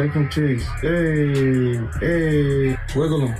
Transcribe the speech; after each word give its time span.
Shake 0.00 0.14
them 0.14 0.28
titties. 0.30 0.62
Hey, 0.80 1.76
hey. 2.00 2.78
Wiggle 2.96 3.20
them. 3.28 3.34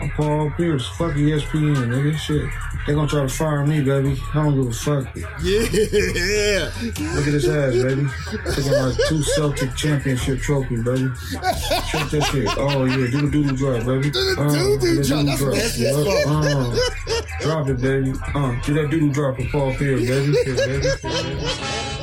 I'm 0.00 0.10
Paul 0.10 0.50
Pierce. 0.56 0.88
Fuck 0.96 1.12
ESPN, 1.12 1.76
nigga. 1.76 2.18
Shit. 2.18 2.50
They 2.88 2.94
gonna 2.94 3.06
try 3.06 3.22
to 3.22 3.28
fire 3.28 3.64
me, 3.64 3.82
baby. 3.82 4.20
I 4.34 4.42
don't 4.42 4.60
give 4.60 4.66
a 4.66 4.74
fuck. 4.74 5.14
Yeah. 5.14 5.60
Yeah. 5.70 6.72
Look 7.14 7.28
at 7.28 7.34
his 7.34 7.48
ass, 7.48 7.74
baby. 7.74 8.08
Taking 8.52 8.72
like 8.72 8.96
two 9.08 9.22
Celtic 9.22 9.76
championship 9.76 10.40
trophies, 10.40 10.82
baby. 10.82 11.08
Check 11.88 12.10
that 12.10 12.28
shit. 12.32 12.48
Oh 12.58 12.84
yeah, 12.84 12.96
do 12.96 13.20
the 13.22 13.30
doodle 13.30 13.54
drop, 13.54 13.86
baby. 13.86 14.10
Do 14.10 14.34
the 14.34 14.40
Uh, 14.40 14.50
that 14.50 15.06
drop. 15.06 15.06
That's 15.06 15.08
doodle 15.08 15.54
nasty 15.54 15.84
drop. 15.84 16.02
as. 16.02 16.26
Uh, 16.26 17.42
drop 17.42 17.68
it, 17.68 17.80
baby. 17.80 18.12
Uh, 18.34 18.60
do 18.64 18.74
that 18.74 18.90
doodle 18.90 19.10
drop 19.10 19.36
for 19.36 19.44
Paul 19.52 19.74
Pierce, 19.76 20.00
baby. 20.00 20.32
Shit, 20.32 20.56
baby. 20.56 20.82
Shit, 20.82 21.02
baby. 21.02 21.95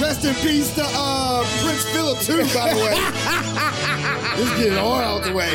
Rest 0.00 0.24
in 0.24 0.34
peace 0.36 0.74
to 0.76 0.82
uh, 0.82 1.44
Prince 1.62 1.84
Philip 1.90 2.18
too, 2.20 2.42
by 2.54 2.72
the 2.72 2.80
way. 2.80 2.94
Let's 4.38 4.58
get 4.58 4.72
it 4.72 4.78
all 4.78 4.94
out 4.94 5.24
the 5.24 5.32
way. 5.34 5.54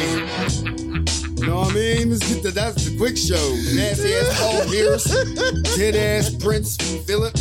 You 1.35 1.47
know 1.47 1.61
what 1.61 1.71
I 1.71 1.73
mean? 1.73 2.11
Let's 2.11 2.31
get 2.31 2.43
the 2.43 2.51
that's 2.51 2.85
the 2.85 2.95
quick 2.95 3.17
show. 3.17 3.35
Nasty 3.75 4.13
ass 4.13 4.39
Paul 4.39 4.65
Pierce, 4.69 5.75
dead 5.75 5.95
ass 5.95 6.29
Prince 6.35 6.77
Philip. 7.05 7.33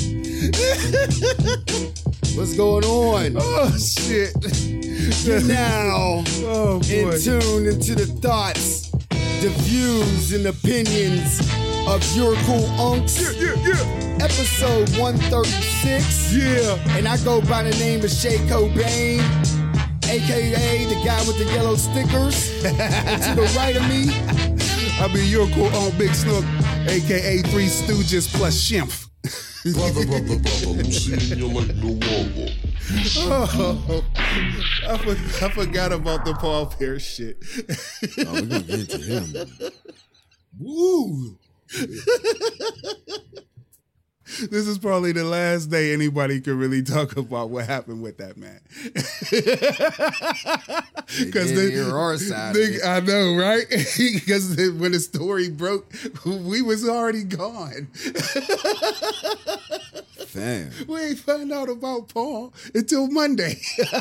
What's 2.36 2.56
going 2.56 2.84
on? 2.84 3.36
Oh 3.38 3.70
shit. 3.76 4.34
You're 5.24 5.42
now 5.42 6.24
Oh 6.46 6.80
in 6.88 7.20
tune 7.20 7.66
into 7.66 7.94
the 7.94 8.06
thoughts, 8.22 8.90
the 9.42 9.52
views, 9.58 10.32
and 10.32 10.46
opinions 10.46 11.63
of 11.86 12.16
your 12.16 12.34
cool 12.46 12.66
unks. 12.78 13.20
Yeah, 13.20 13.54
yeah, 13.62 14.24
Episode 14.24 14.88
136. 14.98 16.32
yeah. 16.32 16.96
And 16.96 17.06
I 17.06 17.16
go 17.24 17.40
by 17.42 17.62
the 17.62 17.70
name 17.78 18.02
of 18.04 18.10
Shay 18.10 18.38
Cobain, 18.48 19.20
aka 20.08 20.84
the 20.86 21.02
guy 21.04 21.18
with 21.26 21.38
the 21.38 21.44
yellow 21.52 21.76
stickers. 21.76 22.64
and 22.64 23.22
to 23.22 23.34
the 23.40 23.52
right 23.56 23.76
of 23.76 23.82
me, 23.88 24.10
I 25.00 25.08
mean, 25.12 25.28
you're 25.28 25.48
cool 25.48 25.74
on 25.76 25.96
Big 25.98 26.14
Snook, 26.14 26.44
aka 26.88 27.42
Three 27.42 27.66
Stooges 27.66 28.32
plus 28.34 28.54
other. 28.54 29.08
Oh, 33.16 34.04
I, 34.86 34.98
for, 34.98 35.44
I 35.44 35.48
forgot 35.48 35.92
about 35.92 36.24
the 36.26 36.34
Paul 36.34 36.66
Pierce 36.66 37.02
shit. 37.02 37.38
oh, 38.18 38.32
we're 38.32 38.42
gonna 38.42 38.60
get 38.60 38.80
into 38.80 38.98
him. 38.98 39.48
Woo! 40.60 41.38
This 44.50 44.66
is 44.66 44.78
probably 44.78 45.12
the 45.12 45.22
last 45.22 45.66
day 45.66 45.92
anybody 45.92 46.40
could 46.40 46.54
really 46.56 46.82
talk 46.82 47.16
about 47.16 47.50
what 47.50 47.66
happened 47.66 48.02
with 48.02 48.16
that 48.18 48.36
man. 48.38 48.60
Because 51.24 51.50
hear 51.70 51.96
our 51.96 52.16
side 52.16 52.56
it. 52.56 52.84
I 52.84 53.00
know, 53.00 53.36
right? 53.36 53.66
Because 54.14 54.56
when 54.78 54.92
the 54.92 55.00
story 55.00 55.50
broke, 55.50 55.92
we 56.24 56.62
was 56.62 56.88
already 56.88 57.22
gone. 57.22 57.88
Fam, 60.34 60.72
We 60.88 61.00
ain't 61.00 61.18
find 61.20 61.52
out 61.52 61.68
about 61.68 62.08
Paul 62.08 62.52
until 62.74 63.06
Monday. 63.06 63.54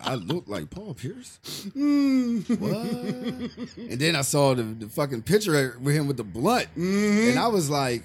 I 0.00 0.14
look 0.14 0.48
like 0.48 0.70
Paul 0.70 0.94
Pierce. 0.94 1.38
Mm-hmm. 1.76 2.54
What? 2.54 3.90
and 3.90 4.00
then 4.00 4.16
I 4.16 4.22
saw 4.22 4.54
the, 4.54 4.62
the 4.62 4.88
fucking 4.88 5.24
picture 5.24 5.76
with 5.82 5.94
him 5.94 6.06
with 6.06 6.16
the 6.16 6.24
blunt, 6.24 6.68
mm-hmm. 6.74 7.28
and 7.28 7.38
I 7.38 7.48
was 7.48 7.68
like, 7.68 8.04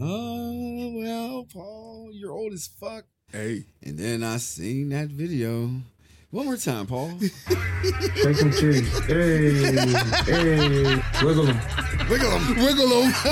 "Oh 0.00 0.92
well, 0.96 1.46
Paul, 1.52 2.08
you're 2.14 2.32
old 2.32 2.54
as 2.54 2.66
fuck." 2.66 3.04
hey, 3.30 3.66
And 3.82 3.98
then 3.98 4.22
I 4.22 4.38
seen 4.38 4.88
that 4.88 5.08
video. 5.08 5.70
One 6.34 6.46
more 6.46 6.56
time, 6.56 6.86
Paul. 6.88 7.10
Shake 7.20 8.38
them 8.38 8.50
titties. 8.50 8.90
Hey, 9.06 9.52
hey. 10.24 11.24
Wiggle 11.24 11.44
them. 11.44 11.60
Wiggle 12.10 12.30
him. 12.38 12.56
wiggle 12.64 13.02
him. 13.02 13.12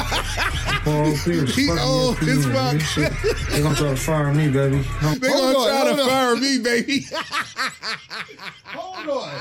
Paul 0.84 1.12
Pierce. 1.24 1.54
He 1.56 1.66
Fuck 1.66 1.80
old 1.80 2.16
ESPN, 2.18 2.28
as 2.28 2.46
nigga. 2.46 2.52
fuck. 2.54 2.80
Shit. 2.80 3.12
They 3.50 3.60
gonna 3.60 3.74
try 3.74 3.88
to 3.90 3.96
fire 3.96 4.32
me, 4.32 4.48
baby. 4.50 4.84
I'm- 5.00 5.18
They 5.18 5.28
Hold 5.32 5.54
gonna 5.54 5.58
on, 5.58 5.68
try 5.68 5.80
to 5.82 5.88
hold 5.88 6.00
on. 6.00 6.08
fire 6.08 6.36
me, 6.36 6.58
baby. 6.60 7.06
Hold 8.66 9.08
on. 9.08 9.40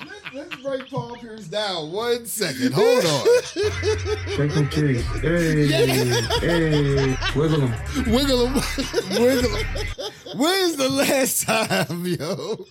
Let's, 0.00 0.34
let's 0.34 0.56
break 0.62 0.90
Paul 0.90 1.16
Pierce 1.16 1.46
down 1.46 1.92
one 1.92 2.26
second. 2.26 2.72
Hold 2.74 3.04
on. 3.04 3.24
Shake 3.44 4.52
them 4.52 4.66
titties. 4.68 5.02
Hey, 5.20 5.66
hey. 6.40 7.16
Wiggle 7.38 7.60
them. 7.68 7.74
wiggle 8.12 8.46
him. 8.48 8.54
Wiggle 9.22 9.56
him. 9.56 9.66
When's 10.36 10.76
the 10.76 10.88
last 10.88 11.42
time, 11.46 12.06
yo? 12.06 12.64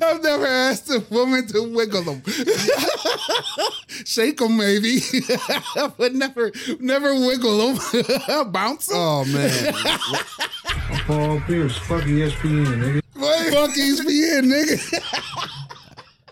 I've 0.00 0.22
never 0.22 0.46
asked 0.46 0.90
a 0.90 1.04
woman 1.10 1.46
to 1.48 1.62
wiggle 1.74 2.02
them. 2.02 2.22
Shake 4.04 4.38
them, 4.38 4.56
maybe, 4.56 5.00
but 5.98 6.14
never, 6.14 6.52
never 6.80 7.14
wiggle 7.14 7.74
them. 7.74 8.52
Bounce 8.52 8.86
them. 8.86 8.96
Oh 8.98 9.24
man. 9.24 9.74
I'm 10.90 11.04
Paul 11.04 11.40
Pierce. 11.40 11.76
Fuck 11.78 12.02
ESPN, 12.02 13.02
nigga. 13.02 13.52
Fuck 13.52 13.70
ESPN, 13.70 14.52
nigga. 14.52 15.38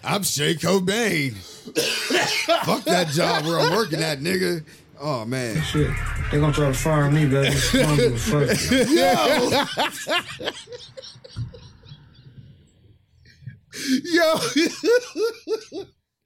I'm 0.05 0.23
Shay 0.23 0.55
Cobain. 0.55 1.35
Fuck 2.65 2.85
that 2.85 3.09
job 3.09 3.45
where 3.45 3.59
I'm 3.59 3.75
working 3.75 4.03
at, 4.03 4.21
nigga. 4.21 4.65
Oh 5.01 5.25
man. 5.25 5.61
Shit. 5.63 5.91
They 6.31 6.39
gonna 6.39 6.53
try 6.53 6.69
to 6.69 6.75
fire 6.75 7.11
me, 7.11 7.27
baby. 7.27 7.49
I 7.49 7.83
don't 7.83 7.97
give 7.97 8.15
a 8.15 8.19
fuck. 8.19 8.71
Yo. 8.91 10.55
Yo. 14.05 14.39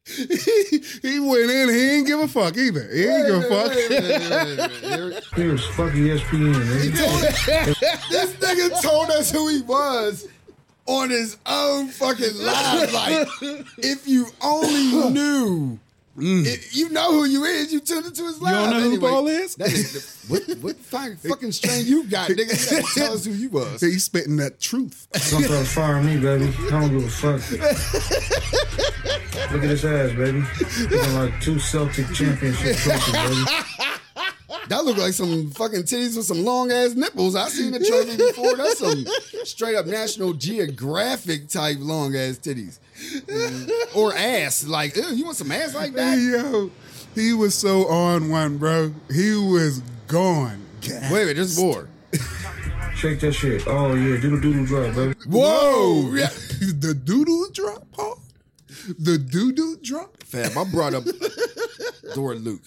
he, 0.07 0.83
he 1.03 1.21
went 1.21 1.51
in. 1.51 1.69
He 1.69 1.91
ain't 1.91 2.07
give 2.07 2.21
a 2.21 2.29
fuck 2.29 2.57
either. 2.57 2.89
He 2.93 3.05
ain't 3.05 3.27
give 3.27 3.37
a 3.37 3.43
fuck. 3.49 3.73
Pierce. 5.33 5.67
Fuck 5.69 5.95
E 5.95 6.09
ESPN, 6.09 6.55
this 8.11 8.35
nigga 8.35 8.83
told 8.83 9.11
us 9.11 9.31
who 9.31 9.49
he 9.49 9.63
was 9.63 10.29
on 10.87 11.11
his 11.11 11.37
own 11.47 11.89
fucking 11.89 12.37
live. 12.37 12.93
Like, 12.93 13.29
if 13.79 14.07
you 14.07 14.27
only 14.43 15.11
knew. 15.11 15.79
Mm. 16.17 16.47
If 16.47 16.77
you 16.77 16.91
know 16.91 17.11
who 17.13 17.25
you 17.25 17.43
is, 17.45 17.73
you 17.73 17.81
tuned 17.81 18.07
into 18.07 18.25
his 18.25 18.41
live. 18.41 18.55
You 18.55 18.61
don't 18.61 18.71
know 18.71 18.81
who 18.81 18.87
anyway. 18.93 19.11
Paul 19.11 19.27
is? 19.27 19.57
That 19.57 19.73
is 19.73 20.25
what, 20.29 20.43
what 20.61 20.77
fucking, 20.77 21.17
fucking 21.17 21.51
strain 21.53 21.87
you 21.87 22.05
got, 22.05 22.31
nigga? 22.31 22.71
You 22.71 22.83
gotta 22.83 22.95
tell 22.95 23.13
us 23.15 23.25
who 23.25 23.33
you 23.33 23.49
was. 23.49 23.81
He's 23.81 24.05
spitting 24.05 24.37
that 24.37 24.61
truth. 24.61 25.09
Gonna 25.33 25.49
try 25.49 25.59
to 25.59 25.65
fire 25.65 26.01
me, 26.03 26.17
baby. 26.19 26.55
I 26.67 26.71
don't 26.71 26.91
give 26.91 27.05
a 27.05 27.11
fuck. 27.11 27.41
Look 29.51 29.65
at 29.65 29.71
his 29.71 29.85
ass, 29.85 30.13
baby. 30.13 30.45
Looking 30.89 31.15
like 31.15 31.41
two 31.41 31.59
Celtic 31.59 32.09
championship 32.13 32.77
trophies, 32.77 33.13
baby. 33.13 33.45
That 34.69 34.85
look 34.85 34.97
like 34.97 35.13
some 35.13 35.51
fucking 35.51 35.83
titties 35.83 36.17
with 36.17 36.27
some 36.27 36.45
long 36.45 36.71
ass 36.73 36.95
nipples. 36.95 37.35
I 37.37 37.49
seen 37.49 37.73
the 37.73 37.81
trophy 37.81 38.17
before. 38.17 38.57
That's 38.57 38.79
some 38.79 39.05
straight 39.45 39.77
up 39.77 39.87
National 39.87 40.33
Geographic 40.33 41.49
type 41.49 41.77
long 41.81 42.15
ass 42.17 42.39
titties. 42.39 42.79
Mm, 43.27 43.97
Or 43.97 44.15
ass. 44.15 44.67
Like, 44.67 44.97
ew, 44.97 45.05
you 45.15 45.25
want 45.25 45.37
some 45.37 45.53
ass 45.53 45.75
like 45.75 45.93
that? 45.95 46.17
yo, 46.19 46.71
he 47.15 47.33
was 47.33 47.55
so 47.55 47.87
on 47.89 48.29
one, 48.31 48.59
bro. 48.59 48.93
He 49.13 49.35
was 49.35 49.81
gone. 50.09 50.65
Wait, 50.89 51.11
wait, 51.13 51.33
there's 51.35 51.59
more. 51.59 51.89
Shake 52.95 53.21
that 53.21 53.33
shit. 53.33 53.67
Oh 53.67 53.95
yeah, 53.95 54.21
doodle 54.21 54.41
doodle 54.41 54.65
drop, 54.67 54.95
baby. 54.95 55.15
Whoa! 55.27 56.13
Yeah. 56.15 56.29
the 56.61 56.95
doodle 56.95 57.49
drop, 57.53 57.87
Paul. 57.93 58.21
The 58.99 59.19
doodle 59.19 59.77
drop. 59.83 60.23
Fam, 60.23 60.57
I 60.57 60.65
brought 60.71 60.95
up 60.95 61.05
Dora 62.15 62.37
Luke. 62.37 62.63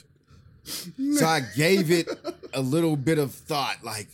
So 0.68 1.26
I 1.26 1.42
gave 1.56 1.92
it 1.92 2.08
a 2.54 2.62
little 2.62 2.96
bit 2.96 3.18
of 3.18 3.34
thought, 3.34 3.84
like 3.84 4.08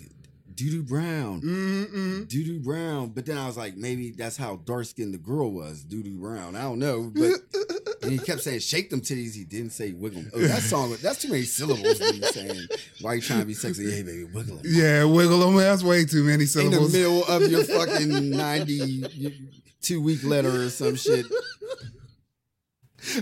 Doodoo 0.56 0.88
Brown, 0.88 1.42
mm-hmm. 1.42 2.22
Doodoo 2.24 2.64
Brown. 2.64 3.10
But 3.10 3.26
then 3.26 3.38
I 3.38 3.48
was 3.48 3.58
like, 3.58 3.76
maybe 3.76 4.12
that's 4.12 4.38
how 4.38 4.58
dark 4.66 4.86
skinned 4.86 5.14
the 5.14 5.18
girl 5.18 5.52
was, 5.52 5.84
Doodoo 5.84 6.20
Brown. 6.20 6.56
I 6.56 6.62
don't 6.64 6.80
know, 6.80 7.12
but 7.14 7.32
and 8.04 8.12
he 8.14 8.18
kept 8.20 8.42
saying 8.42 8.60
shake 8.60 8.90
them 8.90 9.02
titties. 9.02 9.36
He 9.36 9.44
didn't 9.44 9.72
say 9.72 9.94
wiggle. 9.94 10.20
'em. 10.20 10.32
Oh, 10.34 10.40
that 10.40 10.62
song, 10.62 10.96
that's 11.02 11.22
too 11.22 11.30
many 11.30 11.44
syllables. 11.44 12.00
to 12.00 12.12
be 12.14 12.22
saying, 12.22 12.68
why 13.02 13.16
you 13.16 13.22
trying 13.22 13.40
to 13.40 13.46
be 13.46 13.54
sexy? 13.54 13.90
Hey, 13.92 14.04
baby, 14.04 14.26
wiggle 14.26 14.58
'em. 14.58 14.64
Yeah, 14.66 15.06
wiggle 15.06 15.40
them. 15.40 15.56
That's 15.56 15.84
way 15.84 16.06
too 16.06 16.24
many 16.24 16.46
syllables. 16.46 16.78
In 16.78 16.84
the 16.84 16.90
syllables. 16.90 17.28
middle 17.30 17.46
of 17.46 17.52
your 17.52 17.64
fucking 17.88 18.30
ninety 18.30 19.42
two 19.82 20.02
week 20.02 20.24
letter 20.24 20.64
or 20.64 20.70
some 20.70 20.96
shit. 20.96 21.26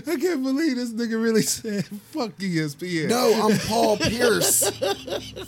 I 0.06 0.16
can't 0.16 0.42
believe 0.42 0.76
this 0.76 0.92
nigga 0.92 1.20
really 1.22 1.42
said 1.42 1.84
fuck 2.12 2.30
ESPN. 2.38 3.08
No, 3.08 3.48
I'm 3.48 3.58
Paul 3.68 3.96
Pierce. 3.98 4.70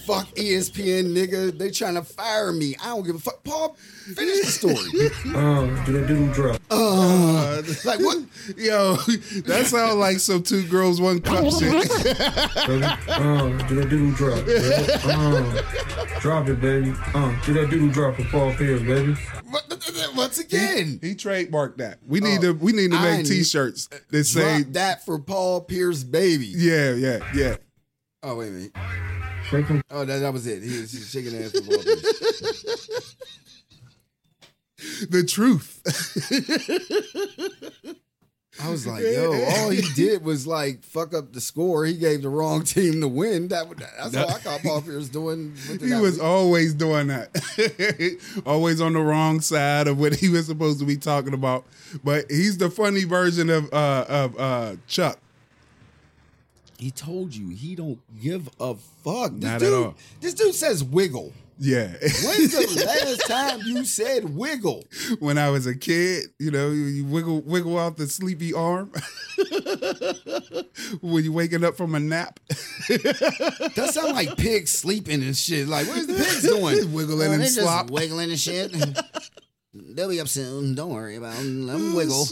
fuck 0.07 0.27
ESPN, 0.35 1.15
nigga. 1.15 1.57
They 1.57 1.71
trying 1.71 1.95
to 1.95 2.03
fire 2.03 2.53
me. 2.53 2.75
I 2.83 2.87
don't 2.89 3.05
give 3.05 3.17
a 3.17 3.19
fuck. 3.21 3.45
Paul, 3.45 3.75
finish 4.15 4.41
the 4.45 4.51
story. 4.51 5.35
Uh, 5.35 5.85
do 5.85 5.93
that 5.93 6.07
doodle 6.07 6.33
drop. 6.35 6.61
Uh, 6.71 7.63
Like 7.85 8.01
what? 8.01 8.19
Yo, 8.57 8.97
that 9.47 9.65
sounds 9.67 9.95
like 9.97 10.19
some 10.19 10.43
two 10.43 10.67
girls, 10.69 11.01
one 11.01 11.21
cup 11.21 11.45
shit. 11.53 11.73
baby. 11.73 12.85
Uh, 13.09 13.49
do 13.69 13.75
that 13.77 13.89
doodle 13.91 14.13
drop, 14.13 14.45
baby. 14.45 14.93
Uh, 15.05 16.21
drop 16.21 16.49
it, 16.49 16.61
baby. 16.61 16.93
Uh, 17.15 17.35
do 17.45 17.53
that 17.55 17.71
doodle 17.71 17.89
drop 17.89 18.17
for 18.17 18.25
Paul 18.25 18.53
Pierce, 18.55 18.83
baby. 18.83 19.15
What- 19.51 19.74
Once 20.17 20.39
again, 20.39 20.99
He 21.03 21.15
trademarked 21.15 21.79
that. 21.79 21.99
We 22.07 22.21
need 22.21 22.39
oh, 22.39 22.53
to 22.53 22.55
we 22.55 22.73
need 22.73 22.91
to 22.93 23.01
make 23.01 23.19
need- 23.19 23.27
t-shirts 23.27 23.89
that 24.11 24.25
say 24.25 24.63
that 24.63 25.05
for 25.05 25.19
Paul 25.19 25.63
Pierce, 25.63 26.05
baby. 26.05 26.47
Yeah, 26.47 26.93
yeah, 26.93 27.19
yeah. 27.35 27.57
Oh 28.23 28.37
wait 28.37 28.49
a 28.49 28.53
minute. 28.53 28.73
Shake 29.51 29.67
him. 29.67 29.83
Oh, 29.91 30.05
that, 30.05 30.19
that 30.19 30.33
was 30.33 30.47
it. 30.47 30.63
He 30.63 30.81
was 30.81 31.11
shaking 31.11 31.37
ass 31.37 31.53
for 31.53 31.61
Paul 31.63 31.83
Pierce. 31.83 33.17
The 35.09 35.25
truth. 35.25 35.81
I 38.63 38.71
was 38.71 38.87
like, 38.87 39.03
yo, 39.03 39.33
all 39.57 39.71
he 39.71 39.83
did 39.95 40.23
was 40.25 40.47
like 40.47 40.85
fuck 40.85 41.13
up 41.13 41.33
the 41.33 41.41
score. 41.41 41.85
He 41.85 41.95
gave 41.95 42.23
the 42.23 42.29
wrong 42.29 42.63
team 42.63 43.01
the 43.01 43.09
win. 43.09 43.49
That 43.49 43.69
would- 43.69 43.79
that's 43.79 44.17
all 44.17 44.31
I 44.31 44.39
caught 44.39 44.63
Paul 44.63 44.81
Pierce 44.83 45.09
doing. 45.09 45.55
He 45.81 45.93
was 45.95 46.15
week. 46.15 46.23
always 46.23 46.73
doing 46.73 47.09
that. 47.09 47.31
always 48.47 48.81
on 48.81 48.93
the 48.93 49.01
wrong 49.01 49.41
side 49.41 49.89
of 49.89 49.99
what 49.99 50.15
he 50.15 50.29
was 50.29 50.47
supposed 50.47 50.79
to 50.79 50.85
be 50.85 50.97
talking 50.97 51.35
about. 51.35 51.65
But 52.05 52.31
he's 52.31 52.59
the 52.59 52.71
funny 52.71 53.05
version 53.05 53.51
of 53.51 53.73
uh 53.73 54.05
of 54.09 54.39
uh 54.39 54.77
Chuck. 54.87 55.19
He 56.79 56.91
told 56.91 57.35
you 57.35 57.49
he 57.49 57.75
don't 57.75 58.01
give 58.21 58.49
a 58.61 58.75
fuck. 59.05 59.33
This 59.33 59.43
Not 59.43 59.55
at 59.55 59.59
dude, 59.61 59.73
all. 59.87 59.95
This 60.21 60.35
dude 60.35 60.55
says 60.55 60.83
wiggle. 60.85 61.33
Yeah. 61.59 61.87
When's 62.01 62.53
the 62.53 62.85
last 62.87 63.29
time 63.29 63.61
you 63.65 63.85
said 63.85 64.35
wiggle? 64.37 64.85
when 65.21 65.39
I 65.39 65.51
was 65.51 65.67
a 65.67 65.75
kid, 65.75 66.25
you 66.39 66.51
know, 66.51 66.69
you, 66.71 66.85
you 66.85 67.05
wiggle 67.05 67.41
wiggle 67.43 67.79
out 67.79 67.97
the 67.97 68.07
sleepy 68.09 68.53
arm 68.53 68.91
when 71.01 71.25
you're 71.25 71.33
waking 71.33 71.65
up 71.65 71.77
from 71.77 71.95
a 71.95 72.01
nap. 72.01 72.41
That 72.89 73.91
sound 73.93 74.13
like 74.15 74.37
pigs 74.37 74.71
sleeping 74.73 75.23
and 75.23 75.37
shit. 75.37 75.67
Like, 75.69 75.87
what 75.87 75.99
is 75.99 76.07
the 76.07 76.15
pigs 76.15 76.43
doing? 76.43 76.93
Wiggling 76.93 77.29
oh, 77.29 77.33
and 77.33 77.41
they're 77.41 77.49
just 77.49 77.61
slop. 77.61 77.91
wiggling 77.91 78.31
and 78.31 78.39
shit. 78.39 78.73
They'll 79.75 80.09
be 80.09 80.21
up 80.21 80.29
soon. 80.29 80.73
Mm, 80.73 80.77
don't 80.77 80.91
worry 80.93 81.17
about 81.17 81.35
them. 81.37 81.67
Let 81.67 81.73
them 81.75 81.93
Oh, 81.93 81.97
wiggle. 81.97 82.27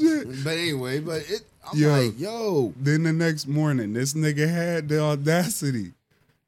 But 0.45 0.53
anyway, 0.53 1.01
but 1.01 1.23
it. 1.29 1.43
I'm 1.71 1.79
Yo. 1.79 1.89
like, 1.91 2.19
yo, 2.19 2.73
Then 2.77 3.05
the 3.05 3.13
next 3.13 3.47
morning, 3.47 3.93
this 3.93 4.15
nigga 4.15 4.49
had 4.49 4.89
the 4.89 5.01
audacity 5.01 5.93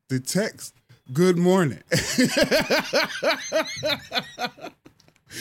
to 0.08 0.18
text, 0.20 0.74
"Good 1.12 1.38
morning," 1.38 1.82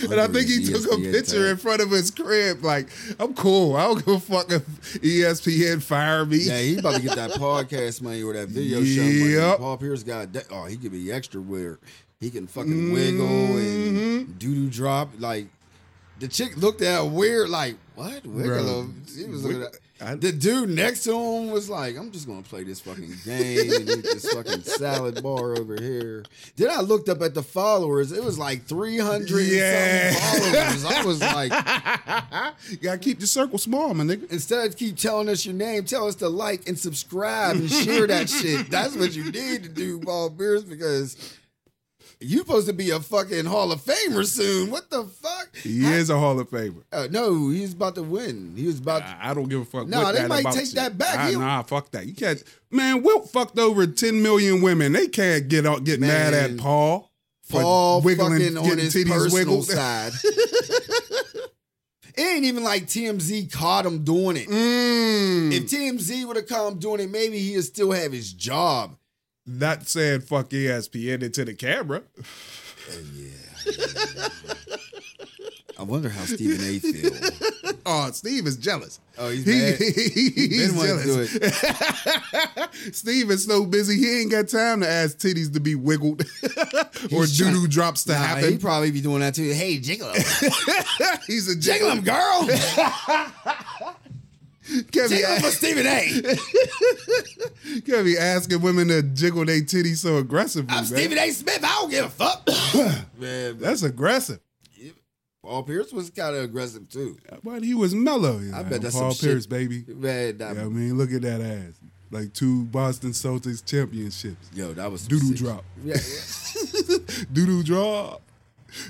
and 0.01 0.19
I 0.19 0.27
think 0.27 0.47
he 0.47 0.65
took 0.65 0.91
a 0.91 0.97
picture 0.97 1.49
in 1.49 1.57
front 1.57 1.81
of 1.81 1.91
his 1.91 2.11
crib. 2.11 2.63
Like, 2.63 2.89
I'm 3.19 3.33
cool. 3.33 3.75
I 3.75 3.83
don't 3.83 4.05
give 4.05 4.15
a 4.15 4.19
fuck 4.19 4.51
if 4.51 4.63
ESPN 5.01 5.81
fire 5.81 6.25
me. 6.25 6.37
yeah, 6.37 6.59
he 6.59 6.77
about 6.77 6.95
to 6.95 7.01
get 7.01 7.15
that 7.15 7.31
podcast 7.39 8.01
money 8.01 8.23
or 8.23 8.33
that 8.33 8.49
video 8.49 8.83
show 8.83 9.01
money. 9.01 9.33
Yep. 9.33 9.57
Paul 9.59 9.77
Pierce 9.77 10.03
got 10.03 10.33
that. 10.33 10.47
Oh, 10.51 10.65
he 10.65 10.77
could 10.77 10.91
be 10.91 11.11
extra 11.11 11.41
weird. 11.41 11.79
He 12.19 12.29
can 12.29 12.47
fucking 12.47 12.93
wiggle 12.93 13.27
and 13.27 13.97
mm-hmm. 13.97 14.31
doo 14.37 14.55
doo 14.55 14.69
drop. 14.69 15.09
Like 15.19 15.47
the 16.19 16.27
chick 16.27 16.55
looked 16.57 16.81
at 16.81 17.01
weird. 17.01 17.49
Like 17.49 17.75
what? 17.95 18.25
Wiggle? 18.25 18.89
She 19.13 19.25
was 19.25 19.43
looking 19.43 19.63
at. 19.63 19.77
I- 20.05 20.15
the 20.15 20.31
dude 20.31 20.69
next 20.69 21.03
to 21.05 21.11
him 21.17 21.51
was 21.51 21.69
like, 21.69 21.97
"I'm 21.97 22.11
just 22.11 22.27
gonna 22.27 22.41
play 22.41 22.63
this 22.63 22.79
fucking 22.81 23.13
game 23.25 23.71
and 23.73 23.89
eat 23.89 24.03
this 24.03 24.31
fucking 24.31 24.63
salad 24.63 25.23
bar 25.23 25.57
over 25.57 25.75
here." 25.81 26.23
Then 26.57 26.69
I 26.69 26.81
looked 26.81 27.09
up 27.09 27.21
at 27.21 27.33
the 27.33 27.43
followers. 27.43 28.11
It 28.11 28.23
was 28.23 28.37
like 28.37 28.65
300 28.65 29.41
Yeah. 29.47 30.13
followers. 30.13 30.85
I 30.85 31.03
was 31.05 31.21
like, 31.21 31.51
You 32.69 32.77
gotta 32.77 32.97
keep 32.97 33.19
the 33.19 33.27
circle 33.27 33.57
small, 33.57 33.93
man." 33.93 34.07
nigga. 34.07 34.31
Instead 34.31 34.67
of 34.67 34.75
keep 34.77 34.97
telling 34.97 35.29
us 35.29 35.45
your 35.45 35.55
name, 35.55 35.85
tell 35.85 36.07
us 36.07 36.15
to 36.15 36.29
like 36.29 36.67
and 36.67 36.77
subscribe 36.77 37.55
and 37.55 37.69
share 37.71 38.07
that 38.07 38.29
shit. 38.29 38.69
That's 38.69 38.95
what 38.95 39.15
you 39.15 39.23
need 39.25 39.63
to 39.63 39.69
do, 39.69 39.99
Paul 39.99 40.29
Pierce, 40.31 40.63
because 40.63 41.15
you 42.23 42.39
supposed 42.39 42.67
to 42.67 42.73
be 42.73 42.89
a 42.91 42.99
fucking 42.99 43.45
Hall 43.45 43.71
of 43.71 43.81
Famer 43.81 44.25
soon. 44.25 44.71
What 44.71 44.89
the 44.89 45.03
fuck? 45.05 45.55
He 45.55 45.85
is 45.85 46.09
a 46.09 46.17
Hall 46.17 46.39
of 46.39 46.49
Famer. 46.49 46.83
Uh, 46.91 47.07
no, 47.11 47.49
he's 47.49 47.73
about 47.73 47.95
to 47.95 48.03
win. 48.03 48.53
He 48.55 48.65
was 48.65 48.79
about 48.79 48.99
to. 48.99 49.07
I 49.07 49.31
I 49.31 49.33
don't 49.33 49.49
give 49.49 49.61
a 49.61 49.65
fuck. 49.65 49.87
Nah, 49.87 50.11
they 50.11 50.27
might 50.27 50.45
take 50.53 50.71
that 50.71 50.97
back. 50.97 51.29
He- 51.29 51.35
nah, 51.35 51.61
fuck 51.63 51.91
that. 51.91 52.05
You 52.05 52.13
can't. 52.13 52.43
Man, 52.71 53.03
Wilt 53.03 53.29
fucked 53.29 53.59
over 53.59 53.85
ten 53.87 54.21
million 54.21 54.61
women. 54.61 54.93
They 54.93 55.07
can't 55.07 55.47
get 55.47 55.65
out, 55.65 55.83
get 55.83 55.99
mad 55.99 56.33
at 56.33 56.51
Man. 56.51 56.59
Paul. 56.59 57.11
for 57.43 57.61
Paul 57.61 58.01
wiggling, 58.01 58.39
fucking 58.39 58.57
on 58.57 58.77
his 58.77 58.93
personal 58.93 59.31
wiggled. 59.31 59.65
side. 59.67 60.13
it 60.23 62.21
ain't 62.21 62.45
even 62.45 62.63
like 62.63 62.83
TMZ 62.83 63.51
caught 63.51 63.85
him 63.85 64.03
doing 64.03 64.37
it. 64.37 64.47
Mm. 64.47 65.51
If 65.51 65.63
TMZ 65.69 66.25
would 66.25 66.35
have 66.37 66.47
caught 66.47 66.71
him 66.71 66.79
doing 66.79 67.01
it, 67.01 67.11
maybe 67.11 67.37
he'd 67.39 67.61
still 67.63 67.91
have 67.91 68.11
his 68.11 68.31
job. 68.33 68.95
Not 69.45 69.87
saying 69.87 70.21
fuck 70.21 70.49
ESPN 70.49 71.21
into 71.23 71.43
the 71.45 71.53
camera. 71.53 72.01
Oh 72.91 72.99
yeah. 73.13 73.29
I 75.79 75.83
wonder 75.83 76.07
how 76.09 76.23
Stephen 76.25 76.63
A. 76.65 76.79
feels. 76.79 77.31
Oh, 77.85 78.09
Steve 78.11 78.47
is 78.47 78.55
jealous. 78.55 79.01
Oh, 79.17 79.29
he's 79.29 79.43
He- 79.43 79.51
mad. 79.59 79.75
he's 79.77 80.71
Been 80.71 80.77
wanting 80.77 80.97
to 80.99 81.03
do 81.03 81.25
jealous. 81.27 81.35
it. 81.35 82.95
Steve 82.95 83.29
is 83.29 83.43
so 83.45 83.65
busy 83.65 83.97
he 83.97 84.21
ain't 84.21 84.31
got 84.31 84.47
time 84.47 84.79
to 84.79 84.87
ask 84.89 85.17
titties 85.17 85.51
to 85.53 85.59
be 85.59 85.75
wiggled 85.75 86.21
or 87.13 87.25
doo 87.25 87.51
doo 87.51 87.67
drops 87.67 88.05
to 88.05 88.13
Nah, 88.13 88.19
happen. 88.19 88.51
he 88.53 88.57
probably 88.57 88.89
be 88.91 89.01
doing 89.01 89.19
that 89.19 89.35
too. 89.35 89.51
Hey, 89.51 89.79
jiggle 89.79 90.13
him. 90.13 90.23
He's 91.27 91.49
a 91.49 91.57
jiggle 91.59 91.91
him, 91.91 92.03
girl. 92.05 92.47
Can't 94.91 95.09
be, 95.09 95.17
jiggle 95.17 95.35
for 95.39 95.51
Stephen 95.51 95.85
A. 95.85 96.37
can't 97.85 98.05
be 98.05 98.17
asking 98.17 98.61
women 98.61 98.87
to 98.87 99.01
jiggle 99.03 99.45
their 99.45 99.59
titties 99.61 99.97
so 99.97 100.17
aggressively. 100.17 100.69
I'm 100.69 100.77
man. 100.77 100.85
Stephen 100.85 101.17
A. 101.17 101.31
Smith. 101.31 101.59
I 101.63 101.67
don't 101.67 101.89
give 101.91 102.05
a 102.05 102.09
fuck. 102.09 102.47
Man, 103.19 103.57
That's 103.59 103.83
aggressive. 103.83 104.39
Paul 105.43 105.63
Pierce 105.63 105.91
was 105.91 106.09
kind 106.09 106.35
of 106.37 106.43
aggressive 106.43 106.87
too. 106.87 107.17
But 107.43 107.63
he 107.63 107.73
was 107.73 107.93
mellow. 107.93 108.39
You 108.39 108.53
I 108.55 108.63
bet 108.63 108.81
that's 108.81 108.95
Paul 108.95 109.13
Pierce, 109.13 109.43
shit. 109.43 109.49
baby. 109.49 109.83
Man, 109.87 110.41
I 110.41 110.53
mean, 110.53 110.97
look 110.97 111.11
at 111.11 111.21
that 111.23 111.41
ass. 111.41 111.73
Like 112.11 112.31
two 112.33 112.63
Boston 112.65 113.09
Celtics 113.11 113.65
championships. 113.65 114.49
yo, 114.53 114.71
that 114.73 114.89
was 114.89 115.01
some 115.01 115.09
Doo 115.09 115.19
doo 115.19 115.27
sick- 115.27 115.37
drop. 115.37 115.65
Yeah, 115.83 115.95
yeah. 115.97 116.97
Doo 117.33 117.45
doo 117.45 117.63
drop. 117.63 118.21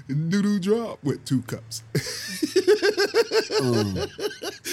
Doo 0.08 0.42
doo 0.44 0.60
drop 0.60 1.04
with 1.04 1.26
two 1.26 1.42
cups. 1.44 1.82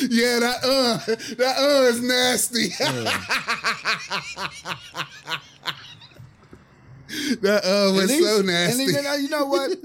Yeah, 0.08 0.38
that 0.40 0.56
uh, 0.64 0.98
that 1.36 1.56
uh 1.58 1.88
is 1.88 2.00
nasty. 2.02 2.68
that 7.42 7.64
uh 7.64 7.92
was 7.94 8.08
least- 8.10 8.24
so 8.24 8.38
and 8.38 8.46
nasty. 8.46 8.82
even, 8.84 9.06
uh, 9.06 9.14
you 9.14 9.28
know 9.28 9.46
what? 9.46 9.70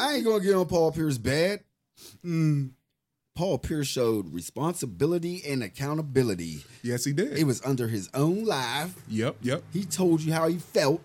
I 0.00 0.14
ain't 0.14 0.24
gonna 0.24 0.40
get 0.42 0.54
on 0.54 0.66
Paul 0.66 0.92
Pierce 0.92 1.18
bad. 1.18 1.60
Mm. 2.24 2.70
Paul 3.34 3.58
Pierce 3.58 3.86
showed 3.86 4.32
responsibility 4.32 5.42
and 5.46 5.62
accountability. 5.62 6.64
yes, 6.82 7.04
he 7.04 7.12
did. 7.12 7.38
It 7.38 7.44
was 7.44 7.62
under 7.64 7.86
his 7.88 8.08
own 8.14 8.44
life. 8.44 8.94
yep, 9.08 9.36
yep. 9.42 9.62
He 9.72 9.84
told 9.84 10.22
you 10.22 10.32
how 10.32 10.48
he 10.48 10.58
felt. 10.58 11.00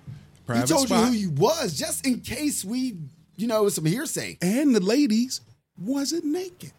Private 0.46 0.68
he 0.68 0.74
told 0.74 0.88
spot. 0.88 1.00
you 1.00 1.06
who 1.08 1.12
he 1.14 1.28
was, 1.28 1.78
just 1.78 2.06
in 2.08 2.20
case 2.22 2.66
we, 2.66 2.98
you 3.38 3.48
know, 3.48 3.70
some 3.70 3.86
hearsay. 3.86 4.38
And 4.42 4.76
the 4.76 4.80
ladies 4.82 5.42
wasn't 5.78 6.26
naked. 6.26 6.72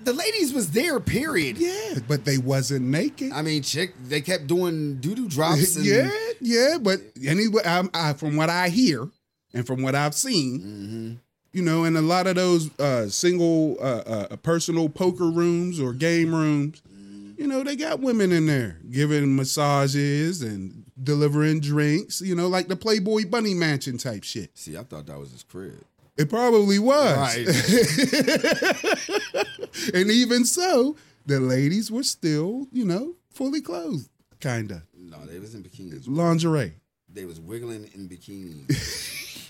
The 0.00 0.12
ladies 0.12 0.52
was 0.52 0.72
there, 0.72 1.00
period. 1.00 1.56
Yeah, 1.56 2.00
but 2.06 2.24
they 2.26 2.36
wasn't 2.38 2.84
naked. 2.86 3.32
I 3.32 3.40
mean, 3.42 3.62
chick, 3.62 3.94
they 4.04 4.20
kept 4.20 4.46
doing 4.46 4.96
doo 5.00 5.14
doo 5.14 5.28
drops. 5.28 5.76
And, 5.76 5.84
yeah, 5.86 6.10
yeah, 6.40 6.76
but 6.80 7.00
anyway, 7.24 7.62
I, 7.64 7.88
I, 7.94 8.12
from 8.12 8.36
what 8.36 8.50
I 8.50 8.68
hear 8.68 9.08
and 9.54 9.66
from 9.66 9.82
what 9.82 9.94
I've 9.94 10.14
seen, 10.14 10.60
Mm-hmm. 10.60 11.12
you 11.54 11.62
know, 11.62 11.84
in 11.84 11.96
a 11.96 12.02
lot 12.02 12.26
of 12.26 12.34
those 12.36 12.78
uh, 12.78 13.08
single, 13.08 13.78
uh, 13.80 14.26
uh, 14.30 14.36
personal 14.36 14.90
poker 14.90 15.30
rooms 15.30 15.80
or 15.80 15.94
game 15.94 16.34
rooms, 16.34 16.82
Mm-hmm. 16.92 17.40
you 17.40 17.46
know, 17.48 17.64
they 17.64 17.74
got 17.74 18.00
women 18.00 18.32
in 18.32 18.46
there 18.46 18.78
giving 18.90 19.34
massages 19.34 20.42
and 20.42 20.84
delivering 21.02 21.60
drinks, 21.60 22.20
you 22.20 22.34
know, 22.34 22.48
like 22.48 22.68
the 22.68 22.76
Playboy 22.76 23.24
Bunny 23.30 23.54
Mansion 23.54 23.96
type 23.96 24.24
shit. 24.24 24.50
See, 24.58 24.76
I 24.76 24.82
thought 24.82 25.06
that 25.06 25.18
was 25.18 25.32
his 25.32 25.42
crib. 25.42 25.82
It 26.16 26.30
probably 26.30 26.78
was. 26.78 27.16
Right. 27.16 27.46
and 29.94 30.10
even 30.10 30.46
so, 30.46 30.96
the 31.26 31.40
ladies 31.40 31.90
were 31.90 32.02
still, 32.02 32.66
you 32.72 32.86
know, 32.86 33.16
fully 33.30 33.60
clothed, 33.60 34.08
kind 34.40 34.70
of. 34.70 34.82
no, 34.94 35.18
they 35.26 35.38
was 35.38 35.54
in 35.54 35.62
bikinis. 35.62 36.08
Lingerie. 36.08 36.72
They 37.12 37.24
was 37.24 37.40
wiggling 37.40 37.88
in 37.94 38.08
bikinis. 38.08 38.68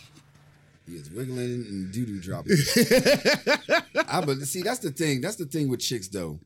he 0.87 0.95
was 0.95 1.11
wiggling 1.11 1.39
and 1.39 1.93
doo 1.93 2.07
doo 2.07 2.21
dropping. 2.21 2.57
I 2.77 3.83
ah, 4.09 4.23
but 4.25 4.39
see, 4.43 4.63
that's 4.63 4.81
the 4.81 4.91
thing. 4.91 5.21
That's 5.21 5.37
the 5.37 5.47
thing 5.47 5.69
with 5.69 5.81
chicks 5.81 6.09
though. 6.09 6.41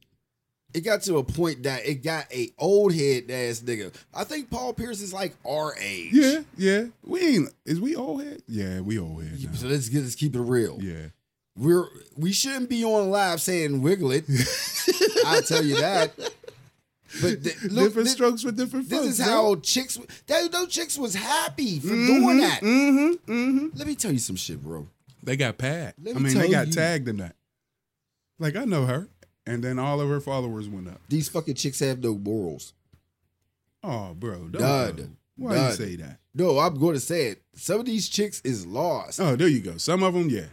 It 0.75 0.83
got 0.83 1.03
to 1.03 1.19
a 1.19 1.25
point 1.25 1.63
that 1.65 1.87
it 1.87 2.03
got 2.03 2.33
a 2.33 2.51
old 2.59 2.95
head 2.95 3.25
ass 3.31 3.61
nigga. 3.61 3.93
I 4.15 4.25
think 4.25 4.51
Paul 4.51 4.73
Pierce 4.73 5.01
is 5.01 5.13
like 5.13 5.35
our 5.47 5.75
age. 5.79 6.13
Yeah, 6.13 6.41
yeah. 6.57 6.85
We 7.05 7.21
ain't. 7.21 7.51
Is 7.65 7.81
we 7.81 7.97
old 7.97 8.23
head? 8.23 8.43
Yeah, 8.47 8.81
we 8.81 8.99
old 8.99 9.23
head. 9.23 9.43
Now. 9.45 9.53
So 9.55 9.67
let's 9.67 9.89
get 9.89 10.03
let's 10.03 10.15
keep 10.15 10.35
it 10.35 10.41
real. 10.41 10.79
Yeah. 10.81 11.07
We're 11.57 11.87
we 12.17 12.33
shouldn't 12.33 12.69
be 12.71 12.85
on 12.85 13.11
live 13.11 13.41
saying 13.41 13.83
wiggle 13.83 14.13
it. 14.13 14.25
I 15.27 15.41
tell 15.41 15.65
you 15.65 15.77
that. 15.81 16.13
But 17.21 17.43
th- 17.43 17.63
look, 17.65 17.87
different 17.87 18.09
thi- 18.09 18.15
strokes 18.15 18.43
for 18.43 18.53
different 18.53 18.89
This 18.89 18.99
folks. 19.01 19.19
is 19.19 19.21
how 19.21 19.57
chicks. 19.57 19.99
That, 20.29 20.53
those 20.53 20.69
chicks 20.69 20.97
was 20.97 21.15
happy 21.15 21.81
for 21.81 21.89
doing 21.89 22.39
that. 22.39 22.61
Mm-hmm. 22.63 23.33
Mm-hmm. 23.33 23.67
Let 23.77 23.87
me 23.89 23.97
tell 23.97 24.13
you 24.13 24.21
some 24.21 24.37
shit, 24.37 24.63
bro. 24.63 24.87
They 25.23 25.37
got 25.37 25.59
pad. 25.59 25.95
I 26.09 26.13
mean, 26.19 26.39
they 26.39 26.49
got 26.49 26.69
you. 26.69 26.73
tagged 26.73 27.09
in 27.09 27.17
that. 27.17 27.35
Like 28.39 28.55
I 28.57 28.65
know 28.65 28.87
her, 28.87 29.09
and 29.51 29.63
then 29.65 29.79
all 29.79 30.01
of 30.01 30.09
her 30.09 30.21
followers 30.21 30.69
went 30.69 30.89
up. 30.89 31.01
These 31.09 31.29
fucking 31.29 31.55
chicks 31.55 31.81
have 31.81 32.03
no 32.03 32.15
morals. 32.15 32.73
Oh, 33.83 34.15
bro, 34.15 34.49
don't- 34.49 34.61
Dud. 34.61 35.11
Why 35.37 35.55
Dud. 35.55 35.71
you 35.71 35.87
say 35.87 35.97
that? 35.97 36.19
No, 36.35 36.59
I'm 36.59 36.79
going 36.79 36.95
to 36.95 37.01
say 37.01 37.29
it. 37.29 37.43
Some 37.55 37.81
of 37.81 37.87
these 37.87 38.09
chicks 38.09 38.41
is 38.45 38.67
lost. 38.67 39.19
Oh, 39.21 39.37
there 39.37 39.49
you 39.49 39.61
go. 39.61 39.79
Some 39.79 40.03
of 40.03 40.13
them, 40.15 40.29
yeah. 40.29 40.47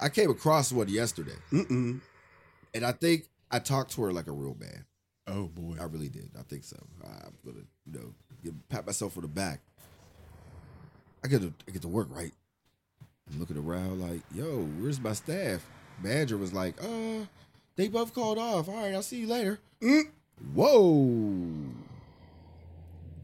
I 0.00 0.08
came 0.08 0.30
across 0.30 0.70
one 0.72 0.88
yesterday, 0.88 1.34
Mm-mm. 1.52 2.00
and 2.72 2.84
I 2.86 2.92
think 2.92 3.28
I 3.50 3.58
talked 3.58 3.90
to 3.92 4.02
her 4.02 4.12
like 4.12 4.28
a 4.28 4.32
real 4.32 4.56
man. 4.58 4.84
Oh 5.26 5.46
boy. 5.48 5.76
I 5.80 5.84
really 5.84 6.08
did. 6.08 6.30
I 6.38 6.42
think 6.42 6.62
so. 6.62 6.76
I'm 7.04 7.32
gonna, 7.44 7.64
you 7.84 7.92
know, 7.92 8.14
get, 8.44 8.68
pat 8.68 8.86
myself 8.86 9.16
on 9.16 9.22
the 9.22 9.28
back. 9.28 9.60
I 11.24 11.28
get 11.28 11.40
to 11.42 11.52
I 11.66 11.72
get 11.72 11.82
to 11.82 11.88
work 11.88 12.06
right. 12.10 12.32
I'm 13.30 13.40
looking 13.40 13.58
around 13.58 14.00
like, 14.00 14.20
yo, 14.32 14.62
where's 14.78 15.00
my 15.00 15.12
staff? 15.14 15.68
Manager 16.02 16.36
was 16.38 16.52
like, 16.54 16.80
uh, 16.82 17.26
they 17.78 17.88
both 17.88 18.12
called 18.12 18.38
off. 18.38 18.68
All 18.68 18.74
right, 18.74 18.92
I'll 18.92 19.02
see 19.02 19.20
you 19.20 19.28
later. 19.28 19.60
Mm. 19.80 20.10
Whoa. 20.52 21.44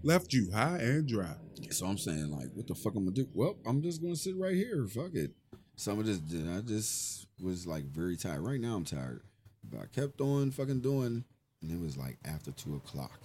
Left 0.05 0.33
you 0.33 0.51
high 0.53 0.79
and 0.79 1.09
dry. 1.09 1.35
So 1.71 1.87
I'm 1.87 1.99
saying, 1.99 2.31
like, 2.31 2.51
what 2.55 2.69
the 2.69 2.75
fuck 2.75 2.95
I'm 2.95 3.05
gonna 3.05 3.17
do? 3.17 3.27
Well, 3.35 3.57
I'm 3.67 3.83
just 3.83 4.01
gonna 4.01 4.15
sit 4.15 4.37
right 4.37 4.55
here. 4.55 4.87
Fuck 4.87 5.15
it. 5.15 5.33
Some 5.75 5.99
of 5.99 6.07
this, 6.07 6.21
I 6.49 6.61
just 6.61 7.27
was 7.43 7.67
like 7.67 7.85
very 7.87 8.17
tired. 8.17 8.43
Right 8.43 8.61
now, 8.61 8.77
I'm 8.77 8.85
tired, 8.85 9.23
but 9.69 9.81
I 9.81 9.87
kept 9.87 10.21
on 10.21 10.53
fucking 10.53 10.83
doing, 10.83 11.25
and 11.61 11.71
it 11.73 11.81
was 11.81 11.97
like 11.97 12.19
after 12.25 12.53
two 12.53 12.77
o'clock. 12.77 13.21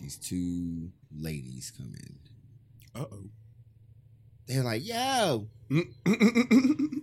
These 0.00 0.18
two 0.18 0.90
ladies 1.12 1.72
come 1.76 1.94
in. 1.96 3.00
Uh 3.00 3.06
oh. 3.10 3.30
They're 4.46 4.62
like, 4.62 4.86
"Yo, 4.86 5.48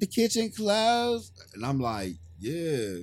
the 0.00 0.06
kitchen 0.06 0.50
closed," 0.50 1.32
and 1.54 1.64
I'm 1.64 1.78
like, 1.78 2.14
"Yeah, 2.38 2.96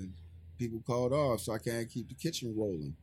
people 0.57 0.81
called 0.85 1.13
off, 1.13 1.41
so 1.41 1.53
I 1.53 1.59
can't 1.59 1.89
keep 1.89 2.09
the 2.09 2.15
kitchen 2.15 2.53
rolling." 2.57 2.95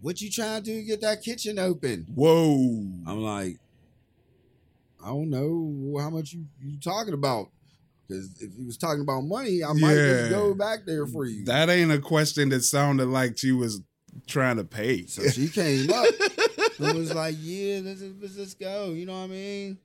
What 0.00 0.20
you 0.20 0.30
trying 0.30 0.62
to 0.64 0.70
do 0.70 0.80
to 0.80 0.82
get 0.84 1.00
that 1.02 1.22
kitchen 1.22 1.58
open? 1.60 2.06
Whoa. 2.12 2.54
I'm 3.06 3.22
like, 3.22 3.58
I 5.02 5.08
don't 5.08 5.30
know 5.30 5.96
how 6.00 6.10
much 6.10 6.32
you 6.32 6.46
you 6.60 6.78
talking 6.80 7.14
about. 7.14 7.50
Because 8.08 8.30
if 8.42 8.50
you 8.58 8.66
was 8.66 8.76
talking 8.76 9.00
about 9.02 9.20
money, 9.22 9.62
I 9.62 9.72
might 9.72 9.94
Yeah. 9.94 10.06
just 10.22 10.30
go 10.30 10.54
back 10.54 10.80
there 10.86 11.06
for 11.06 11.24
you. 11.24 11.44
That 11.44 11.70
ain't 11.70 11.92
a 11.92 12.00
question 12.00 12.48
that 12.48 12.62
sounded 12.62 13.06
like 13.06 13.38
she 13.38 13.52
was 13.52 13.80
trying 14.26 14.56
to 14.56 14.64
pay. 14.64 15.06
so 15.06 15.22
she 15.28 15.48
came 15.48 15.88
up 15.90 16.06
and 16.80 16.98
was 16.98 17.14
like, 17.22 17.36
"Yeah, 17.40 17.80
let's 17.84 18.02
let's 18.20 18.34
just 18.34 18.58
go." 18.58 18.90
You 18.90 19.06
know 19.06 19.12
what 19.14 19.24
I 19.24 19.26
mean? 19.28 19.78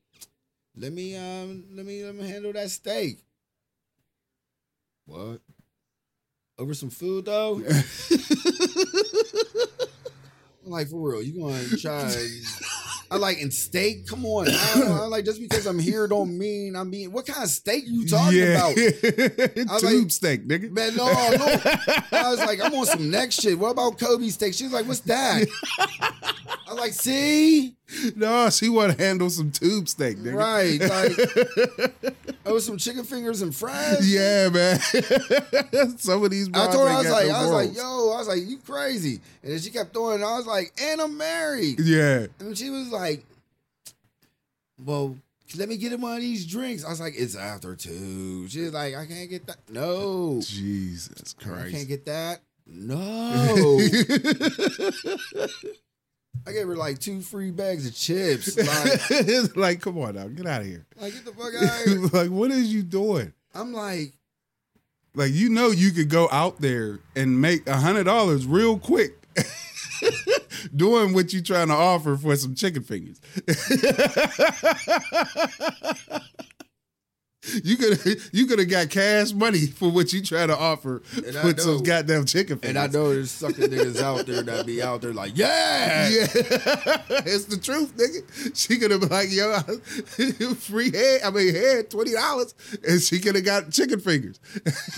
Let 0.79 0.93
me 0.93 1.17
um 1.17 1.65
let 1.73 1.85
me 1.85 2.03
let 2.03 2.13
me 2.13 2.27
handle 2.27 2.53
that 2.53 2.69
steak. 2.69 3.17
What? 5.05 5.39
Over 6.59 6.73
some 6.75 6.89
food 6.91 7.25
though? 7.25 7.55
I'm 10.65 10.71
like 10.71 10.87
for 10.89 11.11
real, 11.11 11.23
you 11.23 11.41
gonna 11.41 11.77
try? 11.77 12.13
I 13.09 13.15
like 13.15 13.39
in 13.39 13.49
steak. 13.51 14.05
Come 14.05 14.25
on, 14.25 14.49
I 14.49 14.99
I 15.01 15.05
like 15.07 15.25
just 15.25 15.39
because 15.41 15.65
I'm 15.65 15.79
here 15.79 16.07
don't 16.07 16.37
mean 16.37 16.75
I 16.75 16.83
mean 16.83 17.11
what 17.11 17.25
kind 17.25 17.43
of 17.43 17.49
steak 17.49 17.85
you 17.87 18.05
talking 18.07 18.43
about? 18.43 18.75
Tube 19.79 20.01
like- 20.03 20.11
steak, 20.11 20.47
nigga. 20.47 20.69
Man, 20.69 20.95
no, 20.95 21.05
no. 21.07 21.57
I 22.11 22.29
was 22.29 22.39
like, 22.39 22.61
I'm 22.63 22.73
on 22.75 22.85
some 22.85 23.09
next 23.09 23.41
shit. 23.41 23.57
What 23.57 23.71
about 23.71 23.97
Kobe 23.97 24.27
steak? 24.29 24.53
She's 24.53 24.73
like, 24.73 24.85
what's 24.85 24.99
that? 25.01 25.47
I 26.67 26.71
was 26.71 26.79
like, 26.79 26.93
see, 26.93 27.75
No, 28.17 28.49
she 28.49 28.67
want 28.67 28.97
to 28.97 29.01
handle 29.01 29.29
some 29.29 29.51
tube 29.51 29.87
steak, 29.87 30.17
nigga. 30.17 30.35
right? 30.35 30.81
Like, 30.81 32.15
oh, 32.45 32.59
some 32.59 32.77
chicken 32.77 33.05
fingers 33.05 33.41
and 33.41 33.55
fries. 33.55 34.13
Yeah, 34.13 34.49
man. 34.49 34.79
Some 35.97 36.23
of 36.23 36.29
these. 36.29 36.49
I 36.53 36.69
told 36.69 36.89
her, 36.89 36.93
I 36.93 36.97
was 36.97 37.09
like, 37.09 37.27
no 37.27 37.33
I 37.33 37.41
was 37.41 37.51
like, 37.51 37.75
yo, 37.77 38.11
I 38.13 38.17
was 38.17 38.27
like, 38.27 38.41
you 38.45 38.57
crazy. 38.57 39.21
And 39.43 39.53
then 39.53 39.59
she 39.59 39.69
kept 39.69 39.93
throwing. 39.93 40.21
I 40.23 40.35
was 40.35 40.45
like, 40.45 40.73
and 40.81 40.99
I'm 40.99 41.15
married. 41.17 41.79
Yeah. 41.79 42.27
And 42.39 42.57
she 42.57 42.69
was 42.69 42.89
like, 42.89 43.23
well, 44.83 45.15
let 45.55 45.69
me 45.69 45.77
get 45.77 45.93
him 45.93 46.01
one 46.01 46.15
of 46.15 46.21
these 46.21 46.45
drinks. 46.45 46.83
I 46.83 46.89
was 46.89 46.99
like, 46.99 47.13
it's 47.15 47.35
after 47.35 47.75
two. 47.75 48.47
She's 48.49 48.73
like, 48.73 48.95
I 48.95 49.05
can't 49.05 49.29
get 49.29 49.47
that. 49.47 49.57
No. 49.69 50.41
Jesus 50.43 51.33
Christ. 51.33 51.67
I 51.67 51.71
can't 51.71 51.87
get 51.87 52.05
that. 52.05 52.41
No. 52.65 53.79
I 56.45 56.51
gave 56.51 56.67
her 56.67 56.75
like 56.77 56.99
two 56.99 57.21
free 57.21 57.51
bags 57.51 57.85
of 57.87 57.95
chips. 57.95 58.57
Like, 58.67 59.55
like, 59.55 59.81
come 59.81 59.97
on 59.99 60.15
now, 60.15 60.27
get 60.27 60.45
out 60.45 60.61
of 60.61 60.67
here. 60.67 60.85
like 60.99 61.13
get 61.13 61.25
the 61.25 61.31
fuck 61.31 61.53
out 61.61 61.85
of 61.87 62.11
here. 62.11 62.21
like, 62.21 62.29
what 62.29 62.51
is 62.51 62.73
you 62.73 62.83
doing? 62.83 63.33
I'm 63.55 63.73
like, 63.73 64.13
Like, 65.15 65.31
you 65.33 65.49
know, 65.49 65.69
you 65.71 65.91
could 65.91 66.09
go 66.09 66.27
out 66.31 66.59
there 66.61 66.99
and 67.15 67.41
make 67.41 67.67
a 67.67 67.77
hundred 67.77 68.03
dollars 68.05 68.45
real 68.45 68.77
quick. 68.77 69.13
Doing 70.75 71.13
what 71.13 71.33
you 71.33 71.41
trying 71.41 71.67
to 71.69 71.73
offer 71.73 72.17
for 72.17 72.35
some 72.35 72.55
chicken 72.55 72.83
fingers. 72.83 73.19
You 77.63 77.77
could 77.77 77.99
you 78.31 78.45
could 78.45 78.59
have 78.59 78.69
got 78.69 78.89
cash 78.89 79.33
money 79.33 79.67
for 79.67 79.89
what 79.89 80.11
you 80.13 80.21
try 80.21 80.45
to 80.45 80.57
offer 80.57 81.01
And 81.15 81.25
with 81.43 81.59
some 81.59 81.83
goddamn 81.83 82.25
chicken 82.25 82.57
fingers. 82.59 82.69
and 82.69 82.77
I 82.77 82.87
know 82.87 83.09
there's 83.13 83.31
sucker 83.31 83.63
niggas 83.67 84.01
out 84.01 84.25
there 84.25 84.41
that 84.43 84.65
be 84.65 84.81
out 84.81 85.01
there 85.01 85.13
like, 85.13 85.37
yeah. 85.37 86.09
Yeah, 86.09 86.27
it's 87.25 87.45
the 87.45 87.57
truth, 87.57 87.95
nigga. 87.97 88.55
She 88.55 88.77
could 88.77 88.91
have 88.91 89.01
been 89.01 89.09
like, 89.09 89.31
"Yo, 89.31 89.59
free 90.55 90.91
head. 90.91 91.21
I 91.23 91.29
mean, 91.31 91.53
head 91.53 91.89
twenty 91.89 92.13
dollars," 92.13 92.53
and 92.87 93.01
she 93.01 93.19
could 93.19 93.35
have 93.35 93.45
got 93.45 93.71
chicken 93.71 93.99
fingers. 93.99 94.39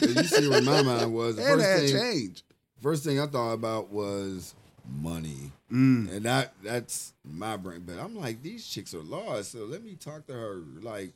And 0.02 0.16
you 0.16 0.24
see 0.24 0.48
where 0.48 0.62
my 0.62 0.82
mind 0.84 1.14
was. 1.14 1.36
The 1.36 1.44
and 1.44 1.60
first 1.62 1.66
had 1.70 1.80
thing, 1.82 2.00
change. 2.02 2.44
first 2.82 3.04
thing 3.04 3.20
I 3.20 3.28
thought 3.28 3.54
about 3.54 3.90
was 3.90 4.56
money. 4.88 5.52
Mm. 5.72 6.12
And 6.12 6.26
that 6.26 6.54
that's 6.64 7.14
my 7.24 7.56
brain. 7.58 7.84
But 7.86 8.00
I'm 8.00 8.16
like, 8.16 8.42
these 8.42 8.68
chicks 8.68 8.94
are 8.94 9.04
lost. 9.04 9.52
So 9.52 9.60
let 9.66 9.84
me 9.84 9.96
talk 9.96 10.26
to 10.28 10.34
her. 10.34 10.62
Like, 10.82 11.14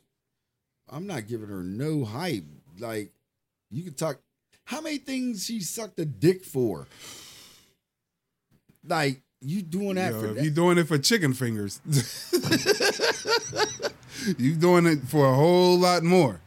I'm 0.88 1.06
not 1.06 1.26
giving 1.26 1.48
her 1.48 1.62
no 1.62 2.04
hype. 2.04 2.44
Like, 2.78 3.12
you 3.70 3.82
can 3.84 3.94
talk. 3.94 4.18
How 4.64 4.80
many 4.80 4.98
things 4.98 5.44
she 5.44 5.60
sucked 5.60 5.98
a 5.98 6.04
dick 6.04 6.44
for? 6.44 6.86
Like, 8.86 9.22
you 9.40 9.62
doing 9.62 9.96
that 9.96 10.12
Yo, 10.12 10.20
for 10.20 10.26
that? 10.28 10.44
you 10.44 10.50
doing 10.50 10.78
it 10.78 10.88
for 10.88 10.98
chicken 10.98 11.34
fingers, 11.34 11.80
you 14.38 14.54
doing 14.54 14.86
it 14.86 15.00
for 15.02 15.26
a 15.26 15.34
whole 15.34 15.78
lot 15.78 16.02
more. 16.02 16.40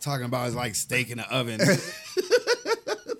Talking 0.00 0.26
about 0.26 0.48
is 0.48 0.54
like 0.54 0.74
steak 0.74 1.10
in 1.10 1.18
the 1.18 1.34
oven. 1.34 1.60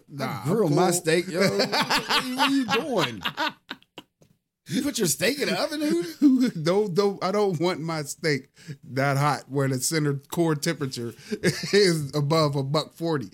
Nah, 0.09 0.41
I 0.45 0.47
grill 0.47 0.69
I'm 0.69 0.75
my 0.75 0.93
steak, 0.93 1.29
yo. 1.29 1.41
what, 1.59 2.39
are 2.39 2.49
you 2.49 2.65
doing? 2.67 3.21
You 4.69 4.83
put 4.83 4.99
your 4.99 5.07
steak 5.07 5.39
in 5.41 5.49
the 5.49 5.61
oven, 5.61 5.81
dude? 5.81 6.65
don't, 6.65 6.93
don't, 6.95 7.23
I 7.23 7.31
don't 7.31 7.59
want 7.61 7.81
my 7.81 8.03
steak 8.03 8.49
that 8.93 9.17
hot 9.17 9.45
where 9.49 9.69
the 9.69 9.79
center 9.79 10.15
core 10.33 10.57
temperature 10.57 11.15
is 11.73 12.13
above 12.15 12.57
a 12.57 12.63
buck 12.65 12.95
forty. 12.95 13.31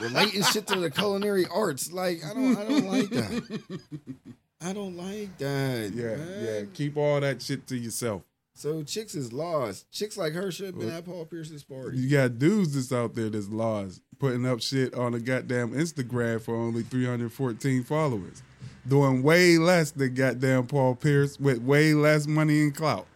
relating 0.00 0.42
shit 0.44 0.66
to 0.68 0.78
the 0.78 0.90
culinary 0.90 1.46
arts. 1.52 1.92
Like 1.92 2.24
I 2.24 2.32
don't, 2.32 2.56
I 2.56 2.64
don't 2.64 2.86
like 2.86 3.10
that. 3.10 3.60
I 4.60 4.72
don't 4.72 4.96
like 4.96 5.36
that. 5.38 5.92
Yeah, 5.94 6.16
man. 6.16 6.44
yeah. 6.44 6.60
Keep 6.74 6.96
all 6.96 7.20
that 7.20 7.42
shit 7.42 7.66
to 7.68 7.76
yourself. 7.76 8.22
So 8.54 8.82
chicks 8.82 9.14
is 9.14 9.32
lost. 9.32 9.90
Chicks 9.92 10.16
like 10.16 10.32
her 10.32 10.50
should 10.50 10.66
have 10.66 10.78
been 10.78 10.90
at 10.90 11.04
Paul 11.04 11.24
Pierce's 11.26 11.62
party. 11.62 11.96
You 11.98 12.10
got 12.10 12.40
dudes 12.40 12.74
that's 12.74 12.92
out 12.92 13.14
there 13.14 13.30
that's 13.30 13.48
lost, 13.48 14.02
putting 14.18 14.44
up 14.46 14.60
shit 14.60 14.94
on 14.94 15.14
a 15.14 15.20
goddamn 15.20 15.70
Instagram 15.70 16.40
for 16.40 16.56
only 16.56 16.82
314 16.82 17.84
followers. 17.84 18.42
Doing 18.88 19.22
way 19.22 19.58
less 19.58 19.90
than 19.90 20.14
goddamn 20.14 20.66
Paul 20.66 20.94
Pierce 20.94 21.38
with 21.38 21.58
way 21.58 21.92
less 21.94 22.26
money 22.26 22.62
and 22.62 22.74
clout. 22.74 23.06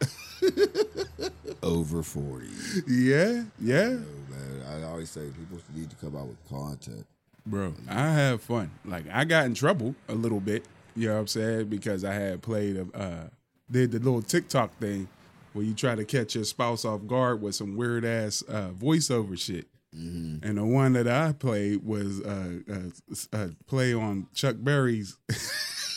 Over 1.63 2.03
forty. 2.03 2.49
yeah, 2.87 3.45
yeah. 3.61 3.97
Oh, 3.99 4.31
man, 4.31 4.63
I 4.69 4.83
always 4.85 5.09
say 5.11 5.23
people 5.29 5.59
need 5.75 5.89
to 5.91 5.97
come 5.97 6.17
out 6.17 6.27
with 6.27 6.49
content. 6.49 7.07
Bro, 7.47 7.75
I 7.89 8.09
have 8.13 8.43
fun. 8.43 8.71
Like 8.85 9.05
I 9.13 9.25
got 9.25 9.47
in 9.47 9.55
trouble 9.55 9.95
a 10.09 10.15
little 10.15 10.41
bit, 10.41 10.65
you 10.95 11.09
know 11.09 11.15
what 11.15 11.21
I'm 11.21 11.27
saying? 11.29 11.69
Because 11.69 12.05
I 12.05 12.15
had 12.15 12.43
played 12.43 12.77
a 12.77 12.87
uh 12.99 13.29
did 13.71 13.93
the 13.93 13.99
little 13.99 14.23
TikTok 14.23 14.77
thing 14.79 15.09
where 15.55 15.65
you 15.65 15.73
try 15.75 15.95
to 15.95 16.05
catch 16.05 16.35
your 16.35 16.45
spouse 16.45 16.85
off 16.85 17.07
guard 17.07 17.41
with 17.41 17.55
some 17.55 17.77
weird 17.77 18.05
ass 18.05 18.43
uh 18.49 18.71
voiceover 18.79 19.39
shit. 19.39 19.67
And 19.95 20.57
the 20.59 20.65
one 20.65 20.95
that 20.95 21.07
I 21.07 21.33
played 21.33 21.85
was 21.85 22.21
uh, 22.23 22.59
uh, 22.71 23.37
uh, 23.37 23.49
play 23.67 23.93
on 23.95 24.27
Chuck 24.35 24.57
Berry's 24.59 25.17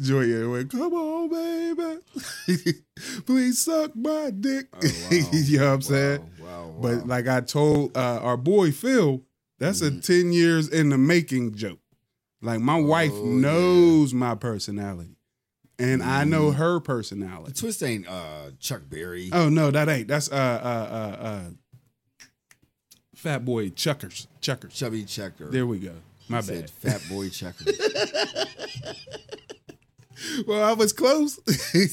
Joy. 0.00 0.48
Went, 0.50 0.70
come 0.70 0.92
on, 0.94 1.28
baby. 1.30 2.00
Please 3.26 3.60
suck 3.60 3.94
my 3.96 4.30
dick. 4.30 4.66
you 4.82 5.58
know 5.58 5.66
what 5.68 5.74
I'm 5.74 5.82
saying? 5.82 6.20
Wow, 6.20 6.26
wow, 6.46 6.66
wow. 6.68 6.74
But 6.80 7.06
like 7.08 7.26
I 7.28 7.40
told 7.40 7.96
uh, 7.96 8.20
our 8.22 8.36
boy 8.36 8.70
Phil, 8.72 9.22
that's 9.58 9.80
Mm-hmm. 9.80 9.98
a 9.98 10.02
10 10.02 10.32
years 10.32 10.68
in 10.68 10.90
the 10.90 10.98
making 10.98 11.54
joke. 11.54 11.78
Like 12.42 12.60
my 12.60 12.78
wife 12.78 13.12
Oh, 13.14 13.24
knows 13.24 14.12
my 14.12 14.34
personality. 14.34 15.16
And 15.78 16.02
I 16.02 16.24
know 16.24 16.48
Mm-hmm. 16.50 16.58
her 16.58 16.80
personality. 16.80 17.52
Twist 17.54 17.82
ain't 17.82 18.06
uh, 18.08 18.50
Chuck 18.58 18.82
Berry. 18.88 19.30
Oh 19.32 19.48
no, 19.48 19.70
that 19.70 19.88
ain't. 19.88 20.08
That's 20.08 20.30
uh 20.30 20.34
uh 20.34 21.16
uh 21.18 21.24
uh 21.24 21.50
Fat 23.16 23.44
Boy 23.44 23.70
Chuckers. 23.70 24.28
Chuckers. 24.40 24.72
Chubby 24.74 25.04
Checker. 25.04 25.46
There 25.50 25.66
we 25.66 25.78
go. 25.80 25.92
My 26.28 26.40
He 26.42 26.48
bad. 26.52 26.70
said 26.70 26.70
Fat 26.70 27.02
Boy 27.10 27.28
Checker. 27.28 27.64
Well, 30.46 30.64
I 30.64 30.72
was 30.72 30.92
close. 30.94 31.38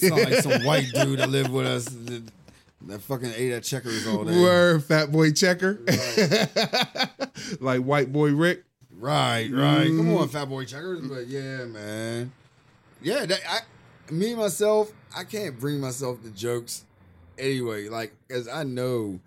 Like 0.01 0.35
some 0.41 0.63
white 0.65 0.87
dude 0.93 1.19
that 1.19 1.29
lived 1.29 1.51
with 1.51 1.65
us 1.67 1.85
that, 1.85 2.23
that 2.87 3.01
fucking 3.01 3.31
ate 3.35 3.51
at 3.51 3.63
Checkers 3.63 4.07
all 4.07 4.23
day. 4.23 4.39
Word, 4.41 4.81
Fat 4.85 5.11
Boy 5.11 5.31
Checker. 5.33 5.79
like 7.59 7.81
White 7.81 8.13
Boy 8.13 8.31
Rick. 8.31 8.63
Right, 8.97 9.49
right. 9.51 9.87
Come 9.87 10.05
Mm. 10.07 10.21
on, 10.21 10.29
Fat 10.29 10.45
Boy 10.45 10.63
Checkers. 10.63 11.01
But 11.01 11.27
yeah, 11.27 11.65
man. 11.65 12.31
Yeah, 13.01 13.25
that, 13.25 13.39
I, 13.47 13.59
me 14.11 14.35
myself, 14.35 14.91
I 15.15 15.25
can't 15.25 15.59
bring 15.59 15.81
myself 15.81 16.23
to 16.23 16.29
jokes 16.29 16.85
anyway. 17.37 17.89
Like, 17.89 18.13
as 18.29 18.47
I 18.47 18.63
know, 18.63 19.19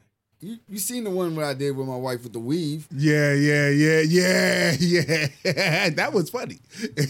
you 0.47 0.59
you 0.69 0.79
seen 0.79 1.05
the 1.05 1.11
one 1.11 1.35
where 1.35 1.45
I 1.47 1.55
did 1.55 1.77
with 1.77 1.87
my 1.87 1.97
wife 1.97 2.23
with 2.23 2.33
the 2.33 2.39
weave. 2.39 2.87
Yeah, 2.91 3.35
yeah, 3.35 3.69
yeah, 3.69 4.01
yeah, 4.01 4.77
yeah. 5.45 5.91
that 5.91 6.13
was 6.13 6.31
funny. 6.31 6.59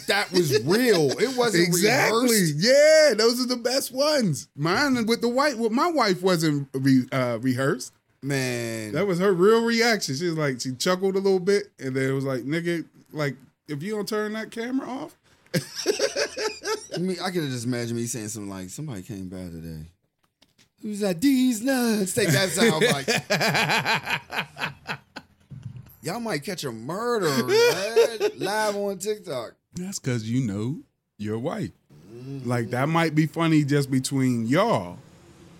That 0.06 0.30
was 0.32 0.64
real. 0.64 1.10
It 1.20 1.36
wasn't 1.36 1.64
exactly. 1.68 2.28
rehearsed. 2.30 2.54
Yeah, 2.56 3.14
those 3.16 3.40
are 3.40 3.46
the 3.46 3.56
best 3.56 3.92
ones. 3.92 4.48
Mine 4.56 5.06
with 5.06 5.20
the 5.20 5.28
white 5.28 5.58
with 5.58 5.72
my 5.72 5.90
wife 5.90 6.22
wasn't 6.22 6.68
re, 6.72 7.04
uh, 7.12 7.38
rehearsed. 7.40 7.92
Man, 8.22 8.92
That 8.92 9.06
was 9.06 9.18
her 9.20 9.32
real 9.32 9.64
reaction. 9.64 10.16
She 10.16 10.24
was 10.24 10.36
like, 10.38 10.60
she 10.60 10.72
chuckled 10.74 11.14
a 11.14 11.20
little 11.20 11.38
bit, 11.38 11.70
and 11.78 11.94
then 11.94 12.08
it 12.08 12.12
was 12.12 12.24
like, 12.24 12.40
nigga, 12.42 12.84
like 13.12 13.36
if 13.68 13.82
you 13.82 13.94
don't 13.94 14.08
turn 14.08 14.32
that 14.32 14.50
camera 14.50 14.88
off, 14.88 15.16
I 16.94 16.98
mean, 16.98 17.16
I 17.22 17.30
could 17.30 17.42
have 17.42 17.52
just 17.52 17.66
imagined 17.66 17.98
me 17.98 18.06
saying 18.06 18.28
something 18.28 18.50
like, 18.50 18.70
"Somebody 18.70 19.02
came 19.02 19.28
by 19.28 19.36
today." 19.36 19.86
Who's 20.82 21.00
that? 21.00 21.20
These 21.20 21.62
nuts. 21.62 22.14
Take 22.14 22.28
that 22.28 22.50
sound 22.50 22.84
like. 22.84 23.08
Y'all 26.02 26.20
might 26.20 26.44
catch 26.44 26.62
a 26.62 26.70
murder 26.70 27.26
man, 27.44 28.30
live 28.36 28.76
on 28.76 28.96
TikTok. 28.96 29.54
that's 29.74 29.98
because 29.98 30.30
you 30.30 30.46
know 30.46 30.78
your 31.18 31.36
wife. 31.36 31.72
Mm-hmm. 32.14 32.48
Like 32.48 32.70
that 32.70 32.88
might 32.88 33.16
be 33.16 33.26
funny 33.26 33.64
just 33.64 33.90
between 33.90 34.46
y'all. 34.46 34.98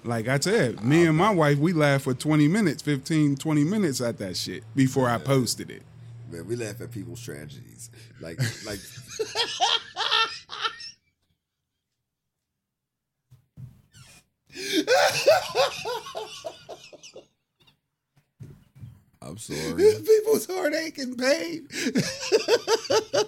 Like 0.05 0.29
I 0.29 0.39
said, 0.39 0.85
me 0.85 1.07
and 1.07 1.17
my 1.17 1.31
wife, 1.31 1.59
we 1.59 1.73
laughed 1.73 2.05
for 2.05 2.15
20 2.15 2.47
minutes, 2.47 2.81
15, 2.81 3.35
20 3.35 3.65
minutes 3.65 4.01
at 4.01 4.19
that 4.19 4.37
shit 4.37 4.63
before 4.77 5.09
I 5.09 5.19
posted 5.19 5.69
it. 5.69 5.83
Man, 6.31 6.47
we 6.47 6.55
laugh 6.55 6.81
at 6.81 6.93
people's 6.93 7.21
tragedies. 7.21 7.91
Like, 8.21 8.39
like. 8.65 8.79
I'm 19.23 19.39
sorry. 19.39 19.75
People's 20.05 20.47
heartache 20.47 20.99
and 20.99 21.19
pain. 21.19 21.69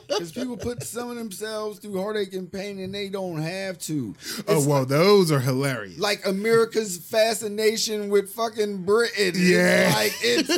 Because 0.09 0.33
people 0.33 0.57
put 0.57 0.83
some 0.83 1.11
of 1.11 1.16
themselves 1.16 1.78
through 1.78 1.97
heartache 2.00 2.33
and 2.35 2.50
pain 2.50 2.80
and 2.80 2.92
they 2.92 3.09
don't 3.09 3.40
have 3.40 3.78
to. 3.80 4.16
Oh 4.49 4.57
It's 4.57 4.66
well, 4.66 4.85
those 4.85 5.30
are 5.30 5.38
hilarious. 5.38 5.97
like 6.00 6.26
America's 6.26 6.97
fascination 6.99 8.09
with 8.09 8.30
fucking 8.33 8.83
Britain. 8.85 9.14
It's 9.16 9.38
Yeah. 9.38 9.92
like 9.95 10.12
it's 10.21 10.49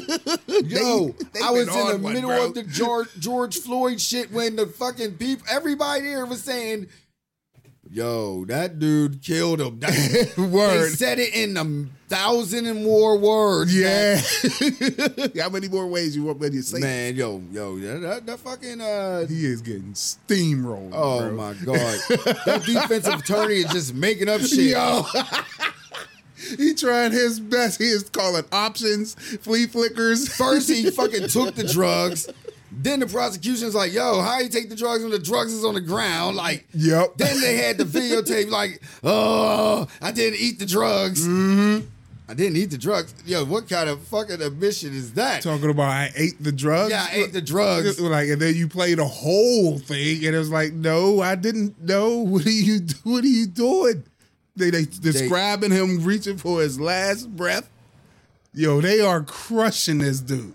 yo. 0.72 1.08
they 1.34 1.40
I 1.44 1.50
was 1.50 1.68
in 1.68 1.74
the 1.88 1.98
one, 1.98 2.14
middle 2.14 2.30
bro. 2.30 2.46
of 2.46 2.54
the 2.54 2.62
George 2.62 3.08
George 3.18 3.58
Floyd 3.58 4.00
shit 4.00 4.32
when 4.32 4.56
the 4.56 4.66
fucking 4.66 5.16
people, 5.18 5.44
everybody 5.50 6.02
there 6.04 6.24
was 6.24 6.42
saying, 6.42 6.86
"Yo, 7.92 8.44
that 8.46 8.78
dude 8.78 9.20
killed 9.22 9.60
him." 9.60 9.78
That, 9.80 10.32
They 10.36 10.42
Word. 10.42 10.90
said 10.92 11.18
it 11.18 11.34
in 11.34 11.56
a 11.56 11.86
thousand 12.08 12.66
and 12.66 12.84
more 12.84 13.16
words. 13.18 13.74
Yeah. 13.76 14.20
How 15.42 15.48
many 15.48 15.68
more 15.68 15.86
ways 15.86 16.14
you 16.16 16.24
want 16.24 16.40
me 16.40 16.50
to 16.50 16.62
say? 16.62 16.78
man. 16.80 17.16
Yo, 17.16 17.42
yo, 17.52 17.78
that, 17.78 18.26
that, 18.26 18.38
fucking 18.40 18.80
uh. 18.80 19.26
He 19.26 19.44
is 19.46 19.60
getting 19.62 19.92
steamrolled. 19.92 20.90
Oh 20.92 21.20
bro. 21.20 21.32
my 21.32 21.52
god, 21.64 21.98
that 22.46 22.62
defensive 22.66 23.20
attorney 23.20 23.56
is 23.56 23.70
just 23.72 23.94
making 23.94 24.28
up 24.28 24.40
shit. 24.40 24.70
Yo. 24.76 25.04
he 26.56 26.74
trying 26.74 27.12
his 27.12 27.38
best. 27.40 27.78
He 27.78 27.86
is 27.88 28.08
calling 28.10 28.44
options, 28.50 29.14
flea 29.14 29.66
flickers. 29.66 30.28
First, 30.34 30.68
he 30.68 30.90
fucking 30.90 31.28
took 31.28 31.54
the 31.54 31.64
drugs. 31.64 32.28
Then 32.72 33.00
the 33.00 33.06
prosecution's 33.06 33.74
like, 33.74 33.92
yo, 33.92 34.20
how 34.22 34.38
you 34.38 34.48
take 34.48 34.68
the 34.70 34.76
drugs 34.76 35.02
when 35.02 35.10
the 35.10 35.18
drugs 35.18 35.52
is 35.52 35.64
on 35.64 35.74
the 35.74 35.80
ground? 35.80 36.36
Like, 36.36 36.66
Yep. 36.74 37.16
then 37.16 37.40
they 37.40 37.56
had 37.56 37.78
the 37.78 37.84
videotape, 37.98 38.50
like, 38.50 38.80
oh, 39.02 39.88
I 40.00 40.12
didn't 40.12 40.38
eat 40.38 40.58
the 40.58 40.66
drugs. 40.66 41.26
Mm-hmm. 41.26 41.86
I 42.28 42.34
didn't 42.34 42.56
eat 42.58 42.70
the 42.70 42.78
drugs. 42.78 43.12
Yo, 43.26 43.44
what 43.44 43.68
kind 43.68 43.90
of 43.90 44.00
fucking 44.02 44.40
admission 44.40 44.94
is 44.94 45.14
that? 45.14 45.42
Talking 45.42 45.68
about 45.70 45.88
I 45.88 46.12
ate 46.14 46.40
the 46.40 46.52
drugs. 46.52 46.92
Yeah, 46.92 47.04
I 47.10 47.16
ate 47.16 47.32
the 47.32 47.42
drugs. 47.42 48.00
Like, 48.00 48.28
and 48.28 48.40
then 48.40 48.54
you 48.54 48.68
play 48.68 48.94
the 48.94 49.04
whole 49.04 49.80
thing, 49.80 50.24
and 50.24 50.36
it 50.36 50.38
was 50.38 50.48
like, 50.50 50.72
no, 50.72 51.20
I 51.20 51.34
didn't 51.34 51.82
know. 51.82 52.18
What 52.24 52.46
are 52.46 52.50
you? 52.50 52.82
What 53.02 53.24
are 53.24 53.26
you 53.26 53.46
doing? 53.48 54.04
They 54.54 54.70
they 54.70 54.84
describing 54.84 55.72
him 55.72 56.04
reaching 56.04 56.36
for 56.38 56.60
his 56.60 56.78
last 56.78 57.34
breath. 57.34 57.68
Yo, 58.54 58.80
they 58.80 59.00
are 59.00 59.22
crushing 59.22 59.98
this 59.98 60.20
dude. 60.20 60.54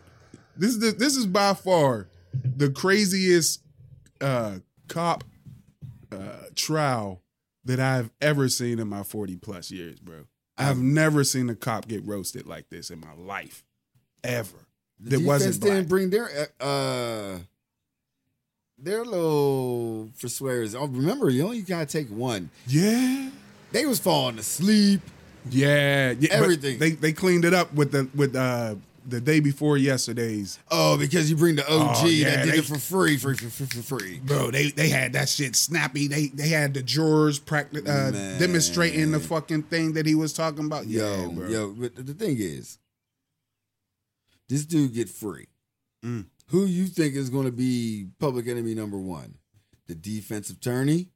This 0.58 0.72
is 0.72 0.80
the, 0.80 0.92
this 0.92 1.16
is 1.16 1.26
by 1.26 1.54
far 1.54 2.08
the 2.34 2.70
craziest 2.70 3.62
uh, 4.22 4.60
cop 4.88 5.24
uh, 6.12 6.48
trial 6.56 7.22
that 7.66 7.80
I've 7.80 8.12
ever 8.22 8.50
seen 8.50 8.80
in 8.80 8.88
my 8.88 9.04
forty 9.04 9.36
plus 9.36 9.72
years, 9.72 10.00
bro. 10.00 10.26
I've 10.58 10.78
never 10.78 11.24
seen 11.24 11.50
a 11.50 11.56
cop 11.56 11.88
get 11.88 12.06
roasted 12.06 12.48
like 12.48 12.70
this 12.70 12.90
in 12.90 13.00
my 13.00 13.14
life, 13.14 13.64
ever. 14.24 14.68
The 15.00 15.18
that 15.18 15.26
wasn't 15.26 15.60
black. 15.60 15.74
didn't 15.74 15.90
bring 15.90 16.10
their 16.10 16.50
uh 16.62 17.40
their 18.78 19.04
little 19.04 20.10
persuaders. 20.20 20.76
Oh, 20.76 20.88
remember, 20.88 21.30
you 21.30 21.44
only 21.44 21.62
gotta 21.62 21.86
take 21.86 22.10
one. 22.10 22.50
Yeah. 22.68 23.30
They 23.72 23.86
was 23.86 24.00
falling 24.00 24.38
asleep. 24.40 25.02
Yeah, 25.50 26.14
yeah, 26.18 26.30
Everything. 26.32 26.80
They 26.80 26.92
they 26.92 27.12
cleaned 27.12 27.46
it 27.46 27.54
up 27.54 27.74
with 27.74 27.92
the 27.92 28.10
with 28.16 28.36
uh 28.36 28.76
the 29.08 29.22
day 29.22 29.40
before 29.40 29.78
yesterday's. 29.78 30.58
Oh, 30.72 30.98
because 30.98 31.30
you 31.30 31.36
bring 31.36 31.56
the 31.56 31.64
OG 31.72 31.98
Oh, 31.98 32.06
yeah, 32.08 32.36
that 32.38 32.46
did 32.46 32.54
they- 32.54 32.58
it 32.60 32.66
for 32.66 32.78
free, 32.80 33.18
free, 33.18 33.36
free, 33.36 33.82
free. 33.82 34.20
Bro, 34.20 34.52
they 34.52 34.72
they 34.72 34.90
had 34.90 35.14
that 35.14 35.30
shit 35.30 35.56
snappy. 35.56 36.08
They 36.08 36.28
they 36.28 36.48
had 36.50 36.74
the 36.74 36.82
jurors 36.84 37.40
practice 37.40 37.88
uh, 37.88 38.36
demonstrating 38.40 39.12
the 39.12 39.20
fucking 39.20 39.64
thing 39.64 39.94
that 39.94 40.06
he 40.06 40.16
was 40.16 40.34
talking 40.34 40.66
about. 40.66 40.88
Yo, 40.88 41.04
yeah, 41.04 41.28
bro. 41.34 41.48
yo, 41.50 41.70
but 41.72 41.96
the 41.96 42.14
thing 42.14 42.38
is, 42.40 42.78
this 44.50 44.66
dude 44.66 44.94
get 44.94 45.10
free. 45.10 45.48
Mm. 46.04 46.26
Who 46.50 46.66
you 46.66 46.86
think 46.86 47.16
is 47.16 47.30
going 47.30 47.46
to 47.46 47.52
be 47.52 48.08
public 48.20 48.48
enemy 48.48 48.76
number 48.76 48.98
one? 48.98 49.36
The 49.88 49.96
defensive 49.96 50.58
attorney 50.58 51.10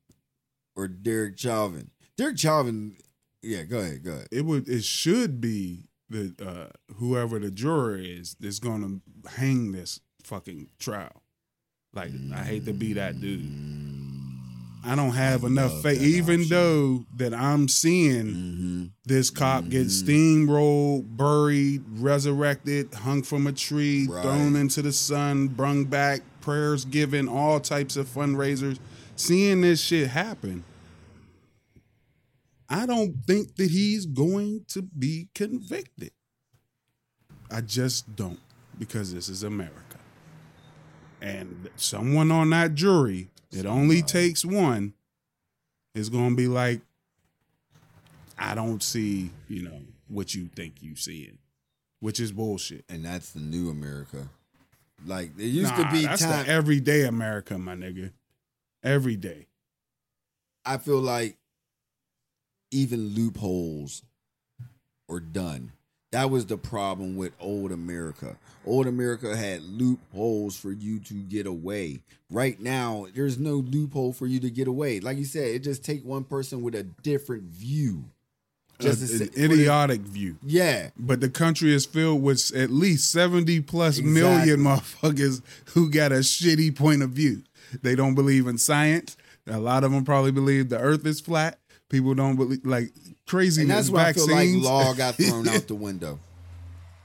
or 0.75 0.88
Derek 0.88 1.38
Chauvin? 1.38 1.91
Derek 2.17 2.38
Chauvin, 2.39 2.95
yeah, 3.41 3.63
go 3.63 3.80
ahead, 3.80 4.04
go 4.04 4.12
ahead. 4.12 4.28
It 4.32 4.45
would 4.45 4.67
it 4.67 4.84
should 4.84 5.39
be 5.39 5.88
the 6.10 6.34
uh 6.43 6.93
whoever 6.95 7.39
the 7.39 7.52
juror 7.52 7.98
is 7.98 8.36
that's 8.39 8.60
gonna 8.60 9.00
hang 9.38 9.72
this 9.72 10.00
fucking 10.24 10.69
trial. 10.80 11.22
Like 11.93 12.12
I 12.34 12.43
hate 12.43 12.65
to 12.65 12.74
be 12.74 12.93
that 12.93 13.19
dude. 13.19 13.45
I 14.86 14.95
don't 14.95 15.12
have 15.12 15.43
enough 15.43 15.82
faith, 15.84 16.02
even 16.02 16.41
option. 16.41 16.50
though 16.50 17.06
that 17.17 17.34
I'm 17.34 17.67
seeing 17.67 18.26
Mm-hmm. 18.28 18.84
this 19.06 19.30
cop 19.30 19.67
get 19.67 19.88
steamrolled, 19.88 21.17
buried, 21.17 21.84
resurrected, 21.98 22.93
hung 22.93 23.22
from 23.24 23.45
a 23.48 23.52
tree, 23.52 24.08
Right. 24.08 24.22
thrown 24.24 24.56
into 24.56 24.82
the 24.82 24.93
sun, 24.93 25.50
brung 25.50 25.84
back, 25.84 26.22
prayers 26.41 26.86
given, 26.86 27.28
all 27.28 27.60
types 27.60 27.98
of 27.98 28.08
fundraisers. 28.08 28.80
Seeing 29.17 29.60
this 29.62 29.82
shit 29.82 30.08
happen, 30.12 30.63
I 32.70 32.86
don't 32.86 33.16
think 33.26 33.56
that 33.56 33.70
he's 33.72 34.06
going 34.06 34.66
to 34.70 34.82
be 34.84 35.30
convicted. 35.34 36.12
I 37.52 37.62
just 37.62 38.16
don't, 38.16 38.40
because 38.78 39.14
this 39.14 39.28
is 39.28 39.42
America. 39.44 39.98
And 41.22 41.70
someone 41.76 42.32
on 42.32 42.52
that 42.52 42.76
jury, 42.76 43.28
it 43.52 43.66
only 43.66 44.02
takes 44.04 44.46
one, 44.46 44.94
is 45.96 46.10
going 46.10 46.30
to 46.32 46.36
be 46.36 46.48
like, 46.48 46.82
I 48.38 48.54
don't 48.56 48.82
see, 48.84 49.32
you 49.48 49.64
know, 49.64 49.82
what 50.08 50.34
you 50.36 50.48
think 50.56 50.76
you 50.82 50.96
seeing. 50.96 51.40
which 52.02 52.20
is 52.20 52.32
bullshit. 52.32 52.86
and 52.88 53.04
that's 53.04 53.32
the 53.32 53.40
new 53.42 53.70
America. 53.70 54.30
Like 55.06 55.36
there 55.36 55.46
used 55.48 55.72
Nah, 55.78 55.84
to 55.86 55.92
be 55.92 56.06
that's 56.06 56.22
time. 56.22 56.46
the 56.46 56.52
everyday 56.52 57.04
America, 57.06 57.58
my 57.58 57.76
nigga. 57.76 58.12
Every 58.84 59.16
day. 59.18 59.48
I 60.66 60.78
feel 60.78 61.00
like 61.02 61.38
even 62.72 63.10
loopholes 63.16 64.04
are 65.10 65.20
done. 65.20 65.72
That 66.12 66.32
was 66.32 66.48
the 66.48 66.58
problem 66.58 67.16
with 67.18 67.34
old 67.40 67.72
America. 67.72 68.36
Old 68.66 68.88
America 68.88 69.36
had 69.36 69.62
loopholes 69.62 70.56
for 70.58 70.72
you 70.72 71.00
to 71.02 71.14
get 71.14 71.46
away. 71.46 72.00
Right 72.32 72.60
now, 72.60 73.06
there's 73.14 73.38
no 73.38 73.56
loophole 73.58 74.14
for 74.14 74.26
you 74.26 74.40
to 74.40 74.50
get 74.50 74.68
away. 74.68 75.00
Like 75.00 75.18
you 75.18 75.26
said, 75.26 75.48
it 75.50 75.60
just 75.60 75.84
take 75.84 76.04
one 76.04 76.24
person 76.24 76.64
with 76.64 76.74
a 76.74 76.84
different 76.84 77.44
view. 77.44 78.06
Just 78.80 79.02
A- 79.02 79.04
an 79.04 79.20
say- 79.20 79.26
for 79.28 79.32
the- 79.34 79.46
idiotic 79.54 80.02
view. 80.02 80.38
yeah, 80.44 80.90
But 80.98 81.20
the 81.22 81.30
country 81.30 81.74
is 81.76 81.86
filled 81.86 82.24
with 82.24 82.52
at 82.56 82.72
least 82.72 83.12
70 83.12 83.60
plus 83.62 84.00
Exactly. 84.00 84.12
million 84.22 84.60
motherfuckers 84.62 85.42
who 85.74 85.92
got 85.92 86.12
a 86.12 86.20
shitty 86.20 86.76
point 86.76 87.04
of 87.04 87.12
view. 87.12 87.44
They 87.84 87.94
don't 87.96 88.16
believe 88.16 88.48
in 88.48 88.58
science. 88.58 89.16
A 89.46 89.60
lot 89.60 89.84
of 89.84 89.92
them 89.92 90.06
probably 90.06 90.32
believe 90.32 90.70
the 90.70 90.80
earth 90.80 91.06
is 91.06 91.20
flat. 91.20 91.60
People 91.89 92.13
don't 92.13 92.36
believe 92.36 92.65
like 92.65 92.91
crazy 93.28 93.63
and 93.63 93.71
that's 93.71 93.89
why 93.89 94.08
I 94.10 94.13
feel 94.13 94.30
like 94.30 94.49
law 94.54 94.93
got 94.93 95.15
thrown 95.15 95.47
out 95.47 95.67
the 95.67 95.75
window. 95.75 96.19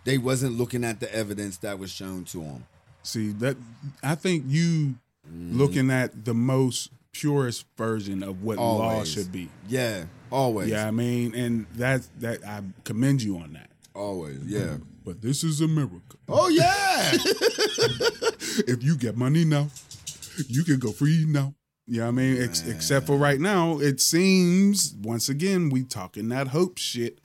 They 0.04 0.18
wasn't 0.18 0.58
looking 0.58 0.84
at 0.84 1.00
the 1.00 1.12
evidence 1.14 1.56
that 1.58 1.78
was 1.78 1.90
shown 1.90 2.24
to 2.26 2.38
them. 2.38 2.66
See 3.02 3.32
that 3.32 3.56
I 4.02 4.14
think 4.14 4.44
you 4.48 4.96
Mm-hmm. 5.26 5.58
looking 5.58 5.90
at 5.90 6.26
the 6.26 6.34
most 6.34 6.90
purest 7.12 7.64
version 7.78 8.22
of 8.22 8.42
what 8.42 8.58
law 8.58 9.02
should 9.04 9.32
be. 9.32 9.48
Yeah, 9.68 10.04
always. 10.30 10.68
Yeah, 10.68 10.86
I 10.86 10.90
mean, 10.90 11.34
and 11.34 11.64
that 11.76 12.02
that 12.20 12.44
I 12.46 12.60
commend 12.84 13.22
you 13.22 13.38
on 13.38 13.54
that. 13.54 13.70
always. 13.94 14.40
Yeah. 14.44 14.76
But 15.02 15.22
this 15.22 15.42
is 15.42 15.62
America. 15.62 16.18
Oh 16.28 16.48
yeah. 16.48 17.12
if 18.66 18.82
you 18.82 18.96
get 18.98 19.16
money 19.16 19.46
now, 19.46 19.68
you 20.46 20.62
can 20.64 20.78
go 20.78 20.92
free 20.92 21.24
now. 21.26 21.54
Yeah, 21.86 22.08
I 22.08 22.10
mean, 22.12 22.40
ex- 22.42 22.66
except 22.66 23.06
for 23.06 23.16
right 23.16 23.38
now, 23.40 23.78
it 23.78 24.00
seems 24.00 24.94
once 25.02 25.28
again 25.28 25.68
we 25.68 25.82
talking 25.84 26.28
that 26.30 26.48
hope 26.48 26.78
shit. 26.78 27.18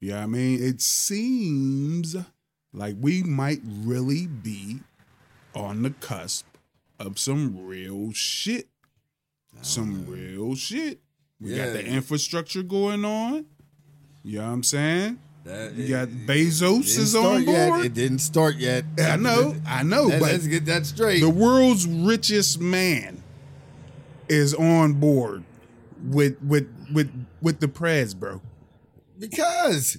Yeah, 0.00 0.22
I 0.22 0.26
mean, 0.26 0.62
it 0.62 0.80
seems 0.82 2.14
like 2.72 2.96
we 3.00 3.22
might 3.22 3.60
really 3.64 4.26
be 4.26 4.80
on 5.54 5.82
the 5.82 5.90
cusp 5.90 6.46
of 7.00 7.18
some 7.18 7.66
real 7.66 8.12
shit. 8.12 8.68
Some 9.62 10.04
ah. 10.06 10.12
real 10.12 10.54
shit. 10.54 11.00
We 11.40 11.56
got 11.56 11.72
the 11.72 11.84
infrastructure 11.84 12.62
going 12.62 13.04
on. 13.04 13.46
You 14.22 14.38
know 14.38 14.46
what 14.46 14.52
I'm 14.52 14.62
saying? 14.62 15.18
That- 15.44 15.74
You 15.74 15.88
got 15.88 16.08
it 16.08 16.26
Bezos 16.26 16.98
is 16.98 17.14
on 17.14 17.44
yet. 17.44 17.70
board. 17.70 17.86
It 17.86 17.94
didn't 17.94 18.18
start 18.18 18.56
yet. 18.56 18.84
I 18.98 19.16
know, 19.16 19.54
I 19.66 19.82
know, 19.82 20.04
Let- 20.04 20.20
but 20.20 20.32
Let's 20.32 20.46
get 20.46 20.66
that 20.66 20.84
straight. 20.84 21.20
the 21.20 21.30
world's 21.30 21.86
richest 21.86 22.60
man 22.60 23.17
is 24.28 24.54
on 24.54 24.94
board 24.94 25.44
with 26.02 26.40
with 26.42 26.68
with 26.92 27.10
with 27.42 27.60
the 27.60 27.68
prez, 27.68 28.14
bro. 28.14 28.40
because 29.18 29.98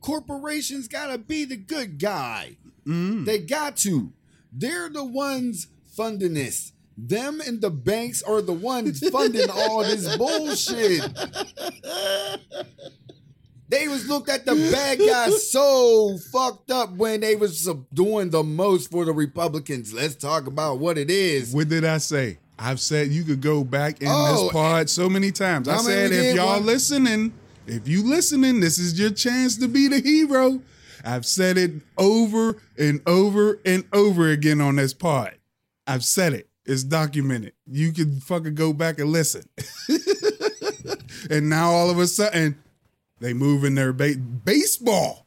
corporations 0.00 0.88
gotta 0.88 1.18
be 1.18 1.44
the 1.44 1.56
good 1.56 1.98
guy. 1.98 2.56
Mm. 2.86 3.24
They 3.24 3.38
got 3.38 3.76
to. 3.78 4.12
They're 4.52 4.88
the 4.90 5.04
ones 5.04 5.68
funding 5.96 6.34
this. 6.34 6.72
Them 6.96 7.40
and 7.40 7.60
the 7.60 7.70
banks 7.70 8.22
are 8.22 8.40
the 8.40 8.52
ones 8.52 9.00
funding 9.08 9.50
all 9.50 9.80
this 9.82 10.16
bullshit. 10.18 11.02
They 13.68 13.88
was 13.88 14.06
looked 14.08 14.28
at 14.28 14.44
the 14.44 14.54
bad 14.70 14.98
guys 14.98 15.50
so 15.50 16.16
fucked 16.30 16.70
up 16.70 16.92
when 16.92 17.20
they 17.20 17.34
was 17.34 17.68
doing 17.92 18.30
the 18.30 18.44
most 18.44 18.90
for 18.90 19.04
the 19.04 19.12
Republicans. 19.12 19.92
Let's 19.92 20.14
talk 20.14 20.46
about 20.46 20.78
what 20.78 20.98
it 20.98 21.10
is. 21.10 21.52
What 21.54 21.68
did 21.68 21.84
I 21.84 21.98
say? 21.98 22.38
I've 22.58 22.80
said 22.80 23.08
you 23.08 23.24
could 23.24 23.40
go 23.40 23.64
back 23.64 24.00
in 24.00 24.08
Oh, 24.10 24.44
this 24.44 24.52
pod 24.52 24.88
so 24.90 25.08
many 25.08 25.32
times. 25.32 25.68
I 25.68 25.76
said 25.78 26.12
if 26.12 26.36
y'all 26.36 26.54
One- 26.58 26.66
listening, 26.66 27.32
if 27.66 27.88
you 27.88 28.02
listening, 28.08 28.60
this 28.60 28.78
is 28.78 28.98
your 28.98 29.10
chance 29.10 29.56
to 29.58 29.68
be 29.68 29.88
the 29.88 30.00
hero. 30.00 30.60
I've 31.04 31.26
said 31.26 31.58
it 31.58 31.72
over 31.98 32.56
and 32.78 33.00
over 33.06 33.60
and 33.66 33.84
over 33.92 34.28
again 34.30 34.60
on 34.60 34.76
this 34.76 34.94
pod. 34.94 35.34
I've 35.86 36.04
said 36.04 36.32
it. 36.32 36.48
It's 36.64 36.82
documented. 36.82 37.52
You 37.70 37.92
can 37.92 38.20
fucking 38.20 38.54
go 38.54 38.72
back 38.72 38.98
and 38.98 39.10
listen. 39.10 39.42
and 41.30 41.50
now 41.50 41.70
all 41.70 41.90
of 41.90 41.98
a 41.98 42.06
sudden, 42.06 42.56
they 43.20 43.32
move 43.34 43.64
in 43.64 43.74
their 43.74 43.92
ba- 43.92 44.16
baseball. 44.16 45.26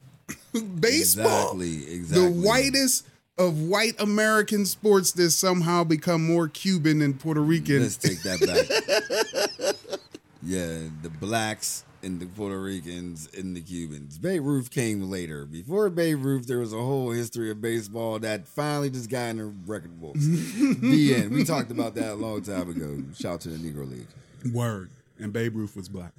baseball. 0.80 1.60
Exactly, 1.62 1.94
exactly. 1.96 2.26
The 2.26 2.42
whitest 2.48 3.08
of 3.38 3.62
white 3.62 4.00
American 4.00 4.65
sports 4.65 5.12
that 5.13 5.32
somehow 5.32 5.84
become 5.84 6.26
more 6.26 6.47
Cuban 6.47 7.00
than 7.00 7.13
Puerto 7.13 7.41
Rican. 7.41 7.82
Let's 7.82 7.97
take 7.97 8.21
that 8.23 8.39
back. 8.39 9.76
yeah, 10.43 10.89
the 11.02 11.10
blacks 11.10 11.84
and 12.04 12.19
the 12.19 12.26
Puerto 12.26 12.60
Ricans 12.60 13.30
and 13.38 13.56
the 13.56 13.62
Cubans. 13.62 14.17
Babe 14.17 14.43
Ruth 14.43 14.71
came 14.71 15.10
later. 15.10 15.45
Before 15.45 15.89
Babe 15.89 16.23
Ruth, 16.23 16.47
there 16.47 16.60
was 16.60 16.73
a 16.73 16.78
whole 16.78 17.12
history 17.12 17.52
of 17.52 17.62
baseball 17.62 18.19
that 18.19 18.47
finally 18.47 18.89
just 18.89 19.10
got 19.10 19.30
in 19.30 19.38
the 19.38 19.54
record 19.65 20.00
books. 20.00 20.19
the 20.26 21.15
end. 21.15 21.32
We 21.32 21.43
talked 21.43 21.71
about 21.71 21.95
that 21.95 22.13
a 22.13 22.15
long 22.15 22.41
time 22.41 22.69
ago. 22.69 23.04
Shout 23.15 23.34
out 23.34 23.41
to 23.41 23.50
the 23.50 23.58
Negro 23.58 23.89
League. 23.89 24.54
Word. 24.54 24.89
And 25.19 25.34
Babe 25.34 25.56
Ruth 25.56 25.76
was 25.76 25.89
black. 25.89 26.13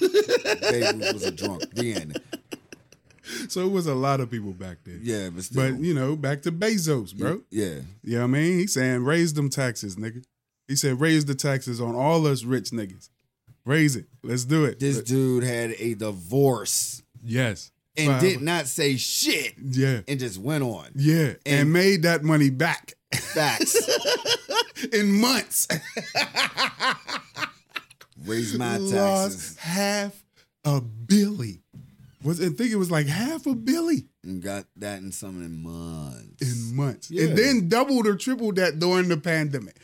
Babe 0.00 1.00
Ruth 1.00 1.12
was 1.14 1.24
a 1.24 1.30
drunk. 1.30 1.70
The 1.74 1.94
end. 1.94 2.20
So 3.48 3.66
it 3.66 3.70
was 3.72 3.86
a 3.86 3.94
lot 3.94 4.20
of 4.20 4.30
people 4.30 4.52
back 4.52 4.78
then. 4.84 5.00
Yeah, 5.02 5.30
but 5.30 5.44
still. 5.44 5.72
But, 5.72 5.80
you 5.80 5.94
know, 5.94 6.16
back 6.16 6.42
to 6.42 6.52
Bezos, 6.52 7.14
bro. 7.14 7.40
yeah. 7.50 7.80
You 8.02 8.14
know 8.14 8.18
what 8.18 8.24
I 8.24 8.26
mean? 8.28 8.58
He's 8.58 8.74
saying 8.74 9.04
raise 9.04 9.34
them 9.34 9.50
taxes, 9.50 9.96
nigga. 9.96 10.24
He 10.68 10.76
said 10.76 11.00
raise 11.00 11.24
the 11.24 11.34
taxes 11.34 11.80
on 11.80 11.94
all 11.94 12.26
us 12.26 12.44
rich 12.44 12.70
niggas. 12.70 13.08
Raise 13.64 13.94
it. 13.96 14.06
Let's 14.22 14.44
do 14.44 14.64
it. 14.64 14.80
This 14.80 15.02
dude 15.02 15.44
had 15.44 15.70
a 15.78 15.94
divorce 15.94 17.02
yes. 17.22 17.70
and 17.96 18.20
did 18.20 18.40
not 18.42 18.66
say 18.66 18.96
shit 18.96 19.54
Yeah. 19.62 20.00
and 20.08 20.18
just 20.18 20.38
went 20.38 20.64
on. 20.64 20.88
Yeah. 20.94 21.34
And, 21.46 21.60
And- 21.60 21.72
made 21.72 22.02
that 22.02 22.22
money 22.24 22.50
back 22.50 22.94
Facts. 23.14 23.76
in 24.92 25.12
months. 25.20 25.68
Raise 28.24 28.56
my 28.56 28.76
Lost 28.76 28.92
taxes. 29.32 29.56
half 29.58 30.24
a 30.64 30.80
billy. 30.80 31.60
Was 32.24 32.40
I 32.40 32.48
think 32.50 32.70
it 32.70 32.76
was 32.76 32.90
like 32.90 33.06
half 33.06 33.46
a 33.46 33.54
billy 33.54 34.06
and 34.22 34.42
got 34.42 34.66
that 34.76 35.00
in 35.00 35.12
some 35.12 35.42
in 35.42 35.62
months. 35.62 36.40
in 36.40 36.76
months. 36.76 37.10
Yeah. 37.10 37.24
And 37.24 37.38
then 37.38 37.68
doubled 37.68 38.06
or 38.06 38.16
tripled 38.16 38.56
that 38.56 38.78
during 38.78 39.08
the 39.08 39.16
pandemic. 39.16 39.76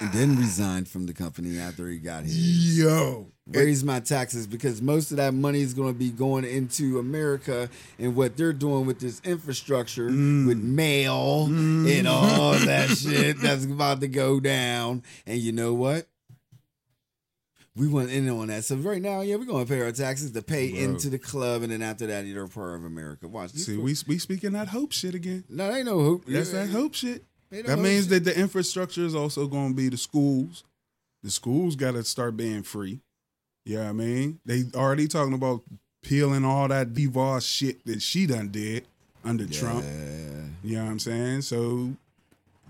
and 0.00 0.12
then 0.12 0.36
resigned 0.36 0.88
from 0.88 1.06
the 1.06 1.12
company 1.12 1.58
after 1.58 1.88
he 1.88 1.98
got 1.98 2.24
his. 2.24 2.78
Yo. 2.78 3.26
Raise 3.46 3.82
my 3.82 3.98
taxes 3.98 4.46
because 4.46 4.80
most 4.80 5.10
of 5.10 5.16
that 5.16 5.34
money 5.34 5.60
is 5.60 5.74
going 5.74 5.92
to 5.92 5.98
be 5.98 6.10
going 6.10 6.44
into 6.44 7.00
America 7.00 7.68
and 7.98 8.14
what 8.14 8.36
they're 8.36 8.52
doing 8.52 8.86
with 8.86 9.00
this 9.00 9.20
infrastructure 9.24 10.08
mm. 10.08 10.46
with 10.46 10.58
mail 10.58 11.46
and 11.46 11.86
mm. 11.86 12.06
all 12.06 12.52
that 12.52 12.88
shit 12.96 13.40
that's 13.40 13.64
about 13.64 14.00
to 14.02 14.08
go 14.08 14.38
down. 14.38 15.02
And 15.26 15.38
you 15.38 15.50
know 15.50 15.74
what? 15.74 16.06
We 17.76 17.86
went 17.86 18.10
in 18.10 18.28
on 18.28 18.48
that. 18.48 18.64
So 18.64 18.76
right 18.76 19.00
now, 19.00 19.20
yeah, 19.20 19.36
we're 19.36 19.44
going 19.44 19.64
to 19.64 19.72
pay 19.72 19.80
our 19.80 19.92
taxes 19.92 20.32
to 20.32 20.42
pay 20.42 20.72
Bro. 20.72 20.80
into 20.80 21.08
the 21.08 21.18
club, 21.18 21.62
and 21.62 21.70
then 21.70 21.82
after 21.82 22.06
that, 22.08 22.26
you're 22.26 22.44
a 22.44 22.48
part 22.48 22.74
of 22.74 22.84
America. 22.84 23.28
Watch 23.28 23.52
this. 23.52 23.66
See, 23.66 23.76
we 23.76 23.94
we 24.08 24.18
speaking 24.18 24.52
that 24.52 24.68
hope 24.68 24.92
shit 24.92 25.14
again. 25.14 25.44
no, 25.48 25.70
they 25.70 25.78
ain't 25.78 25.86
no 25.86 26.02
hope. 26.02 26.24
That's 26.26 26.50
that 26.52 26.68
hope 26.70 26.94
shit. 26.94 27.24
That 27.50 27.66
hope 27.66 27.78
means 27.78 28.08
shit. 28.08 28.24
that 28.24 28.30
the 28.30 28.38
infrastructure 28.38 29.04
is 29.04 29.14
also 29.14 29.46
going 29.46 29.70
to 29.70 29.76
be 29.76 29.88
the 29.88 29.96
schools. 29.96 30.64
The 31.22 31.30
schools 31.30 31.76
got 31.76 31.92
to 31.92 32.02
start 32.04 32.36
being 32.36 32.62
free. 32.62 33.00
Yeah, 33.64 33.88
I 33.88 33.92
mean, 33.92 34.40
they 34.44 34.64
already 34.74 35.06
talking 35.06 35.34
about 35.34 35.62
peeling 36.02 36.44
all 36.44 36.66
that 36.68 36.92
DeVos 36.94 37.48
shit 37.48 37.84
that 37.86 38.02
she 38.02 38.26
done 38.26 38.48
did 38.48 38.86
under 39.24 39.46
Trump. 39.46 39.84
Yeah. 39.84 40.40
You 40.64 40.76
know 40.76 40.84
what 40.84 40.90
I'm 40.90 40.98
saying? 40.98 41.42
So 41.42 41.92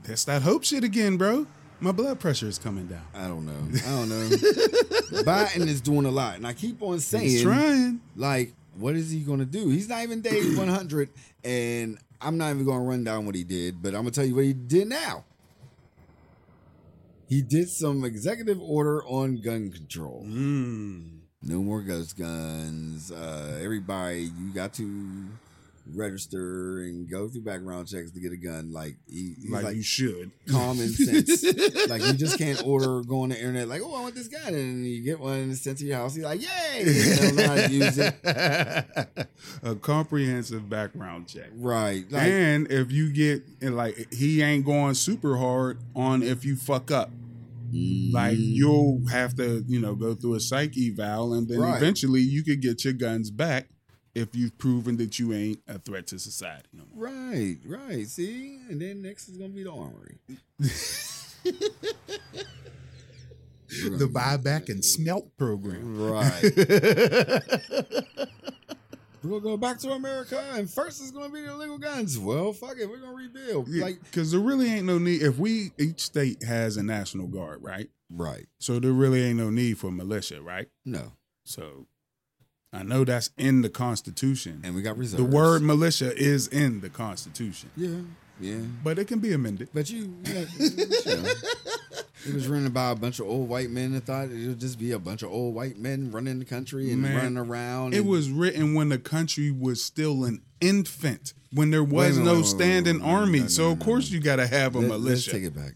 that's 0.02 0.24
that 0.24 0.42
hope 0.42 0.64
shit 0.64 0.84
again, 0.84 1.16
bro. 1.16 1.46
My 1.80 1.92
blood 1.92 2.20
pressure 2.20 2.46
is 2.46 2.58
coming 2.58 2.86
down. 2.86 3.02
I 3.14 3.26
don't 3.26 3.46
know. 3.46 3.52
I 3.86 3.90
don't 3.90 4.08
know. 4.08 5.22
Biden 5.22 5.66
is 5.66 5.80
doing 5.80 6.04
a 6.04 6.10
lot, 6.10 6.36
and 6.36 6.46
I 6.46 6.52
keep 6.52 6.82
on 6.82 7.00
saying, 7.00 7.24
He's 7.24 7.42
trying. 7.42 8.00
like, 8.16 8.52
what 8.76 8.94
is 8.96 9.10
he 9.10 9.20
going 9.20 9.38
to 9.38 9.46
do? 9.46 9.68
He's 9.68 9.88
not 9.88 10.02
even 10.02 10.20
day 10.20 10.42
100, 10.54 11.08
and 11.42 11.98
I'm 12.20 12.36
not 12.36 12.50
even 12.50 12.64
going 12.66 12.80
to 12.80 12.84
run 12.84 13.04
down 13.04 13.24
what 13.26 13.34
he 13.34 13.44
did, 13.44 13.82
but 13.82 13.88
I'm 13.94 14.02
going 14.02 14.12
to 14.12 14.20
tell 14.20 14.26
you 14.26 14.34
what 14.34 14.44
he 14.44 14.52
did 14.52 14.88
now. 14.88 15.24
He 17.28 17.42
did 17.42 17.68
some 17.70 18.04
executive 18.04 18.60
order 18.60 19.04
on 19.04 19.40
gun 19.40 19.70
control. 19.70 20.24
Mm. 20.26 21.20
No 21.42 21.62
more 21.62 21.80
ghost 21.80 22.18
guns. 22.18 23.10
Uh, 23.10 23.58
everybody, 23.62 24.30
you 24.38 24.52
got 24.52 24.74
to 24.74 25.26
register 25.94 26.80
and 26.80 27.10
go 27.10 27.28
through 27.28 27.42
background 27.42 27.88
checks 27.88 28.10
to 28.12 28.20
get 28.20 28.32
a 28.32 28.36
gun. 28.36 28.72
Like 28.72 28.96
he, 29.06 29.34
he's 29.40 29.50
like, 29.50 29.64
like, 29.64 29.76
you 29.76 29.82
should. 29.82 30.30
common 30.48 30.88
sense. 30.88 31.44
like 31.88 32.04
you 32.04 32.12
just 32.14 32.38
can't 32.38 32.64
order 32.64 33.02
go 33.02 33.22
on 33.22 33.30
the 33.30 33.36
internet 33.36 33.68
like, 33.68 33.82
oh, 33.82 33.94
I 33.94 34.02
want 34.02 34.14
this 34.14 34.28
gun, 34.28 34.54
and 34.54 34.86
you 34.86 35.02
get 35.02 35.20
one 35.20 35.38
and 35.38 35.52
it's 35.52 35.62
sent 35.62 35.78
to 35.78 35.84
your 35.86 35.96
house. 35.96 36.16
You're 36.16 36.26
like, 36.26 36.40
yay! 36.42 36.84
You 36.84 37.32
know 37.32 37.46
how 37.46 37.54
to 37.54 37.68
use 37.70 37.98
it. 37.98 38.14
a 39.62 39.74
comprehensive 39.76 40.68
background 40.68 41.28
check. 41.28 41.48
Right. 41.56 42.04
Like, 42.10 42.22
and 42.22 42.70
if 42.70 42.90
you 42.92 43.12
get 43.12 43.42
and 43.60 43.76
like 43.76 44.12
he 44.12 44.42
ain't 44.42 44.64
going 44.64 44.94
super 44.94 45.36
hard 45.36 45.78
on 45.94 46.22
if 46.22 46.44
you 46.44 46.56
fuck 46.56 46.90
up. 46.90 47.10
Like 47.72 48.36
mm, 48.36 48.38
you'll 48.40 49.00
have 49.12 49.36
to, 49.36 49.64
you 49.68 49.78
know, 49.78 49.94
go 49.94 50.14
through 50.16 50.34
a 50.34 50.40
psyche 50.40 50.90
eval 50.90 51.34
and 51.34 51.46
then 51.48 51.60
Right. 51.60 51.76
eventually 51.76 52.20
you 52.20 52.42
could 52.42 52.60
get 52.60 52.84
your 52.84 52.94
guns 52.94 53.30
back 53.30 53.68
if 54.14 54.34
you've 54.34 54.56
proven 54.58 54.96
that 54.98 55.18
you 55.18 55.32
ain't 55.32 55.60
a 55.68 55.78
threat 55.78 56.06
to 56.08 56.18
society 56.18 56.68
no 56.72 56.84
more. 56.94 57.08
Right, 57.08 57.56
right. 57.66 58.06
See, 58.06 58.58
and 58.68 58.80
then 58.80 59.02
next 59.02 59.28
is 59.28 59.36
gonna 59.36 59.50
be 59.50 59.64
the 59.64 59.72
armory. 59.72 60.18
The 63.70 64.10
buyback 64.12 64.68
and 64.68 64.84
smelt 64.84 65.36
program. 65.36 65.96
Right. 65.96 66.42
we're 69.22 69.30
gonna 69.30 69.40
go 69.40 69.56
back 69.56 69.78
to 69.80 69.92
America, 69.92 70.42
and 70.54 70.68
first 70.68 71.00
is 71.00 71.12
gonna 71.12 71.28
be 71.28 71.42
the 71.42 71.52
illegal 71.52 71.78
guns. 71.78 72.18
Well, 72.18 72.52
fuck 72.52 72.76
it, 72.80 72.88
we're 72.88 72.98
gonna 72.98 73.14
rebuild. 73.14 73.68
Like, 73.68 74.02
because 74.02 74.32
there 74.32 74.40
really 74.40 74.68
ain't 74.68 74.86
no 74.86 74.98
need 74.98 75.22
if 75.22 75.38
we 75.38 75.70
each 75.78 76.00
state 76.00 76.42
has 76.42 76.76
a 76.76 76.82
national 76.82 77.28
guard, 77.28 77.62
right? 77.62 77.88
right? 78.10 78.46
So 78.58 78.80
there 78.80 78.92
really 78.92 79.22
ain't 79.22 79.38
no 79.38 79.50
need 79.50 79.78
for 79.78 79.92
militia, 79.92 80.42
right? 80.42 80.66
No, 80.84 81.12
So 81.44 81.86
I 82.72 82.82
know 82.84 83.04
that's 83.04 83.30
in 83.36 83.62
the 83.62 83.68
Constitution. 83.68 84.60
and 84.64 84.74
we 84.74 84.82
got 84.82 84.96
reserves. 84.96 85.22
the 85.22 85.28
word 85.28 85.62
militia 85.62 86.14
is 86.16 86.46
in 86.48 86.80
the 86.80 86.88
Constitution, 86.88 87.70
yeah, 87.76 88.00
yeah. 88.40 88.60
but 88.84 88.98
it 88.98 89.06
can 89.08 89.18
be 89.18 89.32
amended. 89.32 89.68
But 89.74 89.90
you, 89.90 90.14
yeah, 90.24 90.44
it 92.26 92.34
was 92.34 92.46
written 92.46 92.70
by 92.70 92.90
a 92.90 92.94
bunch 92.94 93.18
of 93.18 93.26
old 93.26 93.48
white 93.48 93.70
men 93.70 93.92
that 93.92 94.04
thought 94.04 94.28
it 94.30 94.46
would 94.46 94.60
just 94.60 94.78
be 94.78 94.92
a 94.92 94.98
bunch 95.00 95.22
of 95.22 95.32
old 95.32 95.54
white 95.54 95.78
men 95.78 96.12
running 96.12 96.38
the 96.38 96.44
country 96.44 96.92
and 96.92 97.02
Man, 97.02 97.16
running 97.16 97.38
around. 97.38 97.94
It 97.94 97.98
and- 98.00 98.08
was 98.08 98.30
written 98.30 98.74
when 98.74 98.88
the 98.88 98.98
country 98.98 99.50
was 99.50 99.82
still 99.82 100.24
an 100.24 100.40
infant, 100.60 101.34
when 101.52 101.70
there 101.72 101.82
was 101.84 102.18
no 102.18 102.42
standing 102.42 103.02
army. 103.02 103.38
no, 103.38 103.44
no, 103.44 103.48
so 103.50 103.70
of 103.72 103.80
course 103.80 104.10
you 104.10 104.20
got 104.20 104.36
to 104.36 104.46
have 104.46 104.76
a 104.76 104.78
Let- 104.78 104.90
Let's 105.00 105.02
militia. 105.26 105.30
take 105.32 105.42
it 105.44 105.54
back. 105.56 105.72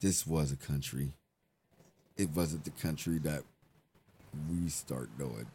This 0.00 0.26
was 0.26 0.50
a 0.50 0.56
country. 0.56 1.12
It 2.16 2.30
wasn't 2.30 2.64
the 2.64 2.70
country 2.70 3.18
that 3.20 3.42
we 4.50 4.68
start 4.68 5.10
knowing. 5.18 5.46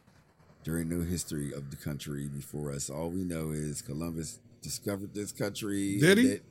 There 0.63 0.77
ain't 0.79 0.89
no 0.89 1.01
history 1.01 1.53
of 1.53 1.71
the 1.71 1.77
country 1.77 2.27
before 2.27 2.71
us. 2.71 2.89
All 2.89 3.09
we 3.09 3.23
know 3.23 3.51
is 3.51 3.81
Columbus 3.81 4.39
discovered 4.61 5.13
this 5.13 5.31
country. 5.31 5.97
Did 5.99 6.17
he? 6.17 6.27
that- 6.27 6.41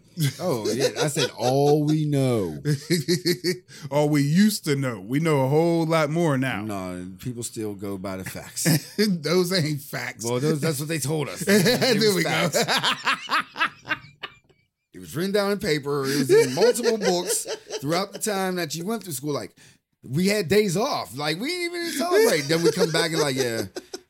oh, 0.40 0.68
yeah. 0.70 0.88
I 1.00 1.08
said 1.08 1.30
all 1.36 1.84
we 1.84 2.04
know. 2.04 2.60
all 3.90 4.08
we 4.08 4.22
used 4.22 4.64
to 4.64 4.74
know. 4.76 4.98
We 4.98 5.20
know 5.20 5.44
a 5.44 5.48
whole 5.48 5.84
lot 5.86 6.10
more 6.10 6.36
now. 6.38 6.62
No, 6.62 7.06
people 7.18 7.42
still 7.42 7.74
go 7.74 7.98
by 7.98 8.16
the 8.16 8.24
facts. 8.24 8.64
Those 8.96 9.52
ain't 9.52 9.80
facts. 9.80 10.24
Well, 10.24 10.40
those, 10.40 10.60
that's 10.60 10.80
what 10.80 10.88
they 10.88 10.98
told 10.98 11.28
us. 11.28 11.40
there 11.46 11.62
It 11.96 12.14
we 12.14 12.22
go. 12.24 12.50
It 14.94 15.00
was 15.00 15.14
written 15.14 15.32
down 15.32 15.52
in 15.52 15.58
paper. 15.58 16.04
It 16.04 16.18
was 16.18 16.30
in 16.30 16.54
multiple 16.54 16.98
books 16.98 17.46
throughout 17.80 18.12
the 18.12 18.18
time 18.18 18.56
that 18.56 18.74
you 18.74 18.84
went 18.84 19.04
through 19.04 19.12
school. 19.12 19.32
Like 19.32 19.54
we 20.08 20.28
had 20.28 20.48
days 20.48 20.76
off. 20.76 21.16
Like 21.16 21.38
we 21.38 21.48
didn't 21.48 21.76
even 21.76 21.92
celebrate. 21.92 22.40
then 22.42 22.62
we 22.62 22.72
come 22.72 22.90
back 22.90 23.12
and 23.12 23.20
like, 23.20 23.36
yeah, 23.36 23.62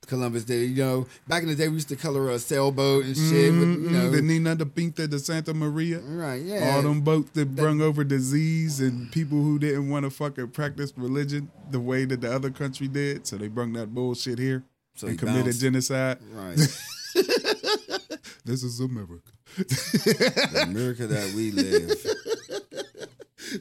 Columbus 0.06 0.44
Day. 0.44 0.64
You 0.64 0.84
know, 0.84 1.06
back 1.26 1.42
in 1.42 1.48
the 1.48 1.54
day 1.54 1.68
we 1.68 1.74
used 1.74 1.88
to 1.88 1.96
color 1.96 2.30
a 2.30 2.38
sailboat 2.38 3.04
and 3.04 3.16
shit. 3.16 3.52
With, 3.52 3.60
you 3.60 3.76
mm-hmm. 3.76 3.92
know, 3.92 4.10
the 4.10 4.22
Nina 4.22 4.54
de 4.54 4.66
Pinta 4.66 5.06
de 5.06 5.18
Santa 5.18 5.54
Maria. 5.54 6.00
right? 6.00 6.40
Yeah. 6.42 6.74
All 6.74 6.82
them 6.82 7.00
boats 7.00 7.30
that 7.30 7.54
brung 7.54 7.80
over 7.80 8.04
disease 8.04 8.80
and 8.80 9.10
people 9.12 9.38
who 9.38 9.58
didn't 9.58 9.88
want 9.88 10.04
to 10.04 10.10
fucking 10.10 10.48
practice 10.48 10.92
religion 10.96 11.50
the 11.70 11.80
way 11.80 12.04
that 12.04 12.20
the 12.20 12.32
other 12.32 12.50
country 12.50 12.88
did. 12.88 13.26
So 13.26 13.36
they 13.36 13.48
brung 13.48 13.72
that 13.74 13.94
bullshit 13.94 14.38
here 14.38 14.64
So 14.94 15.06
and 15.06 15.14
he 15.14 15.18
committed 15.18 15.44
bounced. 15.44 15.60
genocide. 15.60 16.18
Right. 16.32 16.58
This 18.48 18.62
is 18.62 18.80
America. 18.80 19.30
the 19.58 20.64
America 20.68 21.06
that 21.06 21.34
we 21.34 21.50
live. 21.50 21.90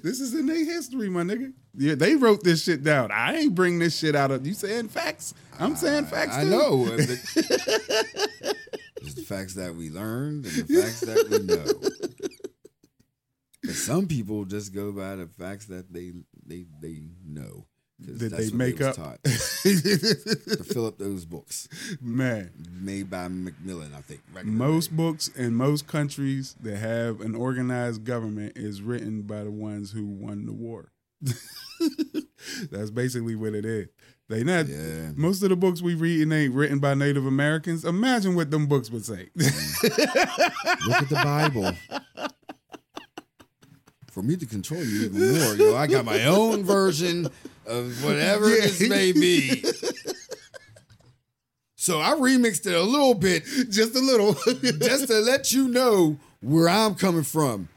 This 0.04 0.20
is 0.20 0.34
in 0.34 0.46
their 0.46 0.64
history, 0.66 1.10
my 1.10 1.24
nigga. 1.24 1.54
Yeah, 1.76 1.96
they 1.96 2.16
wrote 2.16 2.44
this 2.44 2.64
shit 2.64 2.84
down. 2.84 3.12
I 3.12 3.36
ain't 3.38 3.56
bring 3.56 3.80
this 3.80 3.98
shit 3.98 4.16
out 4.16 4.32
of 4.32 4.46
you 4.46 4.54
saying 4.54 4.90
facts. 4.90 5.34
I'm 5.60 5.76
saying 5.76 6.06
facts. 6.06 6.36
I 6.36 6.44
too. 6.44 6.50
know. 6.50 6.98
It's 9.02 9.14
the 9.14 9.22
facts 9.22 9.54
that 9.54 9.76
we 9.76 9.90
learned 9.90 10.46
and 10.46 10.54
the 10.56 10.82
facts 10.82 11.02
that 11.02 11.30
we 11.30 11.40
know. 11.40 11.66
But 13.64 13.76
some 13.76 14.08
people 14.08 14.44
just 14.46 14.74
go 14.74 14.92
by 14.92 15.16
the 15.16 15.28
facts 15.28 15.68
that 15.68 15.94
they 15.94 16.14
they 16.46 16.66
they 16.82 17.02
know. 17.26 17.68
That 18.00 18.30
they 18.38 18.52
make 18.52 18.78
was 18.78 18.98
up. 19.00 19.22
to 19.24 20.64
fill 20.64 20.86
up 20.86 21.00
those 21.00 21.26
books 21.26 21.68
Man, 22.00 22.52
made 22.80 23.10
by 23.10 23.28
Macmillan, 23.28 23.92
I 23.98 24.02
think. 24.02 24.22
the 24.36 24.44
most 24.44 24.96
books 24.96 25.30
in 25.30 25.56
most 25.56 25.88
countries 25.88 26.56
that 26.62 26.78
have 26.78 27.22
an 27.22 27.34
organized 27.36 28.04
government 28.04 28.54
is 28.56 28.84
written 28.84 29.24
by 29.24 29.44
the 29.44 29.50
ones 29.52 29.92
who 29.92 30.06
won 30.06 30.46
the 30.46 30.54
war. 30.54 30.92
That's 32.72 32.92
basically 32.92 33.36
what 33.36 33.56
it 33.56 33.66
is. 33.66 33.88
They 34.30 34.44
not 34.44 34.68
Yeah. 34.68 35.14
most 35.16 35.42
of 35.42 35.50
the 35.50 35.56
books 35.56 35.82
we 35.82 35.96
read 35.96 36.32
ain't 36.32 36.54
written 36.54 36.78
by 36.80 36.94
Native 36.94 37.26
Americans. 37.26 37.84
Imagine 37.84 38.36
what 38.36 38.52
them 38.52 38.68
books 38.68 38.92
would 38.92 39.06
say. 39.06 39.30
Mm. 39.38 40.88
Look 40.88 41.02
at 41.02 41.10
the 41.10 41.16
Bible. 41.16 41.72
For 44.12 44.22
me 44.24 44.36
to 44.36 44.46
control 44.48 44.84
you 44.84 45.06
even 45.06 45.34
more, 45.40 45.54
yo, 45.56 45.76
I 45.78 45.86
got 45.88 46.04
my 46.04 46.26
own 46.26 46.64
version 46.64 47.30
of 47.68 48.04
whatever 48.04 48.50
Yeah. 48.50 48.62
this 48.62 48.80
may 48.88 49.12
be. 49.12 49.64
So 51.80 52.02
I 52.02 52.16
remixed 52.16 52.66
it 52.66 52.74
a 52.74 52.82
little 52.82 53.14
bit 53.14 53.46
Just 53.70 53.96
a 53.96 54.00
little. 54.00 54.34
just 54.80 55.08
to 55.08 55.20
let 55.20 55.54
you 55.54 55.70
know 55.70 56.18
where 56.42 56.68
I'm 56.68 56.96
coming 56.96 57.24
from. 57.24 57.70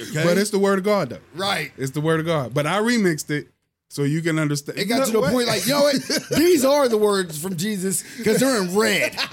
Okay? 0.00 0.22
But 0.24 0.38
it's 0.38 0.50
the 0.50 0.58
word 0.58 0.78
of 0.78 0.84
God 0.84 1.10
though. 1.10 1.18
right. 1.34 1.70
It's 1.76 1.90
the 1.90 2.00
word 2.00 2.20
of 2.20 2.24
God. 2.26 2.54
But 2.54 2.66
I 2.66 2.78
remixed 2.78 3.28
it 3.30 3.48
so 3.90 4.04
you 4.04 4.22
can 4.22 4.38
understand. 4.38 4.78
It 4.78 4.86
got 4.86 5.00
You 5.00 5.06
to 5.06 5.12
the 5.12 5.20
what? 5.20 5.32
point 5.32 5.48
like, 5.48 5.66
you 5.66 5.72
know 5.72 5.82
what? 5.82 5.96
These 6.36 6.64
are 6.64 6.88
the 6.88 6.96
words 6.96 7.36
from 7.42 7.56
Jesus 7.56 8.04
because 8.16 8.40
they're 8.40 8.62
in 8.62 8.74
red. 8.74 9.14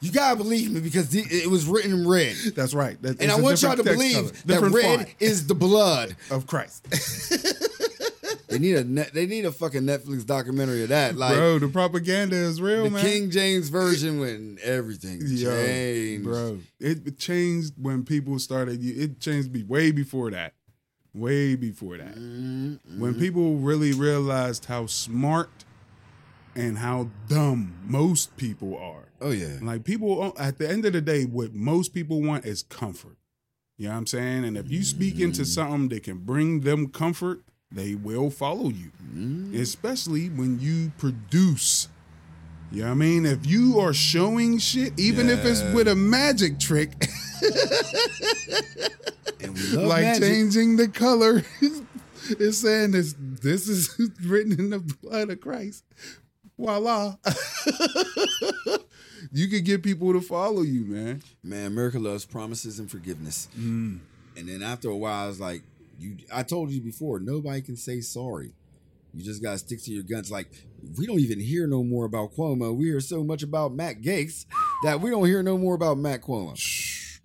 You 0.00 0.10
gotta 0.10 0.36
believe 0.36 0.70
me 0.72 0.80
because 0.80 1.10
the, 1.10 1.20
it 1.20 1.50
was 1.50 1.66
written 1.66 1.92
in 1.92 2.08
red. 2.08 2.34
That's 2.54 2.72
right. 2.72 3.00
That- 3.02 3.20
And 3.20 3.30
I 3.30 3.38
want 3.38 3.60
y'all 3.60 3.76
to 3.76 3.82
believe 3.84 4.14
color, 4.14 4.26
that 4.28 4.46
different 4.46 4.74
red 4.74 4.96
font 4.98 5.14
is 5.20 5.46
the 5.46 5.54
blood. 5.54 6.16
of 6.30 6.46
Christ. 6.46 6.86
They 8.50 8.58
need 8.58 8.74
a 8.74 8.84
net, 8.84 9.14
they 9.14 9.26
need 9.26 9.44
a 9.44 9.52
fucking 9.52 9.82
Netflix 9.82 10.26
documentary 10.26 10.82
of 10.82 10.88
that. 10.88 11.14
Like 11.16 11.36
bro, 11.36 11.60
the 11.60 11.68
propaganda 11.68 12.34
is 12.34 12.60
real, 12.60 12.82
the 12.84 12.90
man. 12.90 13.04
King 13.04 13.30
James 13.30 13.68
version 13.68 14.18
when 14.18 14.58
everything 14.62 15.20
Yo, 15.24 15.50
changed. 15.50 16.24
bro. 16.24 16.58
It 16.80 17.16
changed 17.16 17.74
when 17.80 18.04
people 18.04 18.40
started. 18.40 18.80
It 18.82 19.20
changed 19.20 19.52
be 19.52 19.62
way 19.62 19.92
before 19.92 20.32
that. 20.32 20.54
Way 21.14 21.54
before 21.54 21.96
that. 21.98 22.16
Mm-hmm. 22.16 23.00
When 23.00 23.14
people 23.14 23.56
really 23.58 23.92
realized 23.92 24.64
how 24.64 24.86
smart 24.86 25.50
and 26.56 26.78
how 26.78 27.08
dumb 27.28 27.74
most 27.86 28.36
people 28.36 28.76
are. 28.76 29.09
Oh 29.20 29.30
yeah. 29.32 29.58
Like 29.60 29.84
people 29.84 30.32
at 30.38 30.58
the 30.58 30.68
end 30.68 30.84
of 30.86 30.92
the 30.94 31.00
day, 31.00 31.24
what 31.24 31.54
most 31.54 31.92
people 31.92 32.22
want 32.22 32.44
is 32.46 32.62
comfort. 32.62 33.16
You 33.76 33.86
know 33.86 33.92
what 33.92 33.98
I'm 33.98 34.06
saying? 34.06 34.44
And 34.44 34.56
if 34.58 34.70
you 34.70 34.82
speak 34.82 35.16
Mm. 35.16 35.20
into 35.24 35.44
something 35.44 35.88
that 35.90 36.02
can 36.02 36.18
bring 36.18 36.60
them 36.60 36.88
comfort, 36.88 37.42
they 37.72 37.94
will 37.94 38.30
follow 38.30 38.68
you. 38.68 38.90
Mm. 39.14 39.54
Especially 39.58 40.28
when 40.28 40.58
you 40.60 40.92
produce. 40.98 41.88
You 42.72 42.82
know 42.82 42.88
what 42.88 42.92
I 42.92 42.96
mean? 42.96 43.26
If 43.26 43.46
you 43.46 43.78
are 43.80 43.92
showing 43.92 44.58
shit, 44.58 44.92
even 44.98 45.28
if 45.28 45.44
it's 45.44 45.62
with 45.74 45.88
a 45.88 45.94
magic 45.96 46.58
trick, 46.60 46.92
And 49.42 49.54
we 49.54 49.62
love 49.76 49.86
like 49.86 50.02
magic. 50.02 50.22
changing 50.22 50.76
the 50.76 50.88
color, 50.88 51.42
it's 52.28 52.58
saying 52.58 52.90
this 52.92 53.14
this 53.18 53.68
is 53.68 53.98
written 54.24 54.52
in 54.58 54.70
the 54.70 54.78
blood 54.78 55.30
of 55.30 55.40
Christ. 55.40 55.84
Voila. 56.60 57.16
you 59.32 59.48
can 59.48 59.64
get 59.64 59.82
people 59.82 60.12
to 60.12 60.20
follow 60.20 60.62
you, 60.62 60.84
man. 60.84 61.22
Man, 61.42 61.66
America 61.66 61.98
loves 61.98 62.24
promises 62.26 62.78
and 62.78 62.90
forgiveness. 62.90 63.48
Mm. 63.58 64.00
And 64.36 64.48
then 64.48 64.62
after 64.62 64.90
a 64.90 64.96
while, 64.96 65.30
it's 65.30 65.40
like 65.40 65.62
you. 65.98 66.18
I 66.32 66.42
told 66.42 66.70
you 66.70 66.80
before, 66.80 67.18
nobody 67.18 67.62
can 67.62 67.76
say 67.76 68.00
sorry. 68.00 68.52
You 69.14 69.24
just 69.24 69.42
gotta 69.42 69.58
stick 69.58 69.82
to 69.84 69.90
your 69.90 70.04
guns. 70.04 70.30
Like 70.30 70.48
we 70.98 71.06
don't 71.06 71.18
even 71.20 71.40
hear 71.40 71.66
no 71.66 71.82
more 71.82 72.04
about 72.04 72.34
Cuomo. 72.34 72.76
We 72.76 72.86
hear 72.86 73.00
so 73.00 73.24
much 73.24 73.42
about 73.42 73.72
Matt 73.72 74.02
Gaetz 74.02 74.46
that 74.84 75.00
we 75.00 75.10
don't 75.10 75.26
hear 75.26 75.42
no 75.42 75.58
more 75.58 75.74
about 75.74 75.98
Matt 75.98 76.22
Cuomo. 76.22 76.52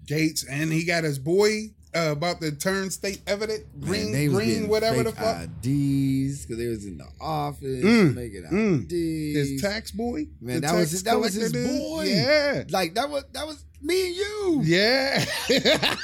Gaetz, 0.06 0.46
and 0.50 0.72
he 0.72 0.86
got 0.86 1.04
his 1.04 1.20
boy 1.20 1.72
uh, 1.96 2.12
about 2.12 2.42
to 2.42 2.52
turn 2.52 2.90
state 2.92 3.22
evident, 3.28 3.64
Man, 3.76 3.88
green, 3.90 4.12
they 4.12 4.28
green, 4.28 4.48
getting 4.50 4.68
whatever 4.68 5.04
the 5.04 5.12
fuck. 5.12 5.44
IDs 5.44 6.46
because 6.46 6.58
they 6.58 6.68
was 6.68 6.86
in 6.86 6.98
the 6.98 7.08
office 7.22 7.84
Mm, 7.84 8.14
making 8.16 8.44
mm. 8.44 8.84
IDs. 8.84 9.50
His 9.52 9.62
tax 9.62 9.92
boy, 9.92 10.28
Man, 10.42 10.62
that 10.62 10.74
was 10.76 10.92
tax 10.92 11.04
that 11.04 11.20
was 11.20 11.34
his 11.34 11.52
dude? 11.52 11.68
boy. 11.68 12.04
Yeah, 12.04 12.64
like 12.70 12.96
that 12.96 13.10
was 13.10 13.24
that 13.34 13.48
was 13.48 13.64
me 13.82 14.08
and 14.08 14.16
you. 14.16 14.62
yeah. 14.66 15.24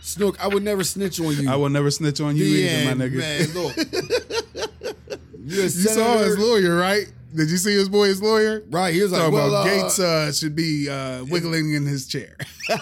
Snook, 0.00 0.42
I 0.42 0.48
would 0.48 0.62
never 0.62 0.84
snitch 0.84 1.20
on 1.20 1.32
you. 1.36 1.50
I 1.50 1.56
will 1.56 1.68
never 1.68 1.90
snitch 1.90 2.20
on 2.20 2.36
you 2.36 2.44
Yeah, 2.44 2.82
either, 2.90 2.94
my 2.96 3.04
nigga. 3.04 3.18
Man, 3.18 3.52
look. 3.54 3.76
you 5.44 5.62
a 5.64 5.68
saw 5.68 6.18
his 6.18 6.38
lawyer, 6.38 6.76
right? 6.76 7.12
Did 7.34 7.50
you 7.50 7.58
see 7.58 7.74
his 7.74 7.90
boy, 7.90 8.06
his 8.06 8.22
lawyer? 8.22 8.62
Right, 8.70 8.94
he 8.94 9.02
was 9.02 9.12
like, 9.12 9.20
Talking 9.20 9.34
well, 9.34 9.48
about 9.48 9.66
uh, 9.66 9.70
Gaetz 9.70 9.98
uh, 10.00 10.32
should 10.32 10.56
be 10.56 10.88
uh, 10.88 11.24
wiggling 11.26 11.74
in 11.74 11.84
his 11.84 12.06
chair. 12.06 12.36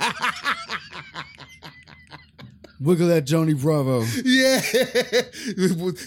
wiggle 2.81 3.09
that 3.09 3.23
Johnny 3.25 3.55
Bravo. 3.55 4.01
yeah, 4.25 4.61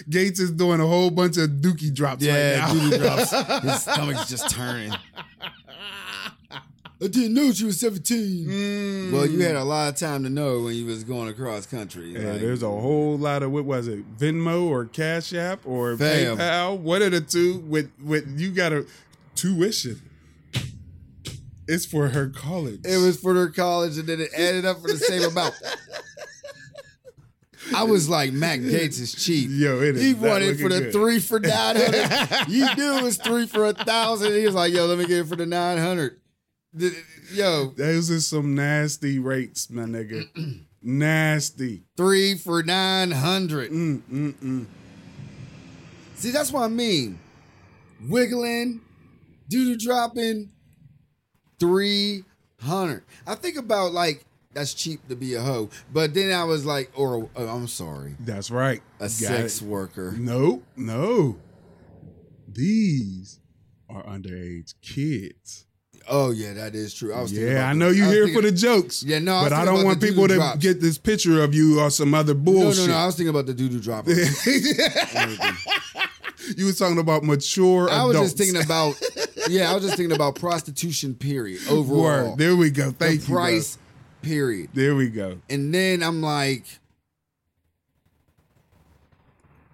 Gaetz 0.08 0.40
is 0.40 0.50
doing 0.52 0.80
a 0.80 0.86
whole 0.86 1.10
bunch 1.10 1.36
of 1.36 1.50
dookie 1.50 1.92
drops 1.92 2.22
Yeah, 2.24 2.60
right 2.66 2.74
now. 2.74 2.90
dude 2.90 3.00
drops. 3.00 3.30
His 3.62 3.82
stomach's 3.82 4.28
just 4.28 4.50
turning. 4.50 4.92
I 7.02 7.06
didn't 7.08 7.32
know 7.32 7.50
she 7.52 7.64
was 7.64 7.80
17. 7.80 8.46
Mm. 8.46 9.12
Well, 9.12 9.24
you 9.26 9.40
had 9.40 9.56
a 9.56 9.64
lot 9.64 9.88
of 9.88 9.96
time 9.98 10.22
to 10.24 10.28
know 10.28 10.60
when 10.60 10.74
you 10.74 10.84
was 10.84 11.02
going 11.02 11.28
across 11.30 11.64
country. 11.64 12.10
Yeah, 12.12 12.32
Like, 12.32 12.40
there's 12.42 12.62
a 12.62 12.68
whole 12.68 13.16
lot 13.16 13.42
of 13.42 13.50
what 13.52 13.64
was 13.64 13.88
it, 13.88 14.18
Venmo 14.18 14.68
or 14.68 14.84
Cash 14.84 15.32
App 15.32 15.60
or 15.66 15.96
Fam. 15.96 16.36
PayPal? 16.36 16.78
What 16.78 17.00
are 17.00 17.08
the 17.08 17.22
two? 17.22 17.60
With 17.60 17.90
with 18.04 18.38
you 18.38 18.50
got 18.50 18.72
a 18.74 18.84
tuition. 19.34 20.02
It's 21.66 21.86
for 21.86 22.08
her 22.08 22.28
college. 22.28 22.80
It 22.84 22.98
was 22.98 23.18
for 23.18 23.32
her 23.32 23.48
college, 23.48 23.96
and 23.96 24.06
then 24.06 24.20
it 24.20 24.28
added 24.36 24.66
up 24.66 24.82
for 24.82 24.88
the 24.88 24.98
same 24.98 25.22
amount. 25.22 25.54
I 27.74 27.84
was 27.84 28.08
like, 28.08 28.32
Matt 28.32 28.60
Gaetz 28.60 29.00
is 29.00 29.14
cheap. 29.14 29.48
Yo, 29.52 29.80
it 29.80 29.96
is 29.96 30.02
He 30.02 30.14
wanted 30.14 30.58
for 30.60 30.68
the 30.68 30.80
good. 30.80 30.92
three 30.92 31.20
for 31.20 31.38
nine 31.40 31.76
hundred. 31.76 32.48
you 32.48 32.66
knew 32.76 32.98
it 32.98 33.02
was 33.02 33.16
three 33.18 33.46
for 33.46 33.66
a 33.66 33.72
thousand. 33.72 34.32
He 34.34 34.44
was 34.46 34.54
like, 34.54 34.72
"Yo, 34.72 34.86
let 34.86 34.98
me 34.98 35.06
get 35.06 35.18
it 35.20 35.26
for 35.28 35.36
the 35.36 35.46
nine 35.46 35.78
hundred. 35.78 36.16
Yo, 37.32 37.72
Those 37.76 38.10
are 38.10 38.20
some 38.20 38.54
nasty 38.54 39.18
rates, 39.18 39.70
my 39.70 39.82
nigga. 39.82 40.28
nasty. 40.82 41.82
three 41.96 42.36
for 42.36 42.62
nine 42.62 43.10
hundred. 43.10 43.70
Mm, 43.70 44.00
mm, 44.10 44.32
mm. 44.34 44.66
See, 46.16 46.30
that's 46.30 46.52
what 46.52 46.62
I 46.62 46.68
mean. 46.68 47.18
Wiggling, 48.08 48.80
doodle 49.48 49.76
dropping, 49.78 50.50
three 51.58 52.24
hundred. 52.60 53.02
I 53.26 53.34
think 53.34 53.56
about 53.56 53.92
like 53.92 54.24
that's 54.52 54.74
cheap 54.74 55.06
to 55.08 55.14
be 55.16 55.34
a 55.34 55.40
hoe, 55.40 55.70
but 55.92 56.12
then 56.14 56.32
I 56.32 56.42
was 56.44 56.64
like, 56.66 56.90
or 56.96 57.28
oh, 57.36 57.48
I'm 57.48 57.68
sorry, 57.68 58.16
That's 58.20 58.50
right. 58.50 58.80
a 58.98 59.04
Got 59.04 59.10
sex 59.10 59.62
it. 59.62 59.68
worker. 59.68 60.12
No, 60.18 60.62
no. 60.76 61.36
These 62.48 63.38
are 63.88 64.02
underage 64.04 64.74
kids. 64.82 65.66
Oh 66.08 66.30
yeah, 66.32 66.54
that 66.54 66.74
is 66.74 66.92
true. 66.94 67.12
I 67.14 67.20
was 67.22 67.32
Yeah, 67.32 67.68
I 67.68 67.72
know 67.74 67.90
you 67.90 68.02
was 68.04 68.12
here 68.12 68.24
thinking- 68.24 68.42
for 68.42 68.48
the 68.50 68.56
jokes. 68.56 69.02
Yeah, 69.04 69.20
no, 69.20 69.34
I 69.36 69.42
was 69.42 69.50
but 69.50 69.56
I 69.58 69.64
don't 69.64 69.84
want 69.84 70.00
people 70.02 70.26
to 70.26 70.34
drops. 70.34 70.58
get 70.58 70.80
this 70.80 70.98
picture 70.98 71.42
of 71.44 71.54
you 71.54 71.78
or 71.80 71.90
some 71.90 72.12
other 72.14 72.34
No, 72.34 72.40
bullshit. 72.40 72.88
no, 72.88 72.94
no. 72.94 72.98
I 72.98 73.06
was 73.06 73.14
thinking 73.16 73.30
about 73.30 73.46
the 73.46 73.54
doo 73.54 73.68
doo 73.68 73.78
dropper. 73.80 74.10
you 76.56 76.66
was 76.66 76.78
talking 76.78 76.98
about 76.98 77.22
mature 77.22 77.88
I 77.90 78.04
was 78.04 78.16
just 78.16 78.38
thinking 78.38 78.62
about, 78.62 79.00
yeah, 79.48 79.70
I 79.70 79.74
was 79.74 79.84
just 79.84 79.96
thinking 79.96 80.14
about 80.16 80.34
prostitution. 80.36 81.14
Period. 81.14 81.60
Overall, 81.70 82.30
Word. 82.30 82.38
There 82.38 82.56
we 82.56 82.70
go. 82.70 82.90
Thank 82.90 83.20
the 83.22 83.26
you. 83.28 83.34
bro. 83.34 83.60
Period. 84.22 84.70
There 84.74 84.94
we 84.94 85.08
go. 85.08 85.38
And 85.48 85.72
then 85.74 86.02
I'm 86.02 86.20
like, 86.20 86.64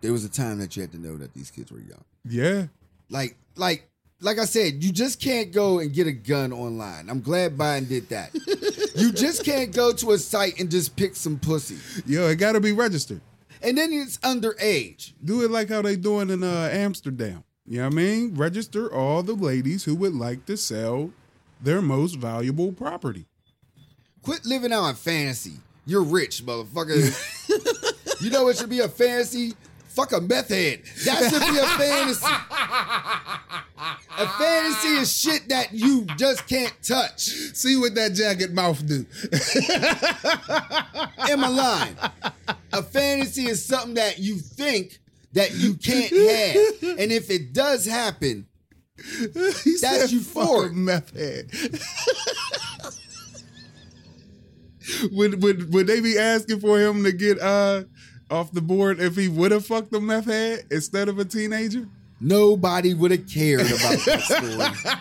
there 0.00 0.12
was 0.12 0.24
a 0.24 0.28
time 0.28 0.58
that 0.58 0.76
you 0.76 0.82
had 0.82 0.92
to 0.92 0.98
know 0.98 1.16
that 1.16 1.34
these 1.34 1.50
kids 1.50 1.72
were 1.72 1.80
young. 1.80 2.04
Yeah. 2.24 2.66
Like, 3.10 3.36
like, 3.56 3.88
like 4.20 4.38
I 4.38 4.44
said, 4.44 4.82
you 4.82 4.92
just 4.92 5.20
can't 5.20 5.52
go 5.52 5.78
and 5.78 5.92
get 5.92 6.06
a 6.06 6.12
gun 6.12 6.52
online. 6.52 7.10
I'm 7.10 7.20
glad 7.20 7.56
Biden 7.56 7.88
did 7.88 8.08
that. 8.08 8.32
you 8.94 9.12
just 9.12 9.44
can't 9.44 9.74
go 9.74 9.92
to 9.92 10.12
a 10.12 10.18
site 10.18 10.58
and 10.58 10.70
just 10.70 10.96
pick 10.96 11.16
some 11.16 11.38
pussy. 11.38 11.76
Yo, 12.06 12.28
it 12.28 12.36
got 12.36 12.52
to 12.52 12.60
be 12.60 12.72
registered. 12.72 13.20
And 13.62 13.76
then 13.76 13.92
it's 13.92 14.18
underage. 14.18 15.12
Do 15.24 15.42
it 15.42 15.50
like 15.50 15.68
how 15.68 15.82
they 15.82 15.96
doing 15.96 16.30
in 16.30 16.42
uh, 16.42 16.68
Amsterdam. 16.72 17.44
You 17.66 17.78
know 17.78 17.84
what 17.86 17.94
I 17.94 17.96
mean? 17.96 18.34
Register 18.34 18.92
all 18.92 19.22
the 19.22 19.34
ladies 19.34 19.84
who 19.84 19.96
would 19.96 20.14
like 20.14 20.46
to 20.46 20.56
sell 20.56 21.10
their 21.60 21.82
most 21.82 22.14
valuable 22.14 22.72
property. 22.72 23.26
Quit 24.26 24.44
living 24.44 24.72
out 24.72 24.88
in 24.88 24.96
fantasy. 24.96 25.60
You're 25.86 26.02
rich, 26.02 26.44
motherfucker. 26.44 26.98
you 28.20 28.28
know 28.30 28.42
what 28.42 28.56
should 28.56 28.68
be 28.68 28.80
a 28.80 28.88
fantasy? 28.88 29.54
Fuck 29.86 30.10
a 30.10 30.20
meth 30.20 30.48
head. 30.48 30.82
That 31.04 31.30
should 31.30 31.42
be 31.42 31.56
a 31.56 31.66
fantasy. 31.78 32.26
A 34.18 34.26
fantasy 34.36 34.88
is 34.96 35.16
shit 35.16 35.48
that 35.50 35.72
you 35.72 36.06
just 36.18 36.48
can't 36.48 36.74
touch. 36.82 37.20
See 37.20 37.76
what 37.76 37.94
that 37.94 38.14
jacket 38.14 38.52
mouth 38.52 38.84
do. 38.84 39.06
Am 41.30 41.44
I 41.44 41.48
lying? 41.48 41.96
A 42.72 42.82
fantasy 42.82 43.46
is 43.46 43.64
something 43.64 43.94
that 43.94 44.18
you 44.18 44.38
think 44.38 44.98
that 45.34 45.54
you 45.54 45.74
can't 45.74 46.10
have. 46.12 46.56
And 46.98 47.12
if 47.12 47.30
it 47.30 47.52
does 47.52 47.86
happen, 47.86 48.48
He 48.96 49.26
That's 49.28 49.80
said, 49.80 50.10
euphoric. 50.10 50.62
"Fuck 50.64 50.72
a 50.72 50.74
meth 50.74 51.14
head. 51.16 51.48
would, 55.12 55.42
would 55.42 55.72
would 55.72 55.86
they 55.86 56.00
be 56.00 56.18
asking 56.18 56.60
for 56.60 56.78
him 56.80 57.04
to 57.04 57.12
get 57.12 57.40
uh 57.40 57.84
off 58.30 58.52
the 58.52 58.60
board 58.60 59.00
if 59.00 59.16
he 59.16 59.28
would 59.28 59.52
have 59.52 59.64
fucked 59.66 59.94
a 59.94 60.00
meth 60.00 60.26
head 60.26 60.64
instead 60.70 61.08
of 61.08 61.18
a 61.18 61.24
teenager? 61.24 61.86
nobody 62.20 62.94
would 62.94 63.10
have 63.10 63.28
cared 63.28 63.60
about 63.60 63.98
that 64.06 64.22
story. 64.86 64.94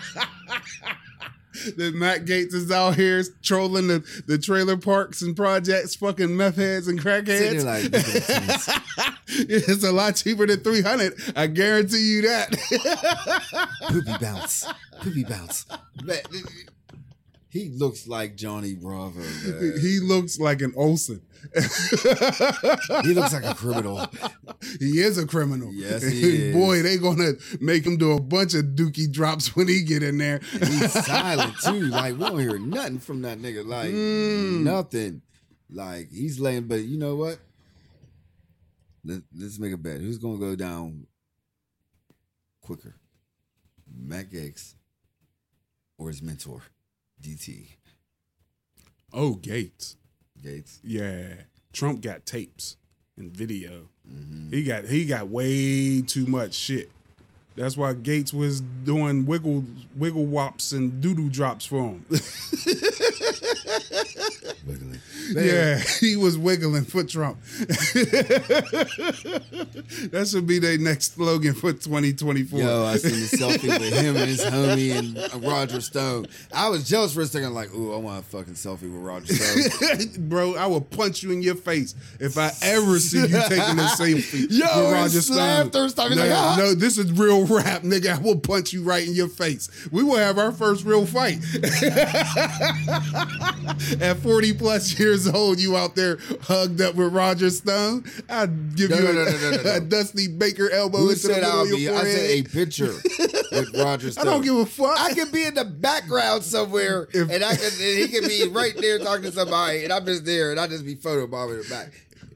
That 1.78 1.96
Matt 1.96 2.26
Gaetz 2.26 2.54
is 2.54 2.70
out 2.70 2.96
here 2.96 3.24
trolling 3.42 3.88
the, 3.88 4.04
the 4.28 4.38
trailer 4.38 4.76
parks 4.76 5.22
and 5.22 5.36
projects, 5.36 5.96
fucking 5.96 6.36
meth 6.36 6.58
heads 6.58 6.88
and 6.90 7.00
crackheads. 7.00 7.64
like, 7.64 7.84
look 7.84 7.94
at 7.94 8.06
the 8.06 8.66
teens. 9.28 9.50
it's 9.50 9.84
a 9.84 9.92
lot 9.92 10.18
cheaper 10.18 10.46
than 10.46 10.60
three 10.60 10.82
hundred. 10.82 11.14
I 11.36 11.48
guarantee 11.48 12.16
you 12.16 12.22
that. 12.24 12.52
poopy 13.88 14.18
bounce, 14.20 14.68
poopy 15.02 15.24
bounce. 15.24 15.66
He 17.56 17.70
looks 17.70 18.06
like 18.06 18.36
Johnny 18.36 18.74
Bravo. 18.76 19.20
man. 19.46 19.78
he 19.82 20.02
looks 20.02 20.38
like 20.42 20.60
an 20.62 20.74
Olsen. 20.76 21.22
He 21.54 23.14
looks 23.14 23.32
like 23.34 23.46
a 23.46 23.56
criminal. 23.56 24.06
He 24.80 25.00
is 25.00 25.18
a 25.18 25.26
criminal. 25.28 25.72
Yes, 25.74 26.04
he 26.12 26.50
is. 26.50 26.56
Boy, 26.56 26.82
they 26.82 26.98
gonna 26.98 27.34
make 27.62 27.86
him 27.86 27.96
do 27.98 28.12
a 28.14 28.22
bunch 28.22 28.56
of 28.56 28.64
dookie 28.76 29.10
drops 29.10 29.56
when 29.56 29.68
he 29.70 29.84
get 29.84 30.04
in 30.04 30.18
there. 30.18 30.40
He's 30.52 30.92
silent 31.06 31.54
too. 31.64 31.82
Like 31.86 32.14
we 32.18 32.20
don't 32.26 32.40
hear 32.40 32.58
nothing 32.60 33.00
from 33.00 33.22
that 33.22 33.38
nigga. 33.40 33.66
Like 33.66 33.92
Mm. 33.92 34.64
nothing. 34.64 35.22
Like 35.70 36.10
he's 36.12 36.40
laying. 36.40 36.64
But 36.68 36.82
you 36.82 36.98
know 36.98 37.16
what? 37.16 37.38
Let, 39.06 39.22
let's 39.38 39.60
make 39.60 39.72
a 39.74 39.78
bet. 39.78 40.02
Who's 40.02 40.18
gonna 40.18 40.40
go 40.40 40.56
down 40.56 41.06
quicker? 42.62 42.96
Matt 43.96 44.32
Gaetz 44.32 44.74
or 45.98 46.08
his 46.10 46.22
mentor, 46.22 46.64
DT 47.26 47.76
oh, 49.16 49.40
Gaetz. 49.42 49.96
Gaetz. 50.44 50.80
Yeah. 50.84 51.34
Trump 51.74 52.02
got 52.02 52.26
tapes 52.26 52.78
and 53.18 53.32
video. 53.32 53.90
Mm-hmm. 54.08 54.52
He 54.52 54.64
got 54.64 54.86
he 54.86 55.06
got 55.06 55.30
way 55.30 56.02
too 56.02 56.26
much 56.28 56.54
shit. 56.54 56.92
That's 57.56 57.78
why 57.78 57.94
Gaetz 57.94 58.34
was 58.34 58.62
doing 58.62 59.26
wiggle 59.26 59.64
wiggle 59.96 60.26
wops 60.26 60.74
and 60.74 61.02
doodle 61.02 61.30
drops 61.30 61.66
for 61.66 61.82
him. 61.82 62.06
Wiggly. 64.66 65.00
yeah, 65.34 65.78
he 66.00 66.16
was 66.16 66.38
wiggling 66.38 66.86
for 66.86 67.04
Trump. 67.04 67.38
that 70.12 70.28
should 70.30 70.48
be 70.48 70.60
their 70.60 70.78
next 70.78 71.16
slogan 71.16 71.54
for 71.54 71.74
2024. 71.74 72.60
Yo, 72.60 72.86
I 72.86 72.98
seen 72.98 73.12
the 73.12 73.38
selfie 73.38 73.68
with 73.68 73.94
him 73.94 74.16
and 74.16 74.30
his 74.30 74.44
homie 74.44 74.98
and 74.98 75.44
Roger 75.44 75.82
Stone. 75.82 76.28
I 76.54 76.70
was 76.70 76.88
jealous 76.88 77.14
for 77.14 77.22
a 77.22 77.26
second, 77.26 77.54
like, 77.54 77.74
ooh, 77.74 77.94
I 77.94 77.98
want 77.98 78.20
a 78.20 78.24
fucking 78.24 78.54
selfie 78.54 78.82
with 78.84 79.02
Roger 79.02 79.34
Stone. 79.34 80.28
Bro, 80.30 80.56
I 80.56 80.66
will 80.68 80.82
punch 80.82 81.24
you 81.24 81.32
in 81.32 81.42
your 81.42 81.56
face 81.56 81.96
if 82.20 82.38
I 82.38 82.52
ever 82.62 83.00
see 83.00 83.22
you 83.22 83.28
taking 83.28 83.80
a 83.80 83.90
selfie 83.96 84.48
Yo, 84.50 84.66
with 84.84 84.94
Roger 84.94 85.22
Stone. 85.22 85.72
no, 85.74 85.86
like, 86.22 86.32
ah. 86.32 86.56
no, 86.58 86.74
this 86.74 86.98
is 86.98 87.12
real 87.12 87.46
rap, 87.46 87.82
nigga. 87.84 88.16
I 88.16 88.20
will 88.20 88.40
punch 88.40 88.74
you 88.74 88.84
right 88.84 89.08
in 89.08 89.14
your 89.14 89.30
face. 89.30 89.70
We 89.92 90.04
will 90.04 90.18
have 90.18 90.38
our 90.38 90.52
first 90.52 90.86
real 90.86 91.06
fight. 91.06 91.40
At 94.02 94.18
40 94.18 94.54
plus 94.54 94.98
years 95.00 95.28
old, 95.28 95.60
you 95.60 95.76
out 95.78 95.96
there 95.96 96.18
hugged 96.42 96.82
up 96.82 96.96
with 96.96 97.14
Roger 97.14 97.50
Stone. 97.50 98.06
I'd 98.30 98.76
give 98.76 98.90
No, 98.90 98.98
you 98.98 99.04
no, 99.04 99.10
a, 99.10 99.14
no, 99.14 99.24
no, 99.26 99.52
no, 99.52 99.62
no. 99.64 99.72
a 99.76 99.80
Dusty 99.80 100.28
Baker 100.28 100.70
elbow 100.70 100.98
Who 101.00 101.10
into 101.10 101.28
the 101.28 101.34
said 101.34 101.42
middle 101.44 101.52
I'll 101.52 101.62
of 101.62 101.70
your 101.70 101.78
be? 101.94 101.98
I 101.98 102.04
said 102.04 102.30
a 102.30 102.44
picture 102.44 102.94
with 103.52 103.76
Roger 103.78 104.12
Stone. 104.12 104.28
I 104.28 104.32
don't 104.32 104.44
give 104.44 104.56
a 104.56 104.66
fuck. 104.66 105.00
I 105.00 105.14
could 105.14 105.32
be 105.32 105.46
in 105.46 105.54
the 105.54 105.66
background 105.66 106.44
somewhere, 106.44 107.08
If- 107.14 107.30
and 107.30 107.44
I 107.44 107.56
could, 107.56 107.74
and 107.74 108.00
he 108.00 108.08
could 108.08 108.28
be 108.28 108.48
right 108.50 108.76
there 108.80 109.00
talking 109.00 109.24
to 109.24 109.32
somebody, 109.32 109.84
and 109.84 109.94
I'm 109.94 110.06
just 110.06 110.26
there, 110.26 110.52
and 110.52 110.60
I 110.60 110.68
just 110.68 110.86
be 110.86 110.96
photobombing 110.96 111.64
the 111.64 111.70
back. 111.70 111.92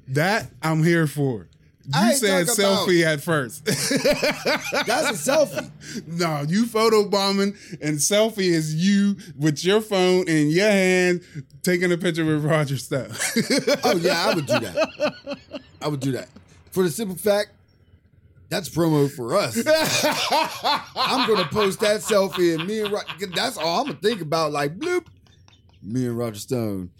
that 0.09 0.49
I'm 0.61 0.83
here 0.83 1.07
for. 1.07 1.47
You 1.91 1.99
I 1.99 2.13
said 2.13 2.45
talking 2.47 2.63
about- 2.63 2.87
selfie 2.87 3.03
at 3.03 3.21
first. 3.21 3.65
That's 3.65 5.27
a 5.27 5.31
selfie. 5.31 5.71
no, 6.07 6.43
you 6.47 6.65
photo 6.67 7.09
bombing 7.09 7.55
and 7.81 7.97
selfie 7.97 8.49
is 8.51 8.75
you 8.75 9.15
with 9.37 9.65
your 9.65 9.81
phone 9.81 10.27
in 10.27 10.49
your 10.49 10.69
hand 10.69 11.21
taking 11.63 11.91
a 11.91 11.97
picture 11.97 12.23
with 12.25 12.45
Roger 12.45 12.77
Stone. 12.77 13.09
Oh 13.83 13.95
yeah, 13.95 14.27
I 14.27 14.35
would 14.35 14.45
do 14.45 14.59
that. 14.59 15.15
I 15.81 15.87
would 15.87 15.99
do 15.99 16.11
that 16.11 16.29
for 16.71 16.83
the 16.83 16.91
simple 16.91 17.15
fact 17.17 17.51
that's 18.49 18.69
promo 18.69 19.09
for 19.11 19.35
us. 19.35 19.57
I'm 20.95 21.27
gonna 21.27 21.47
post 21.49 21.79
that 21.81 22.01
selfie, 22.01 22.57
and 22.57 22.67
me 22.67 22.81
and 22.81 22.91
Roger. 22.91 23.27
that's 23.35 23.57
all 23.57 23.81
I'm 23.81 23.87
gonna 23.87 23.99
think 23.99 24.21
about. 24.21 24.51
Like 24.51 24.77
bloop, 24.77 25.05
me 25.81 26.05
and 26.05 26.17
Roger 26.17 26.39
Stone. 26.39 26.91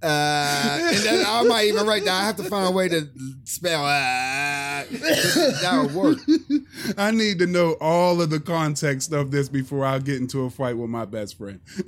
Uh, 0.00 0.78
and 0.80 0.96
then 0.98 1.26
I 1.26 1.42
might 1.42 1.66
even 1.66 1.84
write 1.86 2.04
down. 2.04 2.22
I 2.22 2.26
have 2.26 2.36
to 2.36 2.44
find 2.44 2.68
a 2.68 2.70
way 2.70 2.88
to 2.88 3.08
spell. 3.44 3.84
Uh, 3.84 4.84
that 4.84 5.80
would 5.82 5.94
work. 5.94 6.18
I 6.96 7.10
need 7.10 7.40
to 7.40 7.46
know 7.46 7.76
all 7.80 8.20
of 8.22 8.30
the 8.30 8.38
context 8.38 9.12
of 9.12 9.30
this 9.32 9.48
before 9.48 9.84
I 9.84 9.98
get 9.98 10.16
into 10.16 10.44
a 10.44 10.50
fight 10.50 10.76
with 10.76 10.88
my 10.88 11.04
best 11.04 11.36
friend. 11.36 11.60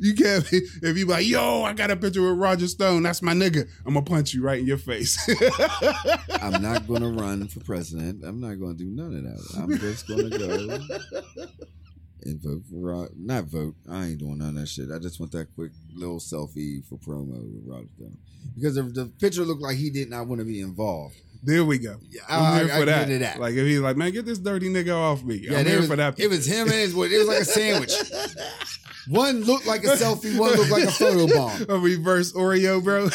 you 0.00 0.14
can't 0.14 0.50
be, 0.50 0.60
if 0.82 0.96
you 0.96 1.06
like, 1.06 1.26
yo, 1.26 1.62
I 1.62 1.72
got 1.72 1.90
a 1.90 1.96
picture 1.96 2.22
with 2.22 2.38
Roger 2.38 2.66
Stone, 2.66 3.02
that's 3.04 3.22
my 3.22 3.32
nigga. 3.32 3.68
I'm 3.86 3.94
gonna 3.94 4.06
punch 4.06 4.34
you 4.34 4.42
right 4.42 4.58
in 4.58 4.66
your 4.66 4.78
face. 4.78 5.18
I'm 6.40 6.62
not 6.62 6.86
gonna 6.86 7.10
run 7.10 7.48
for 7.48 7.60
president. 7.60 8.24
I'm 8.24 8.40
not 8.40 8.60
gonna 8.60 8.74
do 8.74 8.86
none 8.86 9.14
of 9.14 9.22
that. 9.22 9.62
I'm 9.62 9.78
just 9.78 10.08
gonna 10.08 10.30
go 10.30 10.78
and 12.24 12.40
vote 12.42 12.62
for 12.70 12.76
Rod. 12.76 13.08
Not 13.16 13.44
vote. 13.44 13.74
I 13.90 14.06
ain't 14.06 14.18
doing 14.18 14.38
none 14.38 14.48
of 14.50 14.54
that 14.56 14.68
shit. 14.68 14.90
I 14.94 14.98
just 14.98 15.18
want 15.20 15.32
that 15.32 15.54
quick 15.54 15.72
little 15.94 16.18
selfie 16.18 16.84
for 16.88 16.96
promo 16.98 17.42
with 17.42 17.64
Roger 17.66 17.88
Stone 17.96 18.18
because 18.54 18.74
the, 18.74 18.82
the 18.82 19.06
picture 19.20 19.42
looked 19.44 19.62
like 19.62 19.76
he 19.76 19.90
did 19.90 20.10
not 20.10 20.26
want 20.26 20.40
to 20.40 20.44
be 20.44 20.60
involved. 20.60 21.16
there 21.42 21.64
we 21.64 21.78
go. 21.78 21.96
Yeah, 22.10 22.22
I'm 22.28 22.42
I- 22.42 22.58
here 22.64 22.64
I 22.74 22.80
for 22.80 22.84
get 22.86 23.08
that. 23.08 23.18
that. 23.20 23.40
Like 23.40 23.54
if 23.54 23.66
he's 23.66 23.80
like, 23.80 23.96
man, 23.96 24.12
get 24.12 24.26
this 24.26 24.38
dirty 24.38 24.68
nigga 24.68 24.94
off 24.96 25.22
me. 25.24 25.36
Yeah, 25.36 25.58
I'm 25.58 25.66
here 25.66 25.78
was, 25.78 25.88
for 25.88 25.96
that. 25.96 26.18
It 26.20 26.28
was 26.28 26.46
him 26.46 26.62
and 26.68 26.72
his. 26.72 26.92
It 26.94 26.96
was 26.96 27.28
like 27.28 27.40
a 27.40 27.44
sandwich. 27.44 27.92
One 29.08 29.42
looked 29.42 29.66
like 29.66 29.84
a 29.84 29.88
selfie. 29.88 30.38
One 30.38 30.52
looked 30.52 30.70
like 30.70 30.84
a 30.84 30.90
photo 30.90 31.26
bomb. 31.26 31.66
a 31.68 31.78
reverse 31.78 32.32
Oreo, 32.32 32.82
bro. 32.82 33.08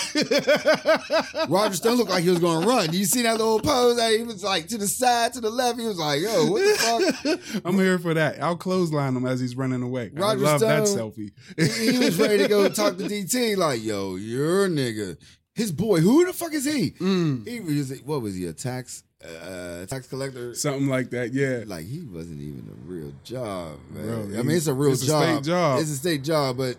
Roger 1.49 1.75
Stone 1.75 1.97
looked 1.97 2.11
like 2.11 2.23
he 2.23 2.29
was 2.29 2.39
going 2.39 2.61
to 2.61 2.67
run. 2.67 2.93
You 2.93 3.05
see 3.05 3.23
that 3.23 3.37
little 3.37 3.59
pose? 3.59 3.97
That 3.97 4.13
he 4.13 4.23
was 4.23 4.43
like 4.43 4.67
to 4.67 4.77
the 4.77 4.87
side, 4.87 5.33
to 5.33 5.41
the 5.41 5.49
left. 5.49 5.79
He 5.79 5.87
was 5.87 5.97
like, 5.97 6.21
"Yo, 6.21 6.51
what 6.51 6.61
the 6.61 7.39
fuck?" 7.51 7.61
I'm 7.65 7.75
here 7.75 7.99
for 7.99 8.13
that. 8.13 8.41
I'll 8.41 8.57
clothesline 8.57 9.15
him 9.15 9.25
as 9.25 9.39
he's 9.39 9.55
running 9.55 9.81
away. 9.81 10.11
Roger 10.13 10.45
I 10.45 10.49
love 10.51 10.59
that 10.61 10.83
selfie. 10.83 11.31
he, 11.57 11.91
he 11.93 11.99
was 11.99 12.19
ready 12.19 12.37
to 12.37 12.47
go 12.47 12.69
talk 12.69 12.97
to 12.97 13.03
DT. 13.03 13.57
Like, 13.57 13.83
yo, 13.83 14.15
you're 14.15 14.65
a 14.65 14.69
nigga. 14.69 15.17
His 15.55 15.71
boy, 15.71 15.99
who 15.99 16.25
the 16.25 16.33
fuck 16.33 16.53
is 16.53 16.65
he? 16.65 16.91
Mm. 16.91 17.47
He 17.47 17.59
was 17.59 17.99
what 18.01 18.21
was 18.21 18.35
he? 18.35 18.45
A 18.45 18.53
tax 18.53 19.03
uh, 19.23 19.85
tax 19.85 20.07
collector? 20.07 20.53
Something 20.55 20.87
like 20.87 21.09
that, 21.11 21.33
yeah. 21.33 21.63
Like 21.65 21.85
he 21.85 22.01
wasn't 22.01 22.41
even 22.41 22.69
a 22.69 22.89
real 22.89 23.13
job, 23.23 23.79
man. 23.91 24.05
Bro, 24.05 24.39
I 24.39 24.43
mean, 24.43 24.55
it's 24.57 24.67
a 24.67 24.73
real 24.73 24.93
it's 24.93 25.03
a 25.03 25.07
job. 25.07 25.23
state 25.23 25.43
job. 25.51 25.79
It's 25.81 25.91
a 25.91 25.95
state 25.95 26.23
job, 26.23 26.57
but 26.57 26.77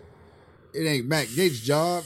it 0.73 0.85
ain't 0.87 1.05
Matt 1.07 1.27
Gaetz' 1.27 1.61
job. 1.63 2.03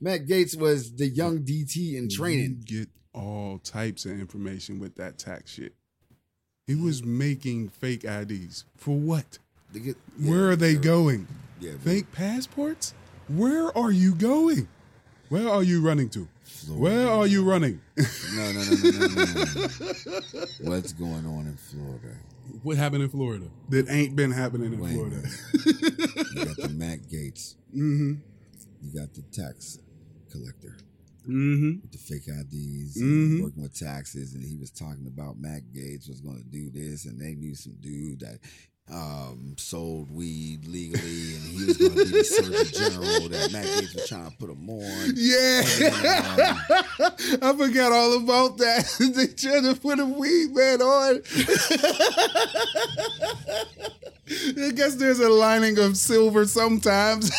Matt 0.00 0.26
Gaetz 0.26 0.56
was 0.58 0.92
the 0.94 1.08
young 1.08 1.40
DT 1.40 1.96
in 1.96 2.08
training. 2.08 2.62
You 2.68 2.78
get 2.80 2.88
all 3.12 3.58
types 3.58 4.04
of 4.04 4.12
information 4.12 4.78
with 4.78 4.94
that 4.96 5.18
tax 5.18 5.52
shit. 5.52 5.74
He 6.66 6.74
was 6.74 7.02
making 7.02 7.68
fake 7.70 8.04
IDs. 8.04 8.64
For 8.76 8.96
what? 8.96 9.38
To 9.72 9.80
get- 9.80 9.96
Where 10.20 10.50
are 10.50 10.56
they 10.56 10.74
sure. 10.74 10.82
going? 10.82 11.26
Yeah, 11.60 11.72
Fake 11.82 12.12
passports? 12.12 12.92
Where 13.28 13.76
are 13.76 13.90
you 13.90 14.14
going? 14.14 14.68
Where 15.30 15.48
are 15.48 15.62
you 15.62 15.80
running 15.80 16.08
to? 16.10 16.28
Where 16.68 17.08
are 17.08 17.26
you 17.26 17.44
running? 17.44 17.80
No, 18.34 18.52
no, 18.52 18.60
no, 18.62 18.90
no, 18.90 19.06
no, 19.06 19.24
no, 19.24 19.34
no. 20.64 20.70
What's 20.70 20.92
going 20.92 21.26
on 21.26 21.46
in 21.46 21.56
Florida? 21.56 22.16
what 22.62 22.76
happened 22.76 23.02
in 23.02 23.08
Florida? 23.08 23.46
That 23.70 23.88
ain't 23.90 24.14
been 24.14 24.30
happening 24.30 24.72
in 24.74 24.80
Wait 24.80 24.90
a 24.90 24.94
Florida. 24.94 25.16
minute. 25.16 26.26
You 26.34 26.44
got 26.44 26.56
the 26.56 26.68
Matt 26.74 26.98
Gaetz. 27.08 27.54
Mm-hmm. 27.74 28.14
You 28.82 29.00
got 29.00 29.14
the 29.14 29.22
tax 29.32 29.78
collector 30.30 30.76
Mm-hmm. 31.28 31.80
with 31.82 31.90
the 31.90 31.98
fake 31.98 32.28
IDs, 32.28 33.02
Mhm. 33.02 33.42
working 33.42 33.62
with 33.62 33.74
taxes, 33.76 34.34
and 34.34 34.44
he 34.44 34.54
was 34.56 34.70
talking 34.70 35.08
about 35.08 35.40
Matt 35.40 35.62
Gaetz 35.74 36.08
was 36.08 36.20
going 36.20 36.38
to 36.38 36.44
do 36.44 36.70
this, 36.70 37.04
and 37.06 37.18
they 37.20 37.34
knew 37.34 37.54
some 37.56 37.74
dude 37.80 38.20
that 38.20 38.38
um, 38.88 39.54
sold 39.58 40.14
weed 40.14 40.64
legally, 40.66 41.34
and 41.34 41.42
he 41.42 41.64
was 41.64 41.76
going 41.76 41.90
to 41.92 42.04
be 42.04 42.04
the 42.04 42.24
Surgeon 42.24 42.66
General 42.72 43.28
that 43.30 43.52
Matt 43.52 43.66
Gaetz 43.66 43.94
was 43.94 44.08
trying 44.08 44.30
to 44.30 44.36
put 44.36 44.50
him 44.50 44.70
on. 44.70 45.12
Yeah. 45.16 45.62
I 47.42 47.52
forgot 47.56 47.90
all 47.92 48.16
about 48.16 48.58
that. 48.58 48.84
they 49.14 49.26
tried 49.26 49.64
to 49.64 49.74
put 49.80 49.98
a 49.98 50.06
weed 50.06 50.54
man 50.54 50.82
on. 50.82 51.22
I 54.28 54.72
guess 54.72 54.96
there's 54.96 55.20
a 55.20 55.28
lining 55.28 55.78
of 55.78 55.96
silver 55.96 56.46
sometimes. 56.46 57.30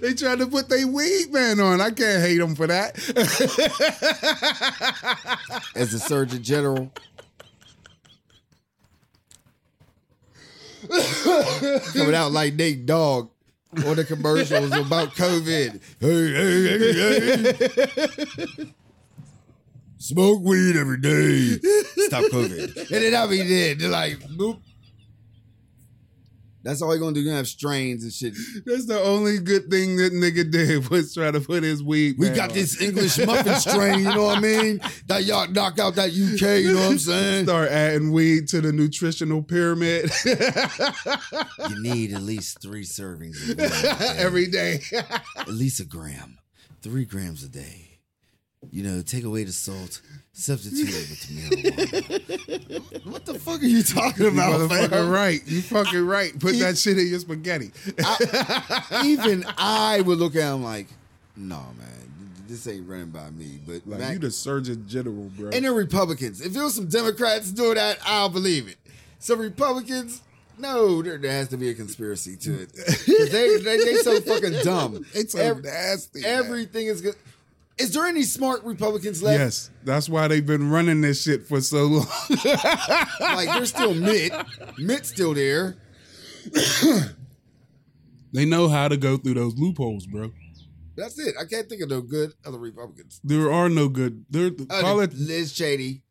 they 0.00 0.14
tried 0.14 0.38
to 0.38 0.46
put 0.46 0.68
their 0.68 0.86
weed 0.86 1.32
man 1.32 1.60
on. 1.60 1.80
I 1.80 1.90
can't 1.90 2.22
hate 2.22 2.38
them 2.38 2.54
for 2.54 2.66
that. 2.66 2.98
As 5.74 5.92
the 5.92 5.98
Surgeon 5.98 6.42
General. 6.42 6.90
Coming 11.92 12.14
out 12.14 12.32
like 12.32 12.54
Nate 12.54 12.86
Dogg 12.86 13.30
on 13.86 13.96
the 13.96 14.04
commercials 14.04 14.72
about 14.72 15.14
COVID. 15.14 15.80
Hey, 16.00 16.32
hey, 16.32 16.78
hey, 16.78 18.56
hey. 18.56 18.74
Smoke 19.98 20.42
weed 20.42 20.76
every 20.76 21.00
day. 21.00 21.58
Stop 22.06 22.24
COVID. 22.24 22.76
And 22.76 23.04
then 23.04 23.14
I 23.14 23.26
mean, 23.26 23.46
did 23.46 23.78
They're 23.78 23.88
like, 23.88 24.20
boop. 24.20 24.60
That's 26.64 26.80
all 26.80 26.90
you're 26.90 26.98
gonna 26.98 27.12
do. 27.12 27.20
You're 27.20 27.28
gonna 27.28 27.36
have 27.36 27.46
strains 27.46 28.02
and 28.04 28.12
shit. 28.12 28.34
That's 28.64 28.86
the 28.86 28.98
only 29.00 29.38
good 29.38 29.70
thing 29.70 29.96
that 29.96 30.12
nigga 30.14 30.50
did 30.50 30.88
was 30.90 31.14
try 31.14 31.30
to 31.30 31.40
put 31.40 31.62
his 31.62 31.82
weed 31.82 32.16
We 32.18 32.30
got 32.30 32.54
this 32.54 32.80
English 32.80 33.18
muffin 33.18 33.54
strain, 33.56 33.98
you 33.98 34.04
know 34.06 34.24
what 34.24 34.38
I 34.38 34.40
mean? 34.40 34.80
That 35.06 35.24
y'all 35.24 35.46
knock 35.48 35.78
out 35.78 35.94
that 35.96 36.08
UK, 36.10 36.62
you 36.64 36.72
know 36.74 36.80
what 36.80 36.92
I'm 36.92 36.98
saying? 36.98 37.44
Start 37.44 37.70
adding 37.70 38.12
weed 38.12 38.48
to 38.48 38.60
the 38.62 38.72
nutritional 38.72 39.42
pyramid 39.42 40.10
You 40.24 41.82
need 41.82 42.12
at 42.14 42.22
least 42.22 42.62
three 42.62 42.84
servings 42.84 43.58
every 44.18 44.46
day. 44.46 44.80
at 45.36 45.48
least 45.48 45.80
a 45.80 45.84
gram, 45.84 46.38
three 46.82 47.04
grams 47.04 47.44
a 47.44 47.48
day. 47.48 47.93
You 48.72 48.82
know, 48.82 49.02
take 49.02 49.24
away 49.24 49.44
the 49.44 49.52
salt, 49.52 50.00
substitute 50.32 50.88
it 50.88 51.10
with 51.10 52.20
marijuana. 52.80 53.04
what 53.12 53.24
the 53.26 53.34
fuck 53.38 53.60
are 53.62 53.64
you 53.66 53.82
talking 53.82 54.26
about, 54.26 54.60
motherfucking 54.60 54.90
fam? 54.90 55.10
right. 55.10 55.40
You 55.46 55.62
fucking 55.62 56.06
right. 56.06 56.32
Put 56.38 56.58
that 56.58 56.76
shit 56.78 56.98
in 56.98 57.06
your 57.08 57.18
spaghetti. 57.20 57.70
Even 59.04 59.44
I 59.58 60.00
would 60.00 60.18
look 60.18 60.36
at 60.36 60.52
him 60.54 60.62
like, 60.62 60.86
no, 61.36 61.56
man, 61.78 62.32
this 62.48 62.66
ain't 62.66 62.88
running 62.88 63.10
by 63.10 63.30
me. 63.30 63.58
But 63.66 63.82
Like 63.86 64.00
Mac- 64.00 64.12
you 64.14 64.18
the 64.20 64.30
Surgeon 64.30 64.86
General, 64.88 65.30
bro. 65.36 65.50
and 65.50 65.64
the 65.64 65.72
Republicans. 65.72 66.40
If 66.40 66.54
it 66.56 66.60
was 66.60 66.74
some 66.74 66.88
Democrats 66.88 67.50
doing 67.50 67.74
that, 67.74 67.98
I'll 68.06 68.28
believe 68.28 68.68
it. 68.68 68.76
Some 69.18 69.40
Republicans, 69.40 70.20
no, 70.58 71.02
there, 71.02 71.18
there 71.18 71.32
has 71.32 71.48
to 71.48 71.56
be 71.56 71.70
a 71.70 71.74
conspiracy 71.74 72.36
to 72.36 72.62
it. 72.62 72.72
they, 73.32 73.56
they 73.58 73.84
they 73.84 73.94
so 73.96 74.20
fucking 74.20 74.54
dumb. 74.62 75.04
It's 75.14 75.32
so 75.32 75.38
Ev- 75.40 75.64
nasty. 75.64 76.20
man. 76.22 76.38
Everything 76.38 76.86
is 76.88 77.00
good. 77.00 77.16
Is 77.76 77.92
there 77.92 78.06
any 78.06 78.22
smart 78.22 78.62
Republicans 78.64 79.22
left? 79.22 79.40
Yes, 79.40 79.70
that's 79.82 80.08
why 80.08 80.28
they've 80.28 80.46
been 80.46 80.70
running 80.70 81.00
this 81.00 81.22
shit 81.22 81.46
for 81.46 81.60
so 81.60 81.84
long. 81.84 82.06
Like 83.20 83.48
there's 83.48 83.70
still 83.70 83.94
Mitt. 83.94 84.32
Mitt's 84.78 85.08
still 85.08 85.34
there. 85.34 85.76
they 88.32 88.44
know 88.44 88.68
how 88.68 88.88
to 88.88 88.96
go 88.96 89.16
through 89.16 89.34
those 89.34 89.56
loopholes, 89.56 90.06
bro. 90.06 90.32
That's 90.96 91.18
it. 91.18 91.34
I 91.40 91.44
can't 91.44 91.68
think 91.68 91.82
of 91.82 91.90
no 91.90 92.00
good 92.00 92.32
other 92.46 92.58
Republicans. 92.58 93.20
There 93.24 93.50
are 93.52 93.68
no 93.68 93.88
good. 93.88 94.24
There, 94.30 94.50
call 94.52 95.00
it. 95.00 95.12
Liz 95.14 95.52
Cheney. 95.52 96.02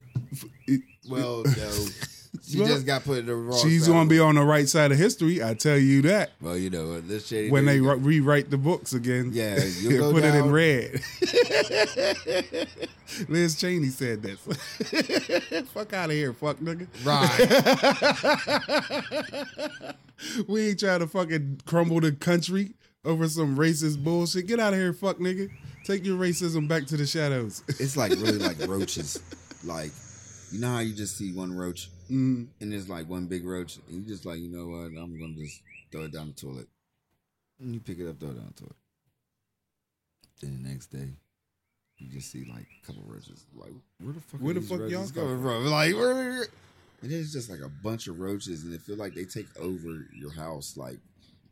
it- 0.68 0.82
Well, 1.10 1.44
no. 1.58 1.86
She 2.46 2.58
just 2.58 2.86
got 2.86 3.06
put 3.06 3.20
in 3.20 3.26
the 3.28 3.36
wrong. 3.36 3.58
She's 3.58 3.88
gonna 3.88 4.10
be 4.10 4.20
on 4.20 4.36
the 4.36 4.44
right 4.44 4.68
side 4.68 4.92
of 4.92 4.98
history. 4.98 5.42
I 5.42 5.54
tell 5.54 5.78
you 5.78 6.02
that. 6.04 6.32
Well, 6.42 6.58
you 6.58 6.70
know 6.70 7.00
this 7.00 7.28
shady. 7.28 7.50
When 7.50 7.66
they 7.66 7.80
ri- 7.80 7.96
rewrite 7.98 8.50
the 8.50 8.58
books 8.58 8.92
again, 8.94 9.30
Yeah, 9.34 9.56
go 9.90 10.12
put 10.12 10.24
it 10.26 10.36
in 10.36 10.52
red. 10.52 11.02
Liz 13.30 13.56
Cheney 13.56 13.88
said 13.88 14.24
this. 14.24 14.40
fuck 15.74 15.94
out 15.94 16.10
of 16.10 16.16
here, 16.16 16.34
fuck 16.34 16.58
nigga. 16.58 16.88
right. 17.06 19.94
We 20.48 20.70
ain't 20.70 20.80
trying 20.80 21.00
to 21.00 21.08
fucking 21.08 21.62
crumble 21.66 22.02
the 22.02 22.12
country 22.12 22.74
over 23.06 23.28
some 23.28 23.58
racist 23.58 24.04
bullshit. 24.04 24.48
Get 24.48 24.60
out 24.60 24.74
of 24.74 24.80
here, 24.80 24.94
fuck 24.94 25.18
nigga. 25.20 25.50
Take 25.86 26.06
your 26.06 26.18
racism 26.18 26.68
back 26.68 26.86
to 26.88 26.98
the 26.98 27.06
shadows. 27.06 27.64
it's 27.68 27.98
like 27.98 28.12
really 28.12 28.40
like 28.40 28.58
roaches. 28.68 29.22
Like 29.64 29.92
you 30.52 30.60
know 30.60 30.74
how 30.74 30.80
you 30.80 30.94
just 30.94 31.18
see 31.18 31.32
one 31.34 31.56
roach 31.56 31.90
Mm, 32.14 32.48
and 32.62 32.72
there's 32.72 32.90
like 32.90 33.10
one 33.10 33.26
big 33.26 33.46
roach, 33.46 33.78
and 33.88 33.96
you 33.96 34.08
just 34.08 34.26
like 34.26 34.40
you 34.40 34.50
know 34.50 34.68
what? 34.68 34.88
I'm 35.02 35.20
gonna 35.20 35.34
just 35.34 35.62
throw 35.92 36.04
it 36.04 36.14
down 36.14 36.28
the 36.28 36.34
toilet. 36.40 36.68
And 37.60 37.74
you 37.74 37.80
pick 37.80 38.00
it 38.00 38.08
up, 38.08 38.20
throw 38.20 38.30
it 38.30 38.36
down 38.36 38.54
the 38.56 38.62
toilet. 38.62 38.76
Then 40.42 40.62
the 40.62 40.70
next 40.70 40.88
day, 40.88 41.10
you 41.98 42.10
just 42.12 42.32
see 42.32 42.46
like 42.54 42.68
a 42.84 42.86
couple 42.86 43.04
roaches. 43.08 43.46
Like 43.56 43.72
where 44.02 44.14
the 44.14 44.22
fuck? 44.22 44.40
Where 44.42 44.52
are 44.52 44.54
the 44.56 44.60
these 44.60 44.70
fuck 44.70 44.90
y'all 44.90 45.08
coming 45.10 45.42
from? 45.42 45.66
Like 45.66 45.96
where? 45.96 46.44
And 47.02 47.12
it's 47.12 47.34
just 47.34 47.50
like 47.50 47.60
a 47.62 47.70
bunch 47.70 48.08
of 48.08 48.20
roaches, 48.20 48.64
and 48.64 48.74
it 48.74 48.82
feel 48.82 48.96
like 48.98 49.14
they 49.14 49.26
take 49.26 49.48
over 49.60 50.08
your 50.14 50.32
house. 50.32 50.78
Like 50.78 51.00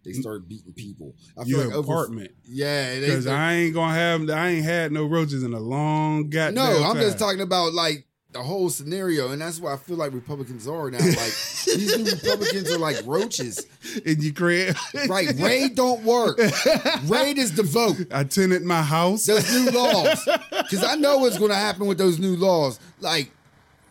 they 0.05 0.13
start 0.13 0.47
beating 0.47 0.73
people. 0.73 1.13
I 1.37 1.43
feel 1.43 1.57
your 1.59 1.65
like 1.67 1.75
over- 1.75 1.91
apartment. 1.93 2.31
Yeah, 2.45 2.99
Because 2.99 3.27
I 3.27 3.53
ain't 3.53 3.73
gonna 3.73 3.93
have, 3.93 4.29
I 4.29 4.49
ain't 4.49 4.65
had 4.65 4.91
no 4.91 5.05
roaches 5.05 5.43
in 5.43 5.53
a 5.53 5.59
long 5.59 6.29
goddamn 6.29 6.55
No, 6.55 6.83
I'm 6.83 6.97
just 6.97 7.19
talking 7.19 7.41
about 7.41 7.73
like 7.73 8.05
the 8.33 8.41
whole 8.41 8.69
scenario, 8.69 9.31
and 9.31 9.41
that's 9.41 9.59
what 9.59 9.73
I 9.73 9.77
feel 9.77 9.97
like 9.97 10.13
Republicans 10.13 10.67
are 10.67 10.89
now. 10.89 10.99
Like 10.99 11.33
these 11.65 11.97
new 11.97 12.11
Republicans 12.11 12.71
are 12.71 12.77
like 12.77 13.01
roaches. 13.05 13.65
in 14.05 14.21
your 14.21 14.33
crib. 14.33 14.75
Right, 15.07 15.33
raid 15.37 15.75
don't 15.75 16.03
work. 16.03 16.37
Raid 17.05 17.37
is 17.37 17.55
the 17.55 17.63
vote. 17.63 18.07
I 18.11 18.23
tenant 18.23 18.65
my 18.65 18.81
house. 18.81 19.25
Those 19.25 19.51
new 19.53 19.71
laws, 19.71 20.23
because 20.49 20.83
I 20.83 20.95
know 20.95 21.17
what's 21.19 21.37
going 21.37 21.49
to 21.51 21.55
happen 21.55 21.87
with 21.87 21.97
those 21.97 22.19
new 22.19 22.35
laws. 22.35 22.79
Like 22.99 23.31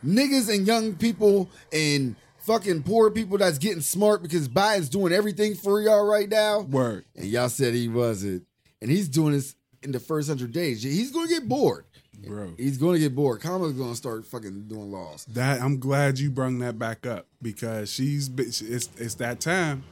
niggas 0.05 0.53
and 0.55 0.67
young 0.67 0.95
people 0.95 1.51
and 1.73 2.17
fucking 2.39 2.83
poor 2.83 3.11
people 3.11 3.39
that's 3.39 3.59
getting 3.59 3.83
smart 3.83 4.23
because 4.23 4.49
Biden's 4.49 4.89
doing 4.89 5.13
everything 5.13 5.55
for 5.55 5.81
y'all 5.81 6.05
right 6.07 6.29
now. 6.29 6.61
Word. 6.61 7.05
And 7.15 7.27
y'all 7.27 7.49
said 7.49 7.75
he 7.75 7.89
wasn't, 7.89 8.47
and 8.81 8.91
he's 8.91 9.09
doing 9.09 9.33
this 9.33 9.55
in 9.83 9.93
the 9.93 10.01
first 10.01 10.29
hundred 10.29 10.53
days. 10.53 10.83
He's 10.83 11.11
going 11.11 11.29
to 11.29 11.35
get 11.35 11.49
bored. 11.49 11.85
Bro. 12.29 12.55
He's 12.59 12.79
going 12.79 12.95
to 12.95 13.01
get 13.01 13.15
bored. 13.15 13.41
Kamala's 13.41 13.73
going 13.73 13.91
to 13.91 13.97
start 13.97 14.27
fucking 14.27 14.69
doing 14.69 14.91
laws. 14.91 15.25
That 15.27 15.61
I'm 15.61 15.79
glad 15.79 16.19
you 16.19 16.31
brung 16.31 16.59
that 16.61 16.79
back 16.79 17.07
up 17.07 17.27
because 17.41 17.93
she's 17.93 18.29
it's 18.37 18.61
it's 18.63 19.15
that 19.17 19.41
time. 19.41 19.85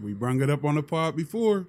We 0.00 0.12
brung 0.12 0.40
it 0.42 0.50
up 0.50 0.64
on 0.64 0.76
the 0.76 0.82
pod 0.82 1.16
before. 1.16 1.66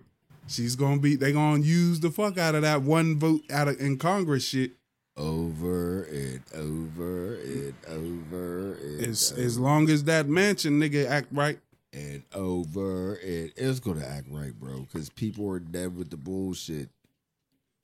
She's 0.48 0.76
gonna 0.76 1.00
be 1.00 1.16
they 1.16 1.32
gonna 1.32 1.62
use 1.64 2.00
the 2.00 2.10
fuck 2.10 2.38
out 2.40 2.56
of 2.56 2.64
that 2.64 2.82
one 2.82 3.20
vote 3.20 3.42
out 3.52 3.68
of 3.68 3.80
in 3.80 3.98
Congress 4.00 4.44
shit. 4.44 4.72
over 5.18 6.04
and 6.04 6.42
over 6.56 7.36
and 7.36 7.74
over 7.88 8.74
and, 8.82 9.06
As 9.06 9.32
over, 9.32 9.42
as 9.42 9.60
long 9.60 9.90
as 9.90 10.06
that 10.06 10.28
Manchin 10.28 10.80
nigga 10.80 11.08
act 11.08 11.28
right. 11.32 11.60
and 11.94 12.24
over 12.34 13.16
and 13.16 13.52
it's 13.56 13.80
gonna 13.80 14.06
act 14.06 14.28
right, 14.32 14.54
bro. 14.60 14.88
Because 14.92 15.10
people 15.10 15.48
are 15.52 15.60
dead 15.60 15.96
with 15.96 16.10
the 16.10 16.18
bullshit. 16.18 16.90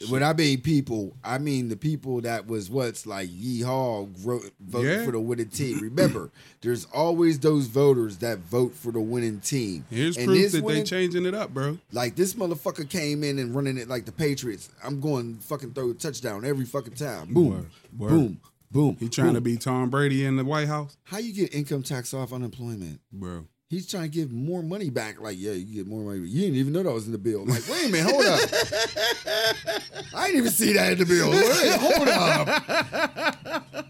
When 0.09 0.23
I 0.23 0.33
mean 0.33 0.59
people, 0.59 1.15
I 1.23 1.37
mean 1.37 1.69
the 1.69 1.77
people 1.77 2.19
that 2.21 2.47
was 2.47 2.69
what's 2.69 3.05
like 3.05 3.29
yeehaw 3.29 4.09
wrote, 4.25 4.51
voted 4.59 4.99
Yeah. 4.99 5.05
for 5.05 5.11
the 5.13 5.19
winning 5.21 5.47
team. 5.47 5.79
Remember, 5.81 6.31
there's 6.61 6.83
always 6.93 7.39
those 7.39 7.67
voters 7.67 8.17
that 8.17 8.39
vote 8.39 8.73
for 8.75 8.91
the 8.91 8.99
winning 8.99 9.39
team. 9.39 9.85
Here's 9.89 10.17
And 10.17 10.27
proof 10.27 10.51
that 10.51 10.57
they 10.57 10.61
winning- 10.61 10.85
changing 10.85 11.25
it 11.25 11.33
up, 11.33 11.53
bro. 11.53 11.77
Like 11.93 12.15
this 12.15 12.33
motherfucker 12.33 12.89
came 12.89 13.23
in 13.23 13.39
and 13.39 13.55
running 13.55 13.77
it 13.77 13.87
like 13.87 14.03
the 14.05 14.11
Patriots. 14.11 14.69
I'm 14.83 14.99
going 14.99 15.35
fucking 15.35 15.71
throw 15.73 15.91
a 15.91 15.93
touchdown 15.93 16.43
every 16.43 16.65
fucking 16.65 16.95
time. 16.95 17.33
Boom, 17.33 17.49
Word, 17.51 17.65
word. 17.97 18.09
boom, 18.09 18.39
boom. 18.71 18.97
He 18.99 19.07
trying 19.07 19.35
to 19.35 19.41
be 19.41 19.55
Tom 19.55 19.89
Brady 19.89 20.25
in 20.25 20.35
the 20.35 20.43
White 20.43 20.67
House, 20.67 20.97
How 21.05 21.19
you 21.19 21.31
get 21.33 21.55
income 21.55 21.83
tax 21.83 22.13
off 22.13 22.33
unemployment? 22.33 22.99
bro. 23.13 23.45
He's 23.75 23.85
trying 23.85 24.03
to 24.03 24.07
give 24.09 24.31
more 24.31 24.63
money 24.63 24.89
back. 24.89 25.19
Like, 25.19 25.35
yeah, 25.37 25.51
you 25.51 25.65
get 25.65 25.85
more 25.85 26.01
money. 26.01 26.19
You 26.19 26.43
didn't 26.43 26.55
even 26.55 26.71
know 26.71 26.81
that 26.81 26.93
was 26.93 27.07
in 27.07 27.11
the 27.11 27.17
bill. 27.17 27.41
I'm 27.41 27.49
Like, 27.49 27.67
wait 27.67 27.87
a 27.87 27.91
minute, 27.91 28.09
hold 28.09 28.25
up. 28.25 28.39
I 30.15 30.27
didn't 30.27 30.37
even 30.37 30.51
see 30.51 30.71
that 30.71 30.93
in 30.93 30.99
the 30.99 31.05
bill. 31.05 31.29
Wait, 31.29 31.75
hold 31.77 32.07
up. 32.07 33.85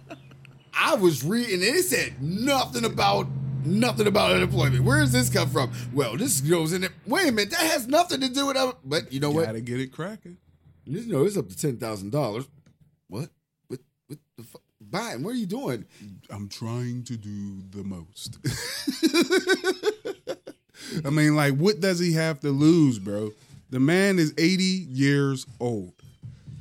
I 0.74 0.96
was 0.96 1.24
reading 1.24 1.64
and 1.64 1.76
it 1.76 1.84
said 1.84 2.20
nothing 2.20 2.84
about 2.84 3.28
nothing 3.64 4.08
about 4.08 4.32
unemployment. 4.32 4.84
Where 4.84 5.02
does 5.02 5.12
this 5.12 5.30
come 5.30 5.52
from? 5.52 5.72
Well, 5.94 6.18
this 6.18 6.42
goes 6.42 6.74
in 6.74 6.84
it. 6.84 6.92
Wait 7.06 7.28
a 7.30 7.32
minute, 7.32 7.52
that 7.52 7.60
has 7.72 7.88
nothing 7.88 8.22
to 8.22 8.30
do 8.30 8.48
with 8.48 8.58
it. 8.58 8.76
But 8.84 9.14
you 9.14 9.20
know 9.20 9.30
what? 9.30 9.46
Gotta 9.46 9.62
get 9.62 9.80
it 9.80 9.92
cracking. 9.92 10.38
You 10.86 11.06
know, 11.06 11.26
it's 11.26 11.38
up 11.38 11.48
to 11.48 11.56
ten 11.56 11.78
thousand 11.78 12.12
dollars. 12.12 12.48
What? 13.08 13.30
What? 13.68 13.82
What 14.08 14.18
the 14.36 14.44
fuck? 14.46 14.62
Biden, 14.90 15.24
what 15.24 15.32
are 15.32 15.38
you 15.38 15.46
doing? 15.46 15.86
I'm 16.30 16.48
trying 16.50 17.04
to 17.06 17.18
do 17.18 17.62
the 17.72 17.84
most. 17.84 18.38
I 21.06 21.10
mean, 21.10 21.36
like, 21.36 21.56
what 21.56 21.80
does 21.80 22.00
he 22.00 22.14
have 22.14 22.40
to 22.42 22.50
lose, 22.50 23.00
bro? 23.00 23.32
The 23.70 23.80
man 23.80 24.20
is 24.20 24.34
80 24.38 24.64
years 24.64 25.46
old. 25.60 25.94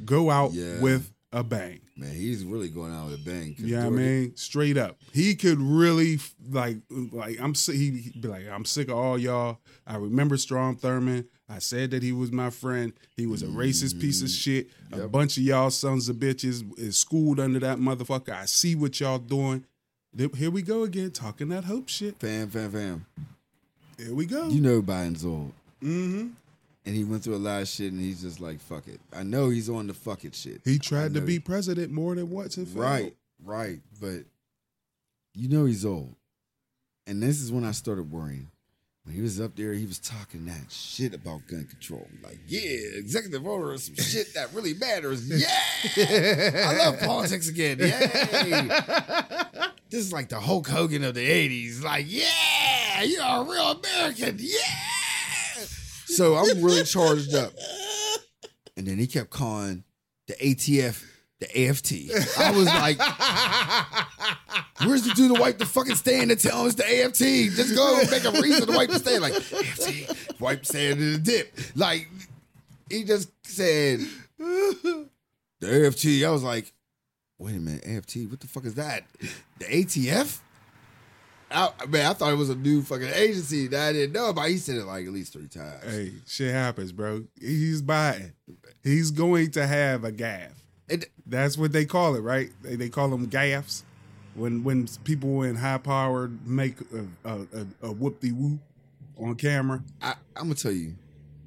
Go 0.05 0.31
out 0.31 0.53
Yeah. 0.53 0.81
with 0.81 1.13
a 1.33 1.43
bang. 1.45 1.81
Man, 1.97 2.13
he's 2.13 2.45
really 2.45 2.69
going 2.69 2.93
out 2.93 3.11
with 3.11 3.21
a 3.21 3.25
bang. 3.25 3.55
Yeah, 3.59 3.87
I 3.87 3.91
mean, 3.91 4.37
straight 4.37 4.77
up, 4.77 4.99
he 5.13 5.35
could 5.37 5.61
really 5.61 6.19
like, 6.51 6.79
like 6.91 7.39
I'm 7.41 7.55
sick. 7.55 7.77
He'd 7.77 8.21
be 8.21 8.27
like, 8.29 8.49
I'm 8.49 8.65
sick 8.65 8.89
of 8.89 8.97
all 8.97 9.17
y'all. 9.17 9.59
I 9.87 9.97
remember 9.97 10.37
Strom 10.37 10.77
Thurmond. 10.77 11.27
I 11.49 11.59
said 11.59 11.91
that 11.91 12.03
he 12.03 12.13
was 12.13 12.33
my 12.33 12.51
friend. 12.51 12.93
He 13.17 13.27
was 13.27 13.43
a 13.43 13.47
racist 13.47 14.01
piece 14.01 14.23
of 14.23 14.31
shit. 14.31 14.69
A 14.93 15.07
bunch 15.09 15.37
of 15.37 15.43
y'all 15.43 15.71
sons 15.71 16.09
of 16.09 16.17
bitches 16.17 16.79
is 16.79 16.97
schooled 16.97 17.39
under 17.39 17.59
that 17.61 17.79
motherfucker. 17.79 18.31
I 18.31 18.47
see 18.47 18.75
what 18.75 18.99
y'all 18.99 19.19
doing. 19.19 19.67
Here 20.37 20.51
we 20.51 20.63
go 20.63 20.85
again, 20.85 21.11
talking 21.11 21.49
that 21.51 21.65
hope 21.65 21.89
shit. 21.89 22.19
Fam, 22.19 22.49
fam, 22.49 22.71
fam. 22.71 23.07
Here 23.99 24.15
we 24.15 24.27
go. 24.27 24.49
You 24.49 24.61
know 24.61 24.81
Biden's 24.81 25.25
old. 25.25 25.53
Mm-hmm. 25.83 26.29
And 26.87 26.95
he 26.95 27.05
went 27.05 27.25
through 27.25 27.37
a 27.37 27.39
lot 27.39 27.63
of 27.63 27.69
shit 27.69 27.93
and 27.93 28.01
he's 28.01 28.23
just 28.23 28.41
like, 28.41 28.61
fuck 28.61 28.89
it. 28.89 29.01
I 29.13 29.23
know 29.23 29.49
he's 29.51 29.69
on 29.69 29.87
the 29.87 29.95
fuck 29.95 30.25
it 30.25 30.35
shit. 30.35 30.61
He 30.65 30.79
tried 30.79 31.15
to 31.15 31.21
be 31.21 31.39
president 31.39 31.93
more 31.93 32.15
than 32.15 32.31
once 32.31 32.57
and. 32.57 32.69
Right, 32.75 33.15
right. 33.45 33.81
But 34.01 34.25
you 35.35 35.49
know 35.49 35.65
he's 35.65 35.85
old. 35.85 36.15
And 37.07 37.23
this 37.23 37.41
is 37.41 37.53
when 37.53 37.65
I 37.65 37.73
started 37.73 38.11
worrying. 38.11 38.51
When 39.05 39.15
he 39.15 39.21
was 39.21 39.39
up 39.39 39.55
there, 39.55 39.75
he 39.75 39.85
was 39.85 39.99
talking 39.99 40.47
that 40.47 40.73
shit 40.73 41.13
about 41.15 41.47
gun 41.47 41.67
control. 41.67 42.09
Like, 42.23 42.39
yeah, 42.47 42.71
executive 42.97 43.47
order 43.47 43.75
is 43.75 43.85
some 43.85 43.97
shit 43.97 44.33
that 44.35 44.53
really 44.55 44.75
matters. 44.75 45.31
Yeah. 45.97 46.67
I 46.71 46.77
love 46.79 47.01
politics 47.01 47.49
again. 47.49 47.79
Yay. 47.79 48.71
This 49.91 50.07
is 50.07 50.13
like 50.13 50.29
the 50.29 50.41
Hulk 50.41 50.67
Hogan 50.67 51.05
of 51.05 51.15
the 51.15 51.25
80s. 51.25 51.81
Like, 51.85 52.07
yeah, 52.09 53.03
you're 53.03 53.23
a 53.23 53.45
real 53.45 53.81
American. 53.81 54.39
Yeah. 54.41 54.59
So 56.07 56.35
I'm 56.35 56.65
really 56.65 56.83
charged 56.83 57.33
up. 57.35 57.53
And 58.77 58.89
then 58.89 58.99
he 58.99 59.07
kept 59.07 59.31
calling 59.31 59.85
the 60.27 60.35
ATF 60.35 61.05
the 61.45 61.69
AFT. 61.69 61.93
I 62.39 62.51
was 62.51 62.67
like, 62.67 62.99
where's 64.87 65.05
the 65.05 65.15
dude 65.15 65.35
to 65.35 65.41
wipe 65.41 65.59
the 65.59 65.67
fucking 65.67 65.97
stand 65.97 66.31
and 66.31 66.41
tell 66.41 66.61
him 66.61 66.67
it's 66.67 66.77
the 66.77 66.85
AFT? 66.85 67.57
Just 67.57 67.75
go 67.75 68.03
make 68.11 68.25
a 68.25 68.31
reason 68.41 68.67
to 68.67 68.73
wipe 68.77 68.91
the 68.91 68.99
stand. 68.99 69.23
Like, 69.23 69.35
AFT, 69.35 70.41
wipe 70.41 70.61
the 70.61 70.67
stand 70.67 71.01
in 71.01 71.13
the 71.13 71.19
dip. 71.19 71.57
Like, 71.75 72.09
he 72.91 73.05
just 73.05 73.31
said, 73.47 74.01
the 74.39 75.09
AFT. 75.63 76.25
I 76.25 76.31
was 76.31 76.43
like, 76.43 76.73
wait 77.39 77.57
a 77.57 77.61
minute, 77.61 77.85
AFT, 77.87 78.29
what 78.31 78.41
the 78.41 78.47
fuck 78.47 78.65
is 78.65 78.75
that? 78.75 79.05
The 79.59 79.67
ATF? 79.67 80.41
I, 81.51 81.71
man, 81.89 82.07
I 82.07 82.15
thought 82.15 82.33
it 82.33 82.37
was 82.37 82.51
a 82.51 82.57
new 82.57 82.83
fucking 82.83 83.11
agency 83.15 83.69
that 83.69 83.89
I 83.89 83.93
didn't 83.93 84.13
know 84.13 84.31
about. 84.31 84.49
He 84.49 84.57
said 84.57 84.77
it 84.77 84.87
like 84.87 85.07
at 85.07 85.13
least 85.13 85.35
three 85.35 85.47
times. 85.47 85.85
Hey, 85.85 86.15
shit 86.27 86.53
happens, 86.53 86.91
bro. 86.91 87.25
He's 87.39 87.81
Biden. 87.81 88.33
He's 88.83 89.13
going 89.13 89.53
to 89.53 89.65
have 89.65 90.03
a 90.03 90.11
gaff. 90.11 90.64
And 90.89 91.05
That's 91.27 91.57
what 91.57 91.73
they 91.73 91.85
call 91.85 92.15
it, 92.15 92.21
right? 92.21 92.51
They, 92.63 92.77
they 92.77 92.89
call 92.89 93.09
them 93.09 93.27
gaffs. 93.27 93.85
When 94.35 94.65
when 94.65 94.89
people 95.05 95.43
in 95.45 95.55
high 95.55 95.79
power 95.79 96.29
make 96.45 96.77
a, 96.93 97.29
a, 97.29 97.35
a, 97.41 97.67
a 97.89 97.93
whoop 97.93 98.21
de 98.21 98.31
whoop 98.33 98.59
on 99.17 99.37
camera. 99.37 99.83
I, 100.03 100.15
I'm 100.37 100.45
gonna 100.45 100.55
tell 100.57 100.73
you, 100.73 100.95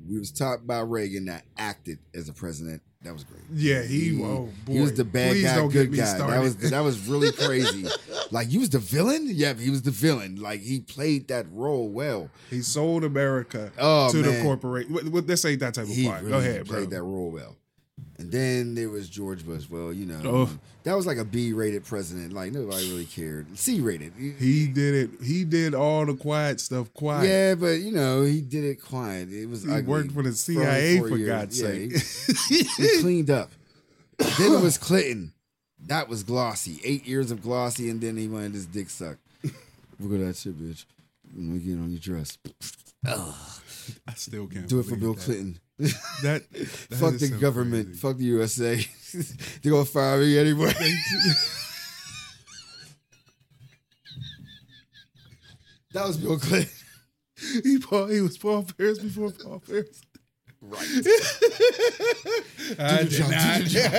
we 0.10 0.18
was 0.18 0.32
taught 0.32 0.66
by 0.66 0.80
Reagan 0.80 1.26
that 1.26 1.44
acted 1.58 2.00
as 2.16 2.30
a 2.30 2.34
president. 2.34 2.82
That 3.04 3.12
was 3.14 3.26
great. 3.26 3.44
Yeah, 3.54 3.84
he- 3.84 4.20
oh, 4.24 4.50
he 4.68 4.80
was 4.80 4.94
the 4.94 5.04
bad 5.04 5.32
Please 5.34 5.44
guy, 5.44 5.68
good 5.68 5.96
guy. 5.96 6.18
That 6.18 6.42
was 6.42 6.56
that 6.72 6.80
was 6.80 7.08
really 7.08 7.32
crazy. 7.34 7.86
like 8.32 8.48
he 8.48 8.58
was 8.58 8.70
the 8.70 8.80
villain. 8.80 9.28
Yeah, 9.30 9.54
he 9.54 9.70
was 9.70 9.82
the 9.82 9.92
villain. 9.92 10.38
Like 10.38 10.62
he 10.62 10.80
played 10.80 11.28
that 11.28 11.46
role 11.52 11.90
well. 11.90 12.30
He 12.50 12.62
sold 12.62 13.04
America 13.04 13.72
Oh, 13.78 14.10
to 14.12 14.22
the 14.22 14.32
man. 14.32 14.44
corporation. 14.44 14.94
What, 14.94 15.04
what, 15.10 15.28
this 15.28 15.44
ain't 15.46 15.60
that 15.60 15.74
type 15.76 15.84
of 15.84 15.90
He 15.90 16.08
part. 16.08 16.22
really 16.22 16.32
Go 16.32 16.38
ahead, 16.40 16.66
bro. 16.68 16.78
played 16.78 16.90
that 16.92 17.04
role 17.04 17.30
well. 17.32 17.56
And 18.20 18.32
then 18.32 18.74
there 18.74 18.90
was 18.90 19.08
George 19.10 19.46
Bush. 19.46 19.70
Well, 19.70 19.94
you 19.94 20.06
know, 20.08 20.20
Oh. 20.26 20.60
that 20.84 20.96
was 20.96 21.06
like 21.06 21.18
a 21.20 21.24
B-rated 21.24 21.86
president. 21.86 22.34
Like 22.34 22.52
nobody 22.52 22.90
really 22.90 23.06
cared. 23.06 23.56
C-rated. 23.58 24.14
He 24.18 24.66
did 24.68 24.96
it. 24.96 25.24
He 25.24 25.44
did 25.46 25.76
all 25.76 26.06
the 26.06 26.16
quiet 26.16 26.60
stuff 26.60 26.92
quiet. 26.96 27.28
Yeah, 27.28 27.54
but 27.56 27.80
you 27.82 27.92
know, 27.92 28.24
he 28.24 28.42
did 28.42 28.64
it 28.64 28.82
quiet. 28.82 29.32
It 29.32 29.46
was 29.48 29.64
He 29.64 29.70
ugly 29.72 29.84
worked 29.84 30.12
for 30.14 30.24
the 30.24 30.34
CIA 30.34 31.00
for 31.00 31.16
years. 31.16 31.28
God's 31.30 31.62
Yeah, 31.62 31.68
sake. 31.68 32.38
He, 32.50 32.64
he 32.64 33.02
cleaned 33.02 33.30
up. 33.30 33.52
then 34.18 34.54
it 34.54 34.62
was 34.62 34.78
Clinton. 34.88 35.34
That 35.86 36.10
was 36.10 36.24
glossy. 36.24 36.80
Eight 36.84 37.06
years 37.06 37.30
of 37.30 37.44
glossy, 37.44 37.88
and 37.92 38.02
then 38.02 38.18
he 38.18 38.28
wanted 38.28 38.54
his 38.54 38.66
dick 38.66 38.90
sucked. 38.90 39.20
Look 40.00 40.20
at 40.20 40.26
that 40.26 40.36
shit, 40.36 40.60
bitch. 40.60 40.86
Let 41.36 41.44
me 41.44 41.60
get 41.60 41.74
on 41.74 41.92
your 41.92 42.00
dress. 42.00 42.38
I 43.06 44.14
still 44.16 44.48
can't 44.48 44.68
Do 44.68 44.80
it 44.80 44.86
for 44.88 44.96
Bill 44.96 45.14
that. 45.14 45.24
Clinton. 45.24 45.60
That, 45.80 46.44
that 46.52 46.68
Fuck 46.98 47.14
the 47.18 47.28
so 47.28 47.38
government. 47.38 47.86
crazy. 47.88 48.00
Fuck 48.00 48.18
the 48.18 48.24
USA. 48.26 48.76
They're 49.62 49.72
gonna 49.72 49.86
fire 49.86 50.20
me 50.20 50.38
anyway. 50.38 50.74
that 55.94 56.08
was 56.08 56.18
Bill 56.18 56.40
Clinton. 56.40 56.72
He 57.64 57.78
Paul, 57.78 58.08
he 58.08 58.22
was 58.22 58.38
Paul 58.38 58.64
Pierce 58.64 58.98
before 59.00 59.32
Paul 59.32 59.60
Pierce. 59.60 60.02
Right. 60.70 60.82
I 62.80 63.04
Do 63.04 63.06
the 63.06 63.10
did 63.10 63.30
not. 63.30 63.58
do 63.60 63.64
the 63.64 63.70
job. 63.70 63.90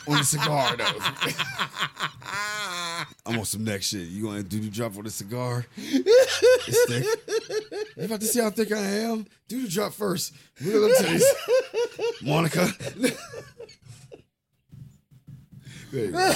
on 0.08 0.16
the 0.18 0.24
cigar 0.24 0.76
though. 0.76 0.84
I'm 3.26 3.38
on 3.38 3.44
some 3.44 3.64
next 3.64 3.86
shit. 3.86 4.06
You 4.06 4.22
gonna 4.24 4.42
do 4.44 4.60
the 4.60 4.70
drop 4.70 4.96
on 4.96 5.02
the 5.04 5.10
cigar? 5.10 5.66
It's 5.76 6.86
thick. 6.86 7.04
You 7.96 8.04
about 8.04 8.20
to 8.20 8.26
see 8.26 8.40
how 8.40 8.50
thick 8.50 8.70
I 8.70 8.78
am? 8.78 9.26
Do 9.48 9.62
the 9.62 9.68
drop 9.68 9.94
first. 9.94 10.32
Look 10.60 10.92
at 10.92 11.04
them 11.04 11.18
titties. 11.18 12.22
Monica. 12.22 12.68
There 15.90 16.04
you 16.06 16.12
go. 16.12 16.32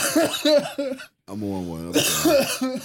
I'm 1.29 1.43
on 1.45 1.69
one. 1.69 1.87
I'm 1.89 1.95
sorry. 1.95 2.81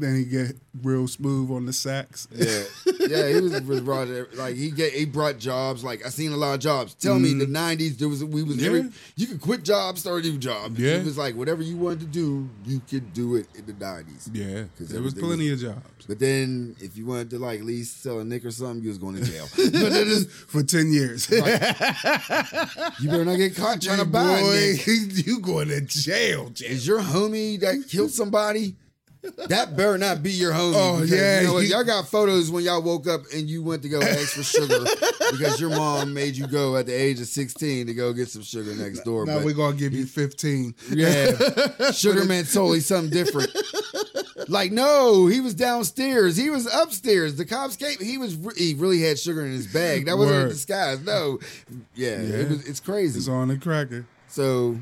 Then 0.00 0.16
he 0.16 0.24
get 0.24 0.56
real 0.82 1.06
smooth 1.06 1.50
on 1.50 1.66
the 1.66 1.72
sax. 1.72 2.28
Yeah, 2.32 2.46
yeah. 3.08 3.28
He 3.28 3.40
was, 3.40 3.60
was 3.62 3.80
brought 3.80 4.08
like 4.34 4.56
he 4.56 4.70
get 4.70 4.92
he 4.92 5.04
brought 5.04 5.38
jobs. 5.38 5.84
Like 5.84 6.04
I 6.04 6.08
seen 6.08 6.32
a 6.32 6.36
lot 6.36 6.54
of 6.54 6.60
jobs. 6.60 6.94
Tell 6.94 7.18
me, 7.18 7.34
the 7.34 7.46
mm. 7.46 7.78
'90s 7.78 7.98
there 7.98 8.08
was 8.08 8.24
we 8.24 8.42
was 8.42 8.56
Yeah. 8.56 8.68
every 8.68 8.90
you 9.16 9.26
could 9.26 9.40
quit 9.40 9.62
jobs, 9.62 10.00
start 10.00 10.24
a 10.24 10.28
new 10.28 10.38
job. 10.38 10.78
Yeah. 10.78 10.96
it 10.96 11.04
was 11.04 11.18
like 11.18 11.34
whatever 11.36 11.62
you 11.62 11.76
wanted 11.76 12.00
to 12.00 12.06
do, 12.06 12.48
you 12.64 12.80
could 12.80 13.12
do 13.12 13.36
it 13.36 13.46
in 13.54 13.66
the 13.66 13.72
'90s. 13.72 14.30
Yeah, 14.32 14.62
because 14.62 14.88
there 14.88 15.02
was 15.02 15.14
plenty 15.14 15.50
of 15.50 15.60
jobs 15.60 16.06
But 16.06 16.18
then 16.18 16.76
if 16.80 16.96
you 16.96 17.06
wanted 17.06 17.30
to 17.30 17.38
like 17.38 17.60
at 17.60 17.66
least 17.66 18.02
sell 18.02 18.20
a 18.20 18.24
nick 18.24 18.44
or 18.44 18.50
something, 18.50 18.82
you 18.82 18.88
was 18.88 18.98
going 18.98 19.16
to 19.16 19.24
jail. 19.24 19.46
but 19.56 19.92
it 19.92 20.08
is, 20.08 20.26
for 20.26 20.62
ten 20.62 20.92
years. 20.92 21.30
you 21.30 21.40
better 23.08 23.24
not 23.24 23.36
get 23.36 23.56
caught 23.56 23.80
trying 23.80 23.98
to 23.98 24.04
buy 24.04 24.38
a 24.38 24.42
Boy, 24.42 24.72
nick. 24.76 24.86
you 25.26 25.40
going 25.40 25.68
to 25.68 25.80
jail, 25.80 26.50
jail. 26.50 26.70
Is 26.70 26.86
your 26.86 27.00
homie 27.00 27.60
that 27.60 27.86
killed 27.88 28.10
somebody? 28.10 28.76
That 29.48 29.76
better 29.76 29.96
not 29.98 30.22
be 30.22 30.30
your 30.32 30.52
homie. 30.52 30.72
Oh, 30.76 31.02
yeah, 31.02 31.40
you 31.42 31.46
know 31.48 31.58
he- 31.58 31.68
y'all 31.70 31.84
got 31.84 32.08
photos 32.08 32.50
when 32.50 32.64
y'all 32.64 32.82
woke 32.82 33.06
up 33.08 33.22
and 33.34 33.48
you 33.48 33.62
went 33.62 33.82
to 33.82 33.88
go 33.88 34.00
ask 34.00 34.34
for 34.34 34.42
sugar 34.42 34.84
because 35.32 35.60
your 35.60 35.70
mom 35.70 36.12
made 36.14 36.36
you 36.36 36.46
go 36.46 36.76
at 36.76 36.86
the 36.86 36.92
age 36.92 37.20
of 37.20 37.26
sixteen 37.26 37.86
to 37.86 37.94
go 37.94 38.12
get 38.12 38.28
some 38.28 38.42
sugar 38.42 38.74
next 38.74 39.00
door. 39.04 39.24
Now 39.26 39.40
we're 39.44 39.54
gonna 39.54 39.76
give 39.76 39.92
you 39.92 40.06
fifteen. 40.06 40.74
yeah, 40.90 41.32
sugar 41.92 42.24
meant 42.24 42.52
totally 42.52 42.80
something 42.80 43.10
different. 43.10 43.50
Like 44.48 44.72
no, 44.72 45.26
he 45.26 45.40
was 45.40 45.54
downstairs. 45.54 46.36
He 46.36 46.50
was 46.50 46.66
upstairs. 46.74 47.36
The 47.36 47.44
cops 47.46 47.76
came. 47.76 47.98
He 48.00 48.18
was 48.18 48.36
he 48.56 48.74
really 48.74 49.00
had 49.00 49.18
sugar 49.18 49.44
in 49.44 49.52
his 49.52 49.66
bag. 49.66 50.06
That 50.06 50.18
wasn't 50.18 50.46
a 50.46 50.48
disguise. 50.48 51.00
No, 51.00 51.38
yeah, 51.94 52.20
Yeah. 52.20 52.34
It 52.36 52.48
was, 52.50 52.68
it's 52.68 52.80
crazy. 52.80 53.18
It's 53.18 53.28
on 53.28 53.48
the 53.48 53.56
cracker. 53.56 54.06
so 54.28 54.78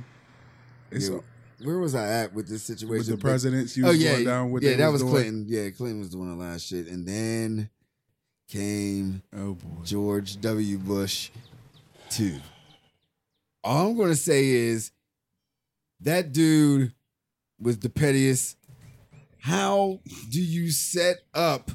It's 0.90 1.08
yeah, 1.08 1.18
where 1.64 1.78
was 1.78 1.94
I 1.94 2.06
at 2.06 2.34
with 2.34 2.48
this 2.48 2.62
situation? 2.62 2.98
with 2.98 3.06
the 3.06 3.16
presidents. 3.16 3.76
You 3.76 3.86
oh 3.86 3.88
was 3.88 4.02
yeah, 4.02 4.12
going 4.12 4.24
down 4.24 4.50
with 4.50 4.62
yeah, 4.62 4.76
that 4.76 4.92
was 4.92 5.02
doing. 5.02 5.12
Clinton. 5.12 5.44
Yeah, 5.48 5.70
Clinton 5.70 6.00
was 6.00 6.10
doing 6.10 6.36
the 6.36 6.44
last 6.44 6.66
shit, 6.66 6.86
and 6.88 7.06
then 7.06 7.70
came 8.48 9.22
Oh 9.34 9.54
boy. 9.54 9.84
George 9.84 10.40
W. 10.40 10.78
Bush 10.78 11.30
two. 12.10 12.38
All 13.64 13.90
I'm 13.90 13.96
gonna 13.96 14.14
say 14.14 14.46
is 14.48 14.90
that 16.00 16.32
dude 16.32 16.92
was 17.60 17.78
the 17.78 17.88
pettiest. 17.88 18.56
How 19.38 20.00
do 20.30 20.40
you 20.40 20.70
set 20.70 21.18
up 21.34 21.70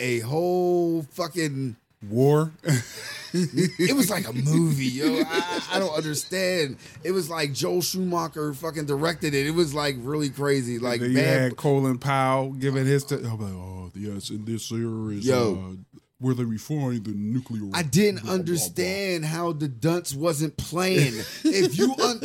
a 0.00 0.20
whole 0.20 1.02
fucking 1.02 1.76
War. 2.06 2.52
it 3.32 3.96
was 3.96 4.10
like 4.10 4.28
a 4.28 4.32
movie, 4.32 4.86
yo. 4.86 5.22
I, 5.26 5.62
I 5.72 5.78
don't 5.78 5.94
understand. 5.96 6.76
It 7.04 7.12
was 7.12 7.28
like 7.30 7.52
Joel 7.52 7.82
Schumacher 7.82 8.54
fucking 8.54 8.86
directed 8.86 9.34
it. 9.34 9.46
It 9.46 9.52
was 9.52 9.74
like 9.74 9.96
really 9.98 10.30
crazy. 10.30 10.78
Like 10.78 11.00
you 11.00 11.18
had 11.18 11.56
Colin 11.56 11.98
Powell 11.98 12.52
giving 12.52 12.86
his. 12.86 13.04
T- 13.04 13.16
I'm 13.16 13.38
like, 13.38 13.52
oh 13.52 13.90
yes, 13.94 14.30
in 14.30 14.44
this 14.44 14.66
series, 14.66 15.26
Yo. 15.26 15.54
uh, 15.72 16.02
where 16.20 16.34
they 16.34 16.44
refined 16.44 17.04
the 17.04 17.12
nuclear. 17.12 17.70
I 17.74 17.82
didn't 17.82 18.22
blah, 18.22 18.22
blah, 18.22 18.30
blah. 18.32 18.38
understand 18.40 19.24
how 19.24 19.52
the 19.52 19.68
dunce 19.68 20.14
wasn't 20.14 20.56
playing. 20.56 21.14
if 21.44 21.78
you 21.78 21.94
un- 22.02 22.20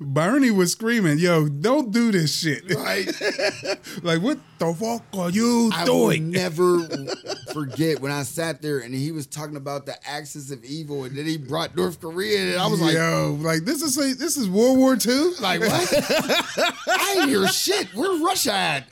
Bernie 0.00 0.50
was 0.50 0.72
screaming, 0.72 1.18
"Yo, 1.18 1.48
don't 1.48 1.90
do 1.90 2.10
this 2.12 2.34
shit!" 2.38 2.64
right, 2.74 3.06
like, 4.02 4.20
what 4.22 4.38
the 4.58 4.74
fuck 4.74 5.02
are 5.18 5.30
you 5.30 5.70
I 5.74 5.84
will 5.84 6.08
doing? 6.10 6.30
never 6.30 6.80
forget 7.52 8.00
when 8.00 8.12
I 8.12 8.22
sat 8.22 8.62
there 8.62 8.78
and 8.78 8.94
he 8.94 9.12
was 9.12 9.26
talking 9.26 9.56
about 9.56 9.86
the 9.86 9.94
axis 10.08 10.50
of 10.50 10.64
evil, 10.64 11.04
and 11.04 11.16
then 11.16 11.26
he 11.26 11.36
brought 11.36 11.76
North 11.76 12.00
Korea, 12.00 12.40
in, 12.42 12.48
and 12.52 12.58
I 12.60 12.66
was 12.66 12.80
like, 12.80 12.94
"Yo, 12.94 13.36
like 13.40 13.64
this 13.64 13.82
is 13.82 13.96
a, 13.98 14.14
this 14.14 14.36
is 14.36 14.48
World 14.48 14.78
War 14.78 14.94
II." 14.94 15.32
like 15.40 15.60
what? 15.60 15.92
I 16.88 17.16
ain't 17.20 17.28
hear 17.28 17.46
shit. 17.48 17.88
Where's 17.94 18.20
Russia 18.20 18.52
at? 18.52 18.88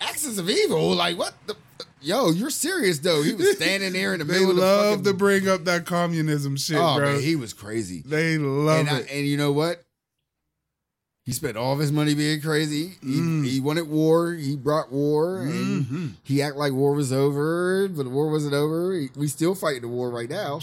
Axis 0.00 0.38
of 0.38 0.48
evil? 0.50 0.94
Like 0.94 1.16
what? 1.16 1.34
The, 1.46 1.54
yo, 2.00 2.30
you're 2.30 2.50
serious 2.50 2.98
though. 2.98 3.22
He 3.22 3.34
was 3.34 3.52
standing 3.56 3.92
there 3.92 4.12
in 4.14 4.18
the 4.18 4.24
they 4.24 4.32
middle 4.40 4.50
of 4.50 4.56
the 4.56 4.62
love 4.62 4.90
fucking, 4.98 5.04
to 5.04 5.14
bring 5.14 5.48
up 5.48 5.64
that 5.66 5.86
communism 5.86 6.56
shit, 6.56 6.76
Oh 6.78 6.96
bro. 6.96 7.12
man, 7.12 7.20
he 7.22 7.36
was 7.36 7.52
crazy. 7.52 8.02
they 8.04 8.36
love 8.38 8.80
and, 8.80 8.88
I, 8.88 8.98
it. 9.00 9.06
and 9.12 9.26
you 9.26 9.36
know 9.36 9.52
what? 9.52 9.84
He 11.24 11.32
spent 11.32 11.56
all 11.56 11.72
of 11.72 11.78
his 11.78 11.92
money 11.92 12.14
being 12.14 12.40
crazy. 12.40 12.96
He, 13.00 13.16
Mm. 13.20 13.46
he 13.46 13.60
wanted 13.60 13.88
war. 13.88 14.32
He 14.32 14.56
brought 14.56 14.90
war, 14.90 15.42
and 15.42 15.86
Mhm. 15.86 16.10
he 16.24 16.42
acted 16.42 16.58
like 16.58 16.72
war 16.72 16.94
was 16.94 17.12
over, 17.12 17.86
but 17.88 18.02
the 18.02 18.10
war 18.10 18.28
wasn't 18.30 18.54
over. 18.54 18.92
He- 18.98 19.10
we 19.14 19.28
still 19.28 19.54
fighting 19.54 19.82
the 19.82 19.88
war 19.88 20.10
right 20.10 20.28
now. 20.28 20.60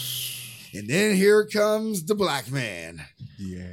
And 0.74 0.88
then 0.90 1.16
here 1.16 1.46
comes 1.46 2.04
the 2.04 2.14
black 2.16 2.52
man. 2.52 3.02
yeah. 3.38 3.64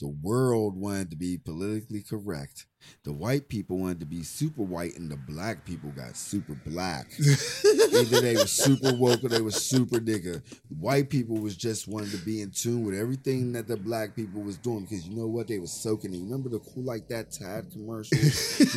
The 0.00 0.08
world 0.08 0.76
wanted 0.76 1.10
to 1.10 1.16
be 1.16 1.38
politically 1.38 2.02
correct. 2.02 2.66
The 3.04 3.12
white 3.12 3.48
people 3.48 3.78
wanted 3.78 4.00
to 4.00 4.06
be 4.06 4.22
super 4.22 4.62
white, 4.62 4.96
and 4.98 5.10
the 5.10 5.16
black 5.16 5.64
people 5.64 5.90
got 5.92 6.16
super 6.16 6.54
black. 6.66 7.06
Either 7.64 8.20
they 8.20 8.34
were 8.36 8.46
super 8.46 8.92
woke 8.92 9.24
or 9.24 9.28
they 9.28 9.40
were 9.40 9.50
super 9.52 9.98
nigga. 10.00 10.42
White 10.68 11.08
people 11.08 11.36
was 11.38 11.56
just 11.56 11.88
wanted 11.88 12.10
to 12.10 12.18
be 12.18 12.42
in 12.42 12.50
tune 12.50 12.84
with 12.84 12.94
everything 12.98 13.52
that 13.52 13.68
the 13.68 13.76
black 13.76 14.14
people 14.16 14.42
was 14.42 14.58
doing 14.58 14.80
because 14.82 15.06
you 15.06 15.16
know 15.16 15.28
what? 15.28 15.46
They 15.48 15.58
was 15.60 15.72
soaking 15.72 16.12
it. 16.12 16.18
Remember 16.20 16.48
the 16.50 16.58
cool 16.58 16.82
like 16.84 17.08
that 17.08 17.30
Tide 17.32 17.70
commercial? 17.72 18.18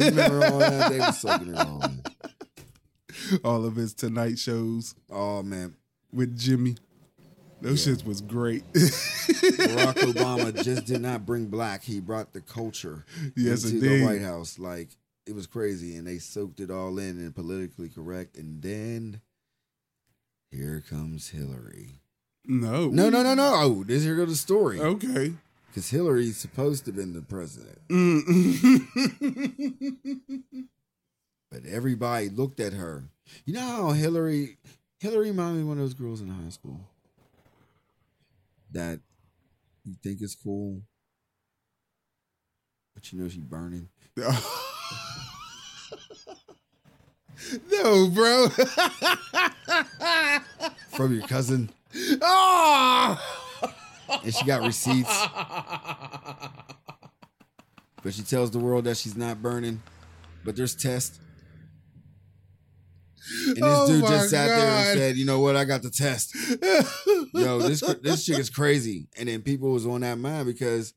Remember 0.06 0.46
all 0.46 0.60
that? 0.60 0.92
They 0.92 1.00
was 1.00 1.20
soaking 1.20 1.54
it 1.54 1.58
all. 1.58 1.84
All 3.44 3.66
of 3.66 3.76
his 3.76 3.94
Tonight 3.94 4.38
shows 4.40 4.96
Oh 5.10 5.42
man. 5.44 5.76
with 6.14 6.38
Jimmy. 6.38 6.78
Those 7.62 7.86
Yeah. 7.88 7.94
shits 7.94 8.06
was 8.06 8.22
great. 8.22 8.64
Barack 8.74 9.94
Obama 10.14 10.64
just 10.64 10.86
did 10.86 11.02
not 11.02 11.26
bring 11.26 11.48
black. 11.48 11.84
He 11.84 12.00
brought 12.00 12.34
the 12.34 12.42
culture 12.42 13.06
yes, 13.36 13.64
into 13.64 13.78
indeed. 13.78 14.02
the 14.02 14.06
White 14.06 14.22
House. 14.22 14.60
Like 14.60 14.90
it 15.26 15.34
was 15.36 15.48
crazy, 15.48 15.96
and 15.96 16.06
they 16.08 16.20
soaked 16.20 16.60
it 16.60 16.70
all 16.72 17.00
in 17.00 17.18
and 17.18 17.34
politically 17.36 17.90
correct. 17.90 18.38
And 18.38 18.62
then 18.62 19.22
here 20.52 20.84
comes 20.90 21.30
Hillary. 21.30 22.00
No, 22.46 22.88
No, 22.90 23.10
no, 23.10 23.24
no, 23.24 23.34
no. 23.34 23.54
Oh, 23.56 23.84
this 23.84 24.04
here 24.04 24.16
goes 24.16 24.30
the 24.30 24.36
story. 24.36 24.80
Okay. 24.80 25.34
Because 25.68 25.90
Hillary's 25.90 26.38
supposed 26.38 26.86
to 26.86 26.92
have 26.92 26.96
been 26.96 27.14
the 27.14 27.22
president, 27.22 27.78
Mm. 27.90 28.88
but 31.52 31.66
everybody 31.66 32.30
looked 32.30 32.60
at 32.60 32.74
her. 32.74 33.04
You 33.46 33.54
know 33.56 33.62
how 33.62 33.92
Hillary, 33.92 34.58
Hillary 35.00 35.30
reminded 35.32 35.58
me 35.58 35.62
of 35.64 35.68
one 35.68 35.78
of 35.78 35.84
those 35.84 35.94
girls 35.94 36.22
in 36.22 36.30
high 36.30 36.50
school 36.50 36.80
that 38.78 39.00
you 39.84 39.96
think 40.04 40.22
is 40.22 40.36
cool, 40.36 40.84
but 42.94 43.12
you 43.12 43.20
know 43.20 43.28
she's 43.28 43.44
burning. 43.44 43.90
no, 47.72 48.08
bro. 48.14 48.50
from 50.90 51.16
your 51.16 51.28
cousin, 51.28 51.72
oh! 52.22 53.20
and 54.24 54.34
she 54.34 54.46
got 54.46 54.62
receipts. 54.62 55.28
But 58.04 58.14
she 58.14 58.22
tells 58.22 58.52
the 58.52 58.60
world 58.60 58.84
that 58.84 58.98
she's 58.98 59.18
not 59.18 59.42
burning, 59.42 59.82
but 60.46 60.56
there's 60.56 60.76
tests. 60.76 61.20
And 63.48 63.56
this 63.58 63.64
Oh 63.64 63.88
dude 63.88 64.06
just 64.08 64.30
sat 64.30 64.48
there 64.48 64.70
and 64.70 65.00
said, 65.00 65.18
"You 65.18 65.26
know 65.26 65.40
what? 65.40 65.56
I 65.56 65.66
got 65.66 65.82
the 65.82 65.90
test. 65.90 66.36
yo, 67.34 67.60
this 67.60 67.82
this 68.02 68.26
chick 68.26 68.40
is 68.40 68.50
crazy. 68.50 69.08
And 69.18 69.28
then 69.28 69.42
people 69.42 69.72
was 69.72 69.86
on 69.86 70.02
that 70.02 70.18
mind 70.18 70.46
because 70.46 70.94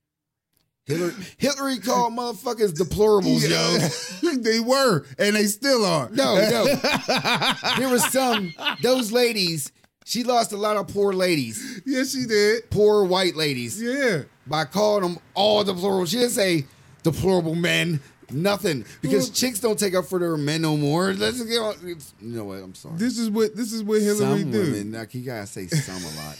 Hillary 0.87 1.13
Hillary 1.39 1.79
called 1.79 2.15
motherfuckers 2.15 2.73
deplorables, 2.73 3.49
yo. 3.49 4.37
they 4.43 4.61
were, 4.61 5.05
and 5.19 5.37
they 5.37 5.45
still 5.45 5.85
are. 5.85 6.09
No, 6.11 6.35
no. 6.37 6.65
there 7.79 7.89
was 7.89 8.05
some 8.13 8.53
those 8.83 9.13
ladies. 9.13 9.73
She 10.07 10.25
lost 10.25 10.51
a 10.53 10.57
lot 10.57 10.77
of 10.77 10.89
poor 10.89 11.13
ladies, 11.13 11.83
yes, 11.87 12.13
she 12.13 12.25
did. 12.27 12.69
poor 12.71 13.05
white 13.05 13.37
ladies, 13.37 13.81
Yeah. 13.81 14.23
by 14.47 14.65
calling 14.65 15.03
them 15.03 15.19
all 15.35 15.63
deplorable. 15.63 16.07
She 16.07 16.17
didn't 16.17 16.33
say 16.33 16.65
deplorable 17.05 17.55
men, 17.55 18.01
nothing, 18.33 18.85
because 19.03 19.25
Well- 19.27 19.33
chicks 19.35 19.61
don't 19.61 19.79
take 19.79 19.95
up 19.95 20.07
for 20.07 20.19
their 20.19 20.37
men 20.37 20.63
no 20.63 20.77
more. 20.77 21.13
Let's 21.13 21.43
get 21.43 21.59
on. 21.59 21.75
You 21.87 21.97
know 22.21 22.45
what? 22.45 22.59
I'm 22.63 22.75
sorry. 22.75 22.97
This 22.99 23.19
is 23.19 23.31
what 23.31 23.57
this 23.57 23.73
is 23.73 23.83
what 23.83 24.01
Hillary 24.01 24.41
some 24.43 24.51
do. 24.51 24.61
women, 24.61 24.93
like 24.93 25.15
you 25.15 25.23
gotta 25.23 25.47
say 25.47 25.67
some 25.69 26.03
a 26.03 26.07
lot 26.17 26.37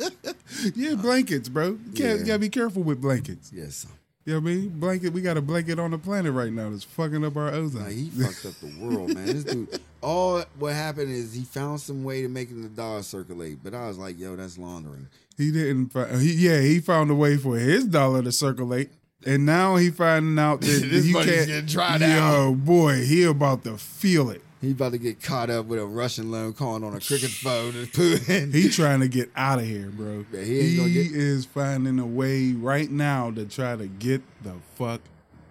now. 0.00 0.08
Yeah, 0.74 0.94
blankets, 0.94 1.48
bro. 1.48 1.68
You 1.68 1.78
Yeah. 1.94 2.16
gotta 2.18 2.38
be 2.40 2.48
careful 2.48 2.82
with 2.82 3.00
blankets. 3.00 3.50
yes. 3.54 3.86
You 4.24 4.34
know 4.34 4.40
what 4.40 4.50
I 4.50 4.54
mean? 4.56 4.68
Blanket, 4.80 5.12
we 5.14 5.22
got 5.22 5.36
a 5.38 5.40
blanket 5.40 5.78
on 5.78 5.90
the 5.92 5.98
planet 5.98 6.32
right 6.34 6.52
now 6.52 6.68
that's 6.68 6.84
fucking 6.84 7.24
up 7.24 7.36
our 7.36 7.48
ozone. 7.48 7.84
Like, 7.84 7.92
he 7.92 8.10
fucked 8.10 8.44
up 8.44 8.54
the 8.60 8.78
world, 8.78 9.14
man. 9.14 9.24
This 9.26 9.44
dude. 9.44 9.80
All 10.02 10.42
what 10.58 10.74
happened 10.74 11.10
is 11.10 11.32
he 11.32 11.44
found 11.44 11.80
some 11.80 12.04
way 12.04 12.20
to 12.22 12.28
making 12.28 12.62
the 12.62 12.68
dollar 12.68 13.02
circulate, 13.02 13.58
but 13.64 13.72
I 13.74 13.88
was 13.88 13.96
like, 13.98 14.18
yo, 14.18 14.36
that's 14.36 14.58
laundering. 14.58 15.06
He 15.38 15.50
didn't. 15.50 15.90
Fi- 15.92 16.16
he, 16.18 16.32
yeah, 16.34 16.60
he 16.60 16.80
found 16.80 17.10
a 17.10 17.14
way 17.14 17.36
for 17.38 17.56
his 17.56 17.84
dollar 17.86 18.22
to 18.22 18.30
circulate, 18.32 18.90
and 19.26 19.44
now 19.46 19.76
he 19.76 19.90
finding 19.90 20.38
out 20.38 20.60
that 20.60 20.66
This 20.90 21.04
he 21.04 21.12
money's 21.12 21.34
can't. 21.34 21.46
getting 21.48 21.66
dried 21.66 22.00
Yo, 22.00 22.06
out. 22.52 22.64
boy, 22.64 23.04
he 23.04 23.24
about 23.24 23.64
to 23.64 23.76
feel 23.78 24.30
it. 24.30 24.42
He 24.60 24.72
about 24.72 24.90
to 24.92 24.98
get 24.98 25.22
caught 25.22 25.50
up 25.50 25.66
with 25.66 25.78
a 25.78 25.84
Russian 25.86 26.32
loan 26.32 26.52
calling 26.52 26.82
on 26.82 26.92
a 26.94 27.00
cricket 27.00 27.30
phone 27.30 27.76
and 27.76 27.86
Putin. 27.92 28.52
He 28.52 28.68
trying 28.70 29.00
to 29.00 29.08
get 29.08 29.30
out 29.36 29.60
of 29.60 29.64
here, 29.66 29.88
bro. 29.90 30.24
Yeah, 30.32 30.40
he 30.42 30.60
ain't 30.60 30.76
gonna 30.78 30.90
get- 30.92 31.12
is 31.12 31.44
finding 31.44 31.98
a 32.00 32.06
way 32.06 32.52
right 32.52 32.90
now 32.90 33.30
to 33.30 33.44
try 33.44 33.76
to 33.76 33.86
get 33.86 34.20
the 34.42 34.54
fuck 34.74 35.00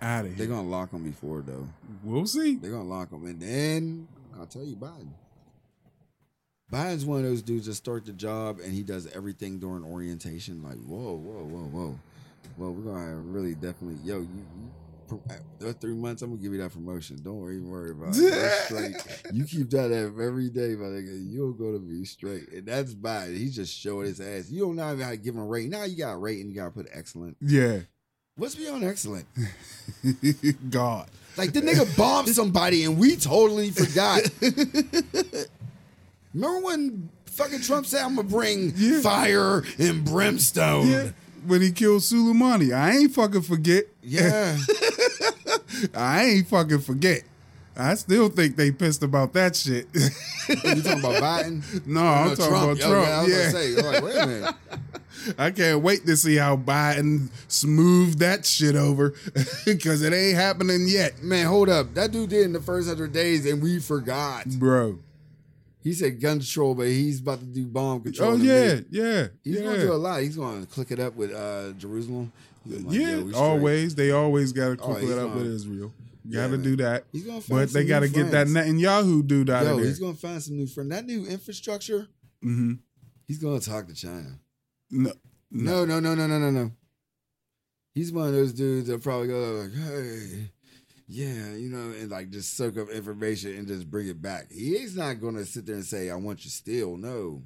out 0.02 0.22
of 0.26 0.28
here. 0.32 0.38
They're 0.40 0.48
gonna 0.56 0.68
lock 0.68 0.92
him 0.92 1.04
before 1.04 1.42
though. 1.42 1.68
We'll 2.04 2.28
see. 2.28 2.56
They're 2.56 2.72
gonna 2.72 2.84
lock 2.84 3.12
him, 3.12 3.26
and 3.26 3.40
then 3.40 4.08
I'll 4.38 4.46
tell 4.46 4.64
you, 4.66 4.76
Biden. 4.76 5.10
Biden's 6.72 7.06
one 7.06 7.20
of 7.20 7.24
those 7.24 7.42
dudes 7.42 7.66
that 7.68 7.76
start 7.76 8.06
the 8.06 8.12
job 8.12 8.60
and 8.62 8.74
he 8.74 8.84
does 8.84 9.08
everything 9.16 9.58
during 9.58 9.86
orientation. 9.86 10.62
Like, 10.62 10.76
whoa, 10.80 11.16
whoa, 11.16 11.46
whoa, 11.46 11.64
whoa. 11.64 12.00
Well, 12.58 12.72
we're 12.74 12.92
gonna 12.92 13.16
really 13.18 13.54
definitely, 13.54 13.98
yo, 14.04 14.20
you, 14.20 14.28
you 14.30 15.22
those 15.60 15.76
three 15.76 15.94
months, 15.94 16.22
I'm 16.22 16.32
gonna 16.32 16.42
give 16.42 16.52
you 16.52 16.58
that 16.60 16.74
promotion. 16.74 17.18
Don't 17.24 17.38
even 17.50 17.70
worry 17.70 17.92
about 17.92 18.18
it. 18.18 18.30
That's 18.32 18.66
straight. 18.66 18.96
You 19.34 19.46
keep 19.46 19.70
that 19.70 19.86
up 19.92 20.20
every 20.20 20.50
day, 20.50 20.76
my 20.76 20.86
nigga. 20.88 21.32
You're 21.32 21.54
gonna 21.54 21.80
be 21.80 22.04
straight. 22.04 22.52
And 22.52 22.66
that's 22.66 22.94
Biden. 22.94 23.38
He's 23.38 23.56
just 23.56 23.74
showing 23.78 24.08
his 24.08 24.20
ass. 24.20 24.50
You 24.50 24.62
don't 24.66 24.76
know 24.76 24.98
how 24.98 25.10
to 25.12 25.18
give 25.18 25.36
him 25.36 25.42
a 25.42 25.46
rating. 25.46 25.70
Now 25.72 25.84
you 25.86 25.96
got 25.98 26.12
a 26.14 26.18
rating, 26.18 26.50
you 26.50 26.56
gotta 26.56 26.72
put 26.72 26.88
excellent. 26.94 27.38
Yeah, 27.42 27.80
What's 28.36 28.56
beyond 28.56 28.84
excellent? 28.84 29.26
God. 30.70 31.10
Like 31.38 31.54
the 31.54 31.62
nigga 31.62 31.96
bombed 31.98 32.30
somebody 32.30 32.84
and 32.84 32.98
we 32.98 33.16
totally 33.16 33.70
forgot. 33.72 34.22
Remember 36.34 36.60
when 36.66 37.10
fucking 37.26 37.62
Trump 37.62 37.86
said 37.86 38.02
I'm 38.04 38.16
gonna 38.16 38.28
bring 38.28 38.74
Yeah. 38.76 39.02
fire 39.02 39.64
and 39.80 40.04
brimstone? 40.04 40.88
Yeah, 40.88 41.10
when 41.48 41.62
he 41.62 41.72
killed 41.72 42.02
Suleimani, 42.02 42.76
I 42.76 42.92
ain't 42.98 43.14
fucking 43.14 43.42
forget. 43.42 43.86
Yeah. 44.04 44.58
I 45.96 46.24
ain't 46.26 46.48
fucking 46.48 46.80
forget. 46.80 47.24
I 47.80 47.94
still 47.94 48.30
think 48.30 48.56
they 48.56 48.72
pissed 48.72 49.04
about 49.04 49.34
that 49.34 49.56
shit. 49.56 49.88
you 49.94 50.82
talking 50.82 51.00
about 51.00 51.22
Biden? 51.22 51.64
No, 51.86 52.02
I'm 52.02 52.36
talking 52.36 52.56
about 52.56 52.78
Yo, 52.78 52.90
Trump, 52.90 53.08
I 53.08 53.24
was 53.24 53.32
yeah. 53.32 53.50
say, 53.50 53.70
like, 53.76 54.04
wait 54.04 54.16
a 54.16 54.28
minute. 54.28 54.56
I 55.38 55.52
can't 55.52 55.82
wait 55.82 56.06
to 56.06 56.16
see 56.18 56.38
how 56.38 56.56
Biden 56.58 57.30
smoothed 57.48 58.20
that 58.20 58.46
shit 58.46 58.76
over 58.76 59.14
because 59.66 60.02
it 60.02 60.14
ain't 60.14 60.38
happening 60.38 60.86
yet, 60.88 61.22
Man, 61.22 61.46
hold 61.46 61.70
up. 61.70 61.94
That 61.94 62.12
dude 62.12 62.30
did 62.30 62.46
in 62.46 62.54
the 62.54 62.62
first 62.62 62.88
hundred 62.88 63.14
days 63.14 63.46
and 63.46 63.62
we 63.62 63.80
forgot. 63.80 64.46
bro. 64.46 64.98
He 65.84 65.94
said 65.94 66.20
gun 66.20 66.40
control, 66.40 66.76
but 66.76 66.88
he's 66.88 67.22
about 67.22 67.40
to 67.40 67.46
do 67.46 67.66
bomb 67.66 68.02
control. 68.02 68.32
Oh 68.32 68.36
yeah, 68.36 68.80
yeah, 68.90 69.28
He's 69.44 69.56
yeah. 69.56 69.62
gonna 69.64 69.80
do 69.80 69.94
a 69.94 69.96
lot. 69.96 70.22
He's 70.22 70.36
gonna 70.36 70.66
click 70.66 70.92
it 70.92 71.00
up 71.00 71.16
with 71.16 71.32
uh, 71.34 71.72
Jerusalem. 71.78 72.32
Like, 72.66 72.94
yeah, 72.94 73.20
straight. 73.20 73.34
always. 73.36 73.96
They 73.96 74.12
always 74.12 74.52
got 74.52 74.78
to 74.78 74.84
Oh, 74.84 74.98
it 74.98 75.04
up 75.18 75.30
gonna- 75.30 75.36
with 75.44 75.48
Israel. 75.54 75.94
Yeah, 76.30 76.42
Got 76.42 76.48
to 76.48 76.58
man. 76.58 76.62
do 76.64 76.76
that. 76.78 77.06
He's 77.14 77.24
gonna 77.24 77.40
find 77.40 77.60
But 77.62 77.72
they 77.72 77.86
got 77.86 78.02
to 78.02 78.10
get 78.10 78.32
that. 78.32 78.48
Netanyahu 78.48 79.26
dude 79.26 79.50
out 79.50 79.64
Yo, 79.64 79.72
of 79.72 79.78
there. 79.78 79.86
he's 79.86 80.00
gonna 80.00 80.14
find 80.16 80.44
some 80.44 80.58
new 80.58 80.68
friends. 80.68 80.90
That 80.90 81.06
new 81.06 81.26
infrastructure, 81.26 82.08
hmm 82.42 82.74
he's 83.26 83.38
gonna 83.38 83.62
talk 83.62 83.88
to 83.88 83.94
China. 83.94 84.38
No, 84.92 85.14
No, 85.50 85.86
no, 85.86 86.02
no, 86.02 86.16
no, 86.16 86.28
no, 86.28 86.38
no, 86.40 86.50
no. 86.52 86.72
He's 87.94 88.12
one 88.12 88.28
of 88.28 88.34
those 88.34 88.52
dudes 88.52 88.88
that 88.90 89.02
probably 89.02 89.28
go 89.30 89.40
like, 89.64 89.74
"Hey, 89.74 90.52
yeah, 91.08 91.54
you 91.54 91.70
know," 91.70 91.92
and 91.98 92.12
like 92.12 92.30
just 92.30 92.56
soak 92.56 92.78
up 92.78 92.90
information 92.90 93.56
and 93.56 93.68
just 93.68 93.90
bring 93.90 94.08
it 94.08 94.22
back. 94.22 94.52
He's 94.52 94.96
not 94.96 95.22
gonna 95.22 95.46
sit 95.46 95.66
there 95.66 95.76
and 95.76 95.86
say, 95.86 96.10
"I 96.10 96.16
want 96.16 96.44
you 96.44 96.52
still." 96.52 96.98
No, 96.98 97.44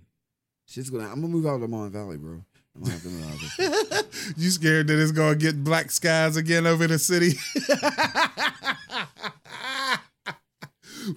shit's 0.65 0.89
gonna. 0.89 1.05
I'm 1.05 1.21
gonna 1.21 1.27
move 1.27 1.45
out 1.45 1.55
of 1.55 1.61
the 1.61 1.67
Mon 1.67 1.91
Valley, 1.91 2.17
bro. 2.17 2.43
I'm 2.75 2.81
gonna 2.81 2.93
have 2.93 3.03
to 3.03 3.09
move 3.09 3.59
out. 3.59 4.03
Of 4.03 4.33
you 4.37 4.49
scared 4.49 4.87
that 4.87 4.99
it's 5.01 5.11
gonna 5.11 5.35
get 5.35 5.63
black 5.63 5.91
skies 5.91 6.37
again 6.37 6.65
over 6.65 6.87
the 6.87 6.99
city? 6.99 7.33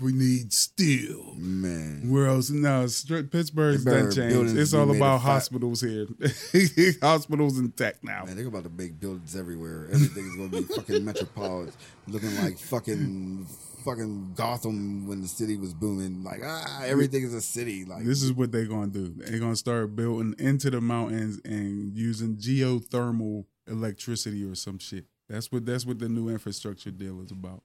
we 0.00 0.12
need 0.12 0.52
steel. 0.52 1.34
Man, 1.36 2.10
Where 2.10 2.26
else? 2.26 2.50
No, 2.50 2.86
Pittsburgh's 3.30 3.84
done 3.84 4.10
changed. 4.10 4.56
It's 4.56 4.74
all 4.74 4.90
about 4.94 5.18
hospitals 5.20 5.80
here. 5.80 6.06
hospitals 7.02 7.58
and 7.58 7.76
tech 7.76 8.02
now. 8.02 8.24
man, 8.24 8.36
they're 8.36 8.46
about 8.46 8.64
to 8.64 8.70
make 8.70 8.98
buildings 9.00 9.36
everywhere. 9.36 9.88
Everything 9.92 10.26
is 10.26 10.36
gonna 10.36 10.48
be 10.48 10.74
fucking 10.74 11.04
metropolitan, 11.10 11.72
looking 12.08 12.34
like 12.36 12.58
fucking 12.58 13.46
fucking 13.84 14.32
Gotham 14.34 15.06
when 15.06 15.20
the 15.20 15.28
city 15.28 15.56
was 15.56 15.74
booming. 15.74 16.24
Like 16.24 16.40
ah, 16.44 16.82
everything 16.84 17.22
is 17.22 17.34
a 17.34 17.40
city. 17.40 17.84
Like 17.84 18.04
This 18.04 18.22
is 18.22 18.32
what 18.32 18.52
they're 18.52 18.66
gonna 18.66 18.88
do. 18.88 19.12
They're 19.16 19.38
gonna 19.40 19.56
start 19.56 19.94
building 19.94 20.34
into 20.38 20.70
the 20.70 20.80
mountains 20.80 21.40
and 21.44 21.96
using 21.96 22.36
geothermal 22.36 23.44
electricity 23.68 24.44
or 24.44 24.54
some 24.54 24.78
shit. 24.78 25.06
That's 25.28 25.50
what 25.50 25.66
that's 25.66 25.86
what 25.86 25.98
the 25.98 26.08
new 26.08 26.28
infrastructure 26.28 26.90
deal 26.90 27.20
is 27.22 27.30
about. 27.30 27.62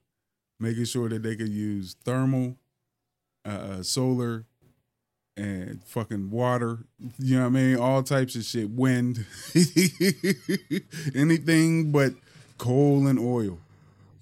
Making 0.60 0.84
sure 0.84 1.08
that 1.08 1.22
they 1.22 1.36
could 1.36 1.48
use 1.48 1.96
thermal, 2.04 2.56
uh, 3.46 3.48
uh, 3.48 3.82
solar, 3.82 4.44
and 5.36 5.82
fucking 5.84 6.30
water. 6.30 6.84
You 7.18 7.36
know 7.38 7.44
what 7.44 7.46
I 7.46 7.50
mean? 7.50 7.76
All 7.76 8.02
types 8.02 8.36
of 8.36 8.44
shit. 8.44 8.68
Wind, 8.70 9.24
anything 11.14 11.90
but 11.92 12.12
coal 12.58 13.06
and 13.06 13.18
oil. 13.18 13.58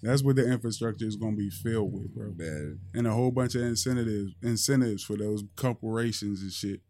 That's 0.00 0.22
what 0.22 0.36
the 0.36 0.48
infrastructure 0.48 1.06
is 1.06 1.16
gonna 1.16 1.36
be 1.36 1.50
filled 1.50 1.92
with, 1.92 2.14
bro 2.14 2.32
man. 2.36 2.78
and 2.94 3.06
a 3.06 3.10
whole 3.12 3.32
bunch 3.32 3.56
of 3.56 3.62
incentives 3.62 4.32
incentives 4.42 5.02
for 5.02 5.16
those 5.16 5.42
corporations 5.56 6.40
and 6.40 6.52
shit 6.52 6.80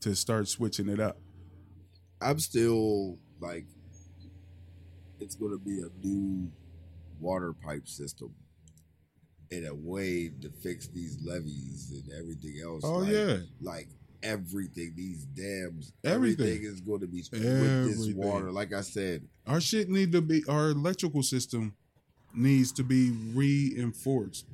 to 0.00 0.14
start 0.14 0.48
switching 0.48 0.88
it 0.88 1.00
up. 1.00 1.18
I'm 2.20 2.38
still 2.38 3.18
like, 3.40 3.66
it's 5.20 5.34
going 5.34 5.52
to 5.52 5.58
be 5.58 5.80
a 5.80 6.06
new 6.06 6.50
water 7.20 7.52
pipe 7.52 7.88
system 7.88 8.34
in 9.50 9.66
a 9.66 9.74
way 9.74 10.30
to 10.42 10.50
fix 10.50 10.88
these 10.88 11.18
levees 11.24 11.90
and 11.92 12.12
everything 12.18 12.60
else. 12.62 12.82
Oh, 12.84 12.98
like, 12.98 13.12
yeah. 13.12 13.36
like 13.60 13.88
everything, 14.22 14.94
these 14.96 15.24
dams, 15.24 15.92
Everything. 16.04 16.46
everything, 16.46 16.64
is 16.64 16.80
going 16.80 17.00
to 17.00 17.06
be 17.06 17.24
with 17.30 17.42
this 17.42 18.14
water. 18.14 18.50
Like 18.50 18.72
I 18.72 18.80
said, 18.80 19.22
Our 19.46 19.60
shit 19.60 19.88
need 19.88 20.12
to 20.12 20.20
be 20.20 20.44
our 20.48 20.70
electrical 20.70 21.22
system 21.22 21.74
needs 22.34 22.72
to 22.72 22.82
be 22.82 23.10
reinforced 23.34 24.46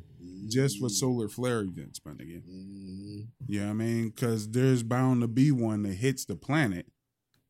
just 0.48 0.78
for 0.78 0.86
mm. 0.86 0.92
solar 0.92 1.28
flare 1.28 1.62
events, 1.62 2.00
my 2.04 2.12
nigga. 2.12 2.42
Mm-hmm. 2.42 3.20
You 3.46 3.60
know 3.60 3.66
what 3.66 3.70
I 3.70 3.74
mean? 3.74 4.08
Because 4.10 4.50
there's 4.50 4.82
bound 4.82 5.22
to 5.22 5.28
be 5.28 5.50
one 5.50 5.82
that 5.84 5.94
hits 5.94 6.24
the 6.24 6.36
planet, 6.36 6.86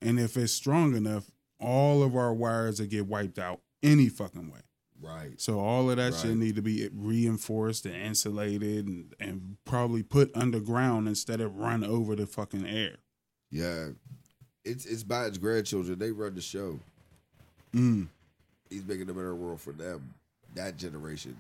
and 0.01 0.18
if 0.18 0.36
it's 0.36 0.53
strong 0.53 0.95
enough, 0.97 1.30
all 1.61 2.03
of 2.03 2.16
our 2.16 2.32
wires 2.32 2.80
will 2.80 2.86
get 2.86 3.07
wiped 3.07 3.38
out 3.38 3.61
any 3.82 4.09
fucking 4.09 4.51
way. 4.51 4.61
Right, 5.05 5.40
So 5.40 5.61
all 5.61 5.90
of 5.90 5.96
that 5.98 6.14
shit 6.14 6.36
need 6.36 6.57
to 6.57 6.62
be 6.62 6.88
reinforced 6.94 7.86
and 7.86 7.94
insulated 7.94 8.86
and, 8.86 9.14
and 9.20 9.57
probably 9.64 10.02
put 10.02 10.30
underground 10.36 11.09
instead 11.09 11.40
of 11.40 11.57
run 11.57 11.84
over 11.84 12.16
the 12.16 12.26
fucking 12.26 12.66
air. 12.66 12.96
yeah. 13.50 13.88
It's 14.66 14.86
it's 14.86 15.05
Biden's 15.05 15.36
grandchildren. 15.36 15.98
They 15.98 16.11
run 16.11 16.34
the 16.34 16.40
show. 16.40 16.80
Mm. 17.74 18.09
He's 18.70 18.82
making 18.82 19.11
a 19.11 19.12
better 19.12 19.34
world 19.34 19.61
for 19.61 19.72
them. 19.72 20.14
That 20.55 20.78
generation. 20.78 21.36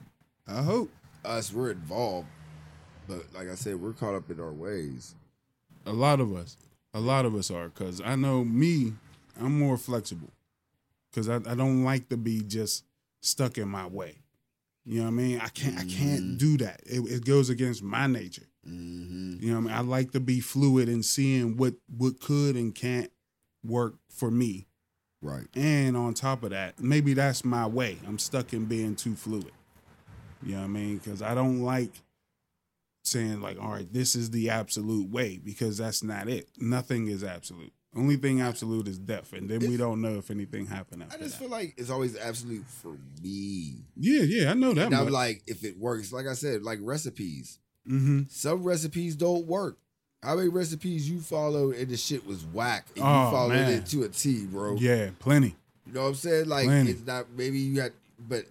I 0.46 0.60
hope. 0.60 0.90
Us, 1.24 1.50
we're 1.50 1.70
involved, 1.70 2.28
but 3.08 3.22
like 3.34 3.48
I 3.48 3.54
said, 3.54 3.80
we're 3.80 3.94
caught 3.94 4.14
up 4.14 4.30
in 4.30 4.40
our 4.40 4.52
ways. 4.52 5.14
A 5.86 5.92
lot 5.94 6.20
of 6.20 6.34
us. 6.36 6.58
A 6.92 7.00
lot 7.00 7.24
of 7.24 7.34
us 7.34 7.50
are. 7.50 7.70
Cause 7.70 8.02
I 8.04 8.14
know 8.14 8.44
me, 8.44 8.92
I'm 9.40 9.58
more 9.58 9.78
flexible. 9.78 10.28
Cause 11.14 11.30
I, 11.30 11.36
I 11.36 11.54
don't 11.54 11.82
like 11.82 12.10
to 12.10 12.18
be 12.18 12.42
just 12.42 12.84
stuck 13.24 13.58
in 13.58 13.68
my 13.68 13.86
way. 13.86 14.18
You 14.84 14.98
know 14.98 15.04
what 15.04 15.08
I 15.08 15.12
mean? 15.12 15.40
I 15.40 15.48
can't 15.48 15.78
I 15.78 15.84
can't 15.84 16.36
do 16.36 16.58
that. 16.58 16.82
It, 16.84 17.00
it 17.00 17.24
goes 17.24 17.48
against 17.48 17.82
my 17.82 18.06
nature. 18.06 18.46
Mm-hmm. 18.68 19.36
You 19.40 19.48
know 19.48 19.60
what 19.60 19.60
I 19.60 19.64
mean? 19.68 19.74
I 19.74 19.80
like 19.80 20.12
to 20.12 20.20
be 20.20 20.40
fluid 20.40 20.88
and 20.88 21.04
seeing 21.04 21.56
what 21.56 21.74
what 21.96 22.20
could 22.20 22.54
and 22.56 22.74
can't 22.74 23.10
work 23.64 23.94
for 24.10 24.30
me. 24.30 24.66
Right. 25.22 25.46
And 25.54 25.96
on 25.96 26.12
top 26.12 26.42
of 26.42 26.50
that, 26.50 26.78
maybe 26.78 27.14
that's 27.14 27.46
my 27.46 27.66
way. 27.66 27.98
I'm 28.06 28.18
stuck 28.18 28.52
in 28.52 28.66
being 28.66 28.94
too 28.94 29.14
fluid. 29.14 29.52
You 30.42 30.56
know 30.56 30.58
what 30.58 30.64
I 30.64 30.68
mean? 30.68 30.98
Because 30.98 31.22
I 31.22 31.34
don't 31.34 31.62
like 31.62 32.02
saying 33.04 33.40
like, 33.40 33.58
all 33.58 33.70
right, 33.70 33.90
this 33.90 34.14
is 34.14 34.30
the 34.30 34.50
absolute 34.50 35.10
way, 35.10 35.40
because 35.42 35.78
that's 35.78 36.02
not 36.02 36.28
it. 36.28 36.48
Nothing 36.58 37.08
is 37.08 37.24
absolute. 37.24 37.72
Only 37.96 38.16
thing 38.16 38.40
absolute 38.40 38.88
is 38.88 38.98
death, 38.98 39.32
and 39.32 39.48
then 39.48 39.60
we 39.60 39.76
don't 39.76 40.00
know 40.00 40.16
if 40.18 40.30
anything 40.30 40.66
happened 40.66 41.04
I 41.04 41.16
just 41.16 41.32
that. 41.38 41.40
feel 41.40 41.48
like 41.48 41.74
it's 41.76 41.90
always 41.90 42.16
absolute 42.16 42.64
for 42.66 42.96
me. 43.22 43.76
yeah, 43.96 44.22
yeah, 44.22 44.50
I 44.50 44.54
know 44.54 44.72
that. 44.74 44.86
And 44.86 44.94
I'm 44.94 45.04
much. 45.04 45.12
like, 45.12 45.42
if 45.46 45.64
it 45.64 45.78
works, 45.78 46.12
like 46.12 46.26
I 46.26 46.34
said, 46.34 46.62
like 46.62 46.78
recipes. 46.82 47.58
hmm 47.86 48.22
Some 48.28 48.62
recipes 48.64 49.14
don't 49.16 49.46
work. 49.46 49.78
How 50.22 50.36
many 50.36 50.48
recipes 50.48 51.08
you 51.10 51.20
followed 51.20 51.76
and 51.76 51.88
the 51.88 51.96
shit 51.98 52.26
was 52.26 52.44
whack 52.46 52.86
and 52.96 53.04
Oh, 53.04 53.24
you 53.26 53.30
followed 53.30 53.48
man. 53.50 53.70
it 53.74 53.86
to 53.86 54.04
a 54.04 54.08
T, 54.08 54.46
bro? 54.46 54.76
Yeah, 54.76 55.10
plenty. 55.18 55.54
You 55.86 55.92
know 55.92 56.02
what 56.02 56.08
I'm 56.08 56.14
saying? 56.14 56.48
Like 56.48 56.64
Plenty. 56.64 56.90
it's 56.92 57.06
not 57.06 57.26
maybe 57.36 57.58
you 57.58 57.76
got 57.76 57.90
but 58.26 58.46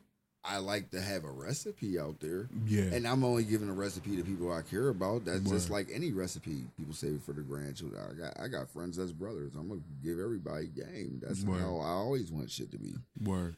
I 0.46 0.58
like 0.58 0.91
to 0.91 1.00
have 1.00 1.24
a 1.24 1.32
recipe 1.32 1.98
out 1.98 2.20
there. 2.20 2.50
Yeah, 2.66 2.84
And 2.94 3.08
I'm 3.08 3.24
only 3.24 3.44
giving 3.46 3.70
a 3.70 3.74
recipe 3.74 4.18
to 4.18 4.24
people 4.24 4.52
I 4.52 4.62
care 4.62 4.89
about. 4.89 5.24
That's 5.24 5.50
just 5.50 5.70
like 5.70 5.88
any 5.94 6.12
recipe. 6.12 6.66
People 6.78 6.94
save 6.94 7.14
it 7.16 7.22
for 7.22 7.32
the 7.32 7.41
grandchildren. 7.41 8.02
I 8.10 8.14
got 8.14 8.39
I 8.39 8.48
got 8.50 8.70
friends 8.70 8.98
that's 8.98 9.12
brothers. 9.14 9.54
I'm 9.58 9.70
gonna 9.70 9.82
give 10.04 10.20
everybody 10.20 10.68
game. 10.68 11.22
That's 11.26 11.44
Word. 11.44 11.62
how 11.62 11.78
I 11.78 11.89
always 11.91 12.32
want 12.32 12.52
shit 12.52 12.72
to 12.72 12.78
be. 12.78 12.94
word. 13.24 13.56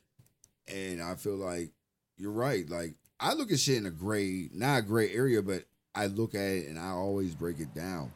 And 0.67 1.01
I 1.01 1.15
feel 1.15 1.37
like 1.37 1.71
you're 2.17 2.31
right. 2.31 2.69
Like 2.69 2.93
I 3.19 3.33
look 3.33 3.51
at 3.51 3.59
shit 3.59 3.77
in 3.77 3.85
a 3.87 3.91
gray, 3.91 4.49
not 4.53 4.79
a 4.79 4.81
gray 4.83 5.11
area, 5.11 5.41
but 5.41 5.63
I 5.95 6.07
look 6.07 6.35
at 6.35 6.41
it 6.41 6.67
and 6.67 6.77
I 6.77 6.89
always 6.89 7.33
break 7.33 7.59
it 7.59 7.73
down. 7.73 8.11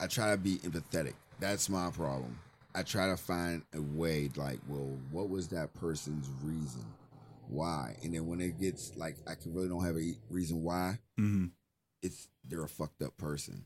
I 0.00 0.06
try 0.06 0.30
to 0.30 0.36
be 0.38 0.56
empathetic. 0.58 1.14
That's 1.40 1.68
my 1.68 1.90
problem. 1.90 2.38
I 2.74 2.82
try 2.82 3.08
to 3.08 3.16
find 3.16 3.62
a 3.72 3.80
way, 3.80 4.30
like, 4.36 4.58
well, 4.68 4.96
what 5.12 5.28
was 5.28 5.48
that 5.48 5.72
person's 5.74 6.28
reason? 6.42 6.84
Why? 7.48 7.96
And 8.02 8.14
then 8.14 8.26
when 8.26 8.40
it 8.40 8.58
gets 8.60 8.92
like 8.96 9.16
I 9.28 9.34
can 9.34 9.52
really 9.54 9.68
don't 9.68 9.84
have 9.84 9.96
a 9.96 10.12
reason 10.30 10.62
why, 10.62 10.98
hmm 11.16 11.46
it's 12.02 12.28
they're 12.46 12.64
a 12.64 12.68
fucked 12.68 13.02
up 13.02 13.16
person. 13.16 13.64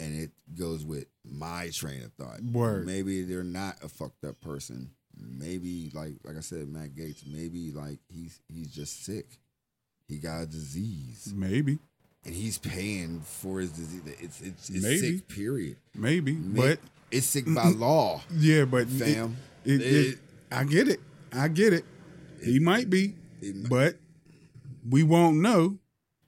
And 0.00 0.16
it 0.16 0.30
goes 0.56 0.84
with 0.84 1.06
my 1.24 1.70
train 1.72 2.04
of 2.04 2.12
thought. 2.12 2.40
Word. 2.52 2.86
Maybe 2.86 3.22
they're 3.24 3.42
not 3.42 3.82
a 3.82 3.88
fucked 3.88 4.24
up 4.24 4.40
person. 4.40 4.90
Maybe 5.20 5.90
like 5.92 6.14
like 6.22 6.36
I 6.36 6.40
said, 6.40 6.68
Matt 6.68 6.94
Gaetz, 6.94 7.26
maybe 7.26 7.72
like 7.72 7.98
he's 8.08 8.40
he's 8.48 8.68
just 8.72 9.04
sick. 9.04 9.26
He 10.06 10.18
got 10.18 10.42
a 10.42 10.46
disease. 10.46 11.32
Maybe, 11.36 11.78
And 12.24 12.32
he's 12.34 12.56
paying 12.58 13.20
for 13.20 13.58
his 13.60 13.72
disease. 13.72 14.02
It's 14.20 14.40
it's, 14.40 14.70
it's 14.70 14.82
Maybe. 14.84 15.16
sick, 15.18 15.28
period. 15.28 15.76
maybe, 15.94 16.32
Ma- 16.32 16.62
but 16.62 16.78
it's 17.10 17.26
sick 17.26 17.44
by 17.52 17.68
law, 17.70 18.22
yeah, 18.32 18.64
but 18.64 18.86
fam. 18.88 19.36
It, 19.64 19.80
it, 19.80 19.82
It- 19.82 20.18
I 20.52 20.62
get 20.64 20.88
it. 20.88 21.00
I 21.32 21.48
get 21.48 21.72
it. 21.72 21.84
He 22.42 22.58
might 22.58 22.88
be, 22.90 23.14
It- 23.40 23.68
but 23.68 23.98
we 24.88 25.02
won't 25.02 25.38
know 25.38 25.78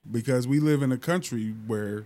because 0.09 0.47
we 0.47 0.59
live 0.59 0.81
in 0.81 0.91
a 0.91 0.97
country 0.97 1.51
where 1.67 2.05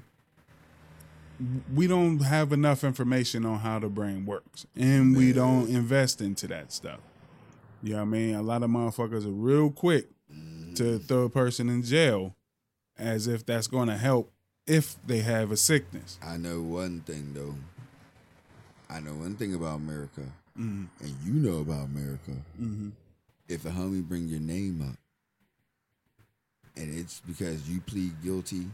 we 1.73 1.85
don't 1.87 2.19
have 2.19 2.53
enough 2.53 2.83
information 2.83 3.45
on 3.45 3.59
how 3.59 3.79
the 3.79 3.89
brain 3.89 4.25
works, 4.25 4.65
and 4.75 5.15
we 5.15 5.33
don't 5.33 5.67
invest 5.69 6.21
into 6.21 6.47
that 6.47 6.71
stuff. 6.71 6.99
You 7.83 7.91
know 7.91 7.97
what 7.97 8.01
I 8.03 8.05
mean? 8.05 8.35
A 8.35 8.41
lot 8.41 8.63
of 8.63 8.69
motherfuckers 8.69 9.25
are 9.25 9.31
real 9.31 9.69
quick 9.69 10.07
to 10.75 10.97
throw 10.99 11.23
a 11.23 11.29
person 11.29 11.69
in 11.69 11.83
jail 11.83 12.35
as 12.97 13.27
if 13.27 13.45
that's 13.45 13.67
going 13.67 13.87
to 13.87 13.97
help 13.97 14.31
if 14.65 14.95
they 15.05 15.19
have 15.19 15.51
a 15.51 15.57
sickness. 15.57 16.17
I 16.23 16.37
know 16.37 16.61
one 16.61 17.01
thing 17.01 17.33
though. 17.33 17.55
I 18.89 18.99
know 18.99 19.13
one 19.15 19.35
thing 19.35 19.53
about 19.53 19.75
America, 19.77 20.21
Mm-hmm. 20.57 20.85
and 21.05 21.15
you 21.25 21.33
know 21.33 21.59
about 21.59 21.85
America. 21.85 22.31
Mm-hmm. 22.61 22.89
If 23.47 23.65
a 23.65 23.69
homie 23.69 24.03
bring 24.03 24.27
your 24.27 24.39
name 24.39 24.81
up, 24.81 24.97
and 26.75 26.97
it's 26.97 27.21
because 27.27 27.69
you 27.69 27.79
plead 27.81 28.13
guilty 28.23 28.67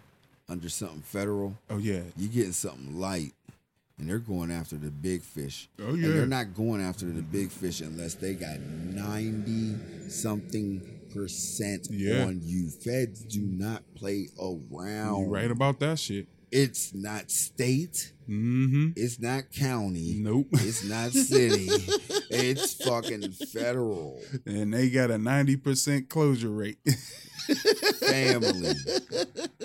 under 0.50 0.70
something 0.70 1.02
federal, 1.02 1.58
Oh 1.70 1.78
yeah, 1.78 2.02
you 2.18 2.28
getting 2.30 2.54
something 2.54 3.00
light, 3.00 3.34
and 3.98 4.10
they're 4.10 4.18
going 4.20 4.50
after 4.52 4.78
the 4.78 4.90
big 4.90 5.22
fish. 5.24 5.70
Oh, 5.80 5.90
And 5.90 5.98
yeah. 6.02 6.08
they're 6.10 6.26
not 6.26 6.56
going 6.56 6.82
after 6.82 7.06
the 7.06 7.22
big 7.22 7.52
fish 7.52 7.82
unless 7.82 8.16
they 8.16 8.34
got 8.34 8.60
ninety 8.60 9.76
something 10.10 10.82
percent 11.14 11.88
Yeah. 11.92 12.24
on 12.26 12.40
you. 12.42 12.70
Feds 12.70 13.22
do 13.26 13.42
not 13.42 13.84
play 13.96 14.30
around. 14.40 15.24
you 15.26 15.28
right 15.28 15.52
about 15.52 15.80
that 15.82 16.00
shit. 16.00 16.28
It's 16.52 16.93
not 16.93 17.32
state. 17.32 18.12
Mm-hmm. 18.30 18.89
It's 18.95 19.20
not 19.20 19.52
county. 19.52 20.16
Nope. 20.20 20.47
It's 20.54 20.84
not 20.84 21.12
city. 21.12 21.68
it's 22.30 22.74
fucking 22.86 23.32
federal. 23.32 24.20
and 24.45 24.74
they 24.74 24.89
got 24.89 25.12
a 25.12 25.16
90% 25.16 26.10
closure 26.10 26.49
rate. 26.49 26.78
Family. 27.99 28.74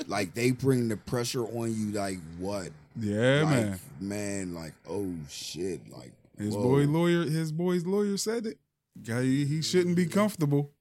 like 0.07 0.35
they 0.35 0.51
bring 0.53 0.89
the 0.89 0.97
pressure 0.97 1.45
on 1.45 1.75
you 1.75 1.93
like 1.93 2.19
what? 2.39 2.71
yeah, 2.99 3.43
like, 3.43 3.51
man. 3.51 3.81
Man, 4.01 4.55
like, 4.55 4.73
oh 4.89 5.13
shit. 5.29 5.81
Like 5.91 6.13
His 6.39 6.55
whoa. 6.55 6.63
boy 6.63 6.85
lawyer, 6.87 7.25
his 7.25 7.53
boy's 7.53 7.85
lawyer 7.85 8.17
said 8.17 8.47
it. 8.47 8.59
Guy, 9.03 9.23
he 9.23 9.45
he 9.45 9.63
shouldn't 9.63 9.97
be 9.97 10.07
comfortable. 10.07 10.73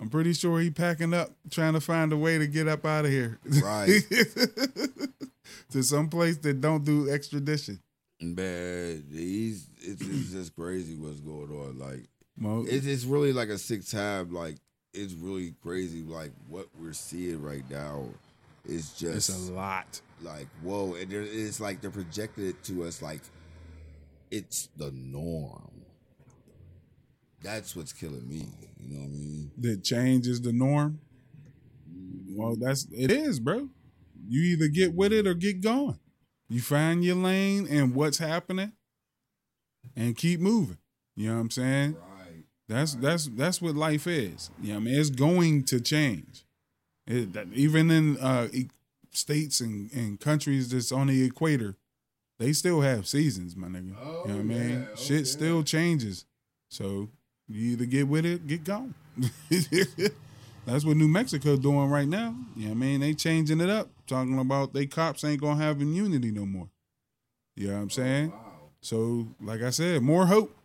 I'm 0.00 0.08
pretty 0.08 0.32
sure 0.32 0.58
he 0.60 0.70
packing 0.70 1.12
up, 1.12 1.30
trying 1.50 1.74
to 1.74 1.80
find 1.80 2.10
a 2.12 2.16
way 2.16 2.38
to 2.38 2.46
get 2.46 2.66
up 2.66 2.86
out 2.86 3.04
of 3.04 3.10
here. 3.10 3.38
Right. 3.62 4.02
to 5.70 5.82
some 5.82 6.08
place 6.08 6.36
that 6.38 6.60
don't 6.60 6.84
do 6.84 7.10
extradition. 7.10 7.80
Man, 8.20 9.04
he's 9.10 9.66
it's, 9.80 10.02
it's 10.02 10.30
just 10.32 10.54
crazy 10.54 10.94
what's 10.96 11.20
going 11.20 11.50
on. 11.50 11.78
Like 11.78 12.06
Mo- 12.36 12.64
it's 12.68 12.86
it's 12.86 13.04
really 13.04 13.32
like 13.32 13.48
a 13.48 13.58
sick 13.58 13.86
time. 13.86 14.32
Like 14.32 14.56
it's 14.92 15.14
really 15.14 15.54
crazy. 15.62 16.02
Like 16.02 16.32
what 16.48 16.66
we're 16.78 16.92
seeing 16.92 17.40
right 17.42 17.64
now 17.70 18.04
is 18.66 18.90
it's 18.90 18.98
just 18.98 19.30
a 19.30 19.52
lot. 19.52 20.00
like 20.22 20.46
whoa 20.62 20.94
and 20.94 21.10
there, 21.10 21.22
it's 21.22 21.60
like 21.60 21.80
they're 21.80 21.90
projecting 21.90 22.46
it 22.48 22.62
to 22.64 22.84
us 22.84 23.00
like 23.00 23.22
it's 24.30 24.68
the 24.76 24.90
norm 24.90 25.70
that's 27.42 27.74
what's 27.74 27.94
killing 27.94 28.28
me 28.28 28.44
you 28.78 28.94
know 28.94 29.00
what 29.00 29.06
i 29.06 29.08
mean 29.08 29.50
That 29.58 29.82
change 29.82 30.26
is 30.28 30.42
the 30.42 30.52
norm. 30.52 31.00
Well, 32.32 32.54
that's 32.56 32.86
it 32.92 33.10
is, 33.10 33.40
bro. 33.40 33.68
You 34.28 34.42
either 34.42 34.68
get 34.68 34.94
with 34.94 35.12
it 35.12 35.26
or 35.26 35.34
get 35.34 35.60
going. 35.60 35.98
You 36.48 36.60
find 36.60 37.04
your 37.04 37.16
lane 37.16 37.66
and 37.70 37.94
what's 37.94 38.18
happening, 38.18 38.72
and 39.96 40.16
keep 40.16 40.40
moving. 40.40 40.78
You 41.16 41.28
know 41.28 41.34
what 41.36 41.40
I'm 41.42 41.50
saying? 41.50 41.94
right 41.94 42.44
That's 42.68 42.94
that's 42.94 43.26
that's 43.26 43.62
what 43.62 43.76
life 43.76 44.06
is. 44.06 44.50
You 44.60 44.68
know 44.68 44.74
what 44.74 44.80
I 44.80 44.84
mean? 44.84 45.00
It's 45.00 45.10
going 45.10 45.64
to 45.64 45.80
change. 45.80 46.44
It, 47.06 47.32
that, 47.32 47.48
even 47.52 47.90
in 47.90 48.18
uh, 48.18 48.48
states 49.10 49.60
and, 49.60 49.90
and 49.92 50.20
countries 50.20 50.70
that's 50.70 50.92
on 50.92 51.08
the 51.08 51.24
equator, 51.24 51.76
they 52.38 52.52
still 52.52 52.80
have 52.80 53.06
seasons, 53.06 53.56
my 53.56 53.68
nigga. 53.68 53.88
you 53.88 53.92
know 53.92 54.20
what 54.22 54.30
I 54.30 54.42
mean? 54.42 54.86
yeah, 54.88 54.94
Shit 54.96 55.26
still 55.26 55.62
changes. 55.62 56.24
So 56.68 57.08
you 57.48 57.72
either 57.72 57.84
get 57.84 58.06
with 58.08 58.24
it, 58.24 58.46
get 58.46 58.64
gone. 58.64 58.94
that's 60.70 60.84
what 60.84 60.96
New 60.96 61.08
Mexico 61.08 61.56
doing 61.56 61.88
right 61.90 62.08
now. 62.08 62.34
You 62.56 62.64
know 62.64 62.68
what 62.70 62.76
I 62.76 62.78
mean? 62.78 63.00
They 63.00 63.14
changing 63.14 63.60
it 63.60 63.70
up, 63.70 63.90
talking 64.06 64.38
about 64.38 64.72
they 64.72 64.86
cops 64.86 65.24
ain't 65.24 65.40
gonna 65.40 65.62
have 65.62 65.80
immunity 65.80 66.30
no 66.30 66.46
more. 66.46 66.68
You 67.56 67.68
know 67.68 67.74
what 67.74 67.82
I'm 67.82 67.90
saying? 67.90 68.32
Oh, 68.34 68.68
so, 68.80 69.28
like 69.40 69.62
I 69.62 69.70
said, 69.70 70.02
more 70.02 70.26
hope 70.26 70.56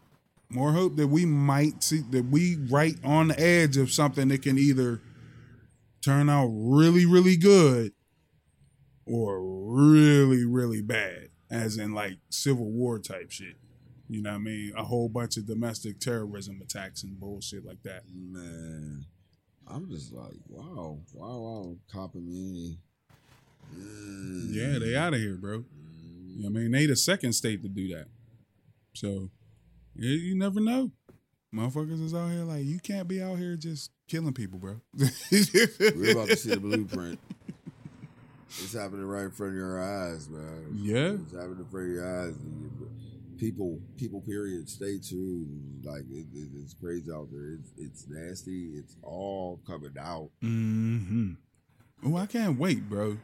more 0.49 0.73
hope 0.73 0.95
that 0.95 1.07
we 1.07 1.25
might 1.25 1.83
see 1.83 2.01
that 2.11 2.25
we 2.25 2.55
right 2.69 2.95
on 3.03 3.29
the 3.29 3.39
edge 3.39 3.77
of 3.77 3.91
something 3.91 4.27
that 4.27 4.41
can 4.41 4.57
either 4.57 5.01
turn 6.01 6.29
out 6.29 6.47
really 6.51 7.05
really 7.05 7.35
good 7.35 7.91
or 9.07 9.41
really 9.43 10.45
really 10.45 10.81
bad 10.81 11.29
as 11.49 11.77
in 11.77 11.93
like 11.93 12.17
civil 12.29 12.71
war 12.71 12.99
type 12.99 13.31
shit 13.31 13.55
you 14.07 14.21
know 14.21 14.29
what 14.29 14.35
i 14.35 14.39
mean 14.39 14.71
a 14.77 14.83
whole 14.83 15.09
bunch 15.09 15.35
of 15.35 15.47
domestic 15.47 15.99
terrorism 15.99 16.61
attacks 16.61 17.01
and 17.03 17.19
bullshit 17.19 17.65
like 17.65 17.81
that 17.83 18.03
man 18.13 19.05
i'm 19.67 19.89
just 19.89 20.13
like 20.13 20.33
wow 20.47 20.99
wow 21.13 21.37
wow 21.37 21.75
cop 21.91 22.15
immunity 22.15 22.77
Mm. 23.75 24.53
yeah 24.53 24.77
they 24.79 24.95
out 24.95 25.13
of 25.15 25.19
here 25.19 25.35
bro. 25.35 25.63
You 26.37 26.43
know 26.43 26.47
i 26.47 26.49
mean 26.49 26.71
they 26.71 26.85
the 26.85 26.95
second 26.95 27.33
state 27.33 27.63
to 27.63 27.67
do 27.67 27.87
that. 27.95 28.05
So 28.93 29.31
yeah, 29.95 30.11
you 30.11 30.35
never 30.37 30.59
know. 30.59 30.91
Motherfuckers 31.53 32.01
is 32.03 32.13
out 32.13 32.29
here 32.29 32.43
like 32.43 32.63
you 32.63 32.79
can't 32.79 33.07
be 33.07 33.21
out 33.23 33.39
here 33.39 33.55
just 33.55 33.89
killing 34.07 34.33
people 34.33 34.59
bro. 34.59 34.81
We're 34.93 36.11
about 36.11 36.27
to 36.29 36.35
see 36.35 36.49
the 36.51 36.59
blueprint. 36.61 37.19
It's 38.49 38.73
happening 38.73 39.05
right 39.05 39.23
in 39.23 39.31
front 39.31 39.53
of 39.53 39.57
your 39.57 39.81
eyes 39.81 40.29
man 40.29 40.69
Yeah. 40.75 41.13
it's 41.23 41.33
happening 41.33 41.59
in 41.59 41.65
front 41.65 41.87
of 41.87 41.93
your 41.93 42.21
eyes 42.21 42.35
people 43.37 43.79
people 43.97 44.21
period 44.21 44.67
stay 44.69 44.97
tuned 44.97 45.83
like 45.85 46.03
it, 46.11 46.25
it, 46.33 46.49
it's 46.61 46.73
crazy 46.73 47.11
out 47.11 47.27
there 47.31 47.53
it's, 47.59 47.71
it's 47.77 48.05
nasty 48.07 48.71
it's 48.75 48.95
all 49.03 49.59
coming 49.67 49.95
out 49.99 50.29
hmm 50.41 51.33
Oh, 52.05 52.17
I 52.17 52.27
can't 52.27 52.59
wait, 52.59 52.87
bro. 52.87 53.17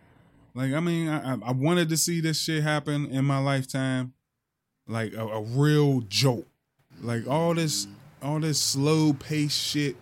Like 0.55 0.74
I 0.74 0.80
mean, 0.80 1.07
I, 1.07 1.34
I- 1.34 1.51
wanted 1.51 1.89
to 1.89 1.97
see 1.97 2.20
this 2.20 2.41
shit 2.41 2.64
happen 2.64 3.05
in 3.12 3.26
my 3.26 3.38
lifetime, 3.38 4.14
like 4.88 5.14
a, 5.14 5.28
a 5.28 5.41
real 5.41 6.01
joke 6.01 6.47
Like 7.01 7.28
all 7.28 7.53
this, 7.53 7.86
all 8.24 8.39
this 8.39 8.59
slow 8.59 9.14
pace 9.14 9.53
shit. 9.53 9.97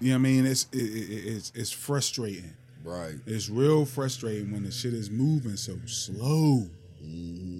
You 0.00 0.10
know 0.10 0.14
what 0.16 0.18
I 0.18 0.22
mean? 0.22 0.44
It's 0.46 0.66
it, 0.72 0.78
it, 0.82 1.26
it's 1.34 1.52
it's 1.54 1.70
frustrating. 1.70 2.52
Right. 2.84 3.14
It's 3.26 3.48
real 3.48 3.86
frustrating 3.86 4.52
when 4.52 4.64
the 4.64 4.70
shit 4.70 4.92
is 4.92 5.08
moving 5.10 5.56
so 5.56 5.78
slow. 5.86 6.68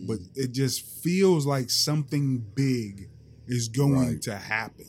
But 0.07 0.19
mm. 0.19 0.29
it 0.37 0.53
just 0.53 0.83
feels 1.03 1.47
like 1.47 1.71
something 1.71 2.45
big 2.55 3.09
is 3.47 3.69
going 3.69 3.93
Right. 3.95 4.23
to 4.23 4.37
happen. 4.37 4.87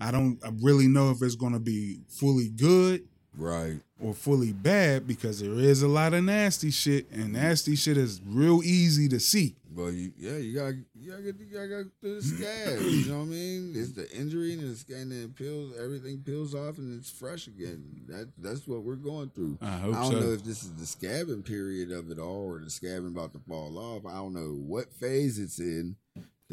I 0.00 0.10
don't 0.10 0.38
I 0.44 0.50
really 0.60 0.88
know 0.88 1.10
if 1.10 1.22
it's 1.22 1.36
going 1.36 1.52
to 1.52 1.60
be 1.60 2.00
fully 2.08 2.48
good 2.48 3.04
Right. 3.36 3.80
or 4.00 4.14
fully 4.14 4.52
bad 4.52 5.06
because 5.06 5.40
there 5.40 5.52
is 5.54 5.82
a 5.82 5.88
lot 5.88 6.12
of 6.12 6.24
nasty 6.24 6.70
shit 6.70 7.10
and 7.10 7.32
nasty 7.34 7.76
shit 7.76 7.96
is 7.96 8.20
real 8.26 8.62
easy 8.62 9.08
to 9.08 9.20
see. 9.20 9.56
Well, 9.74 9.90
you, 9.90 10.12
yeah, 10.18 10.36
you 10.36 10.54
gotta, 10.54 10.78
you 10.94 11.10
gotta 11.10 11.22
get, 11.22 11.40
you 11.40 11.46
gotta 11.54 11.68
go 11.68 11.84
through 12.00 12.16
the 12.16 12.22
scab. 12.22 12.80
you 12.82 13.10
know 13.10 13.18
what 13.18 13.24
I 13.24 13.28
mean? 13.28 13.72
It's 13.74 13.92
the 13.92 14.10
injury 14.10 14.52
and 14.52 14.62
the 14.62 14.76
scan, 14.76 15.12
and 15.12 15.24
it 15.24 15.36
peels, 15.36 15.74
everything 15.78 16.22
peels 16.24 16.54
off, 16.54 16.78
and 16.78 16.98
it's 16.98 17.10
fresh 17.10 17.46
again. 17.46 18.04
That 18.08 18.32
that's 18.38 18.66
what 18.66 18.82
we're 18.82 18.96
going 18.96 19.30
through. 19.30 19.58
I 19.62 19.78
hope 19.78 19.94
don't 19.94 20.12
so. 20.12 20.20
know 20.20 20.32
if 20.32 20.44
this 20.44 20.62
is 20.62 20.74
the 20.74 20.84
scabbing 20.84 21.44
period 21.44 21.90
of 21.90 22.10
it 22.10 22.18
all, 22.18 22.52
or 22.52 22.60
the 22.60 22.66
scabbing 22.66 23.08
about 23.12 23.32
to 23.32 23.40
fall 23.40 23.78
off. 23.78 24.04
I 24.06 24.16
don't 24.16 24.34
know 24.34 24.54
what 24.54 24.92
phase 24.92 25.38
it's 25.38 25.58
in, 25.58 25.96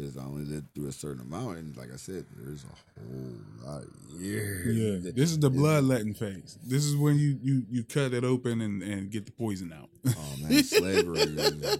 because 0.00 0.16
I 0.16 0.22
only 0.24 0.44
lived 0.44 0.74
through 0.74 0.88
a 0.88 0.92
certain 0.92 1.20
amount, 1.22 1.58
and 1.58 1.76
like 1.76 1.92
I 1.92 1.96
said, 1.96 2.24
there's 2.36 2.64
a 2.64 3.00
whole 3.00 3.34
lot 3.72 3.82
of 3.82 4.20
years. 4.20 4.76
Yeah, 5.04 5.10
this 5.12 5.30
is 5.30 5.38
the 5.38 5.50
bloodletting 5.50 6.14
phase. 6.14 6.58
This 6.64 6.84
is 6.84 6.96
when 6.96 7.18
you 7.18 7.38
you 7.42 7.64
you 7.70 7.84
cut 7.84 8.12
it 8.14 8.24
open 8.24 8.60
and 8.60 8.82
and 8.82 9.10
get 9.10 9.26
the 9.26 9.32
poison 9.32 9.72
out. 9.72 9.88
Oh 10.08 10.34
man, 10.42 10.62
slavery 10.64 11.26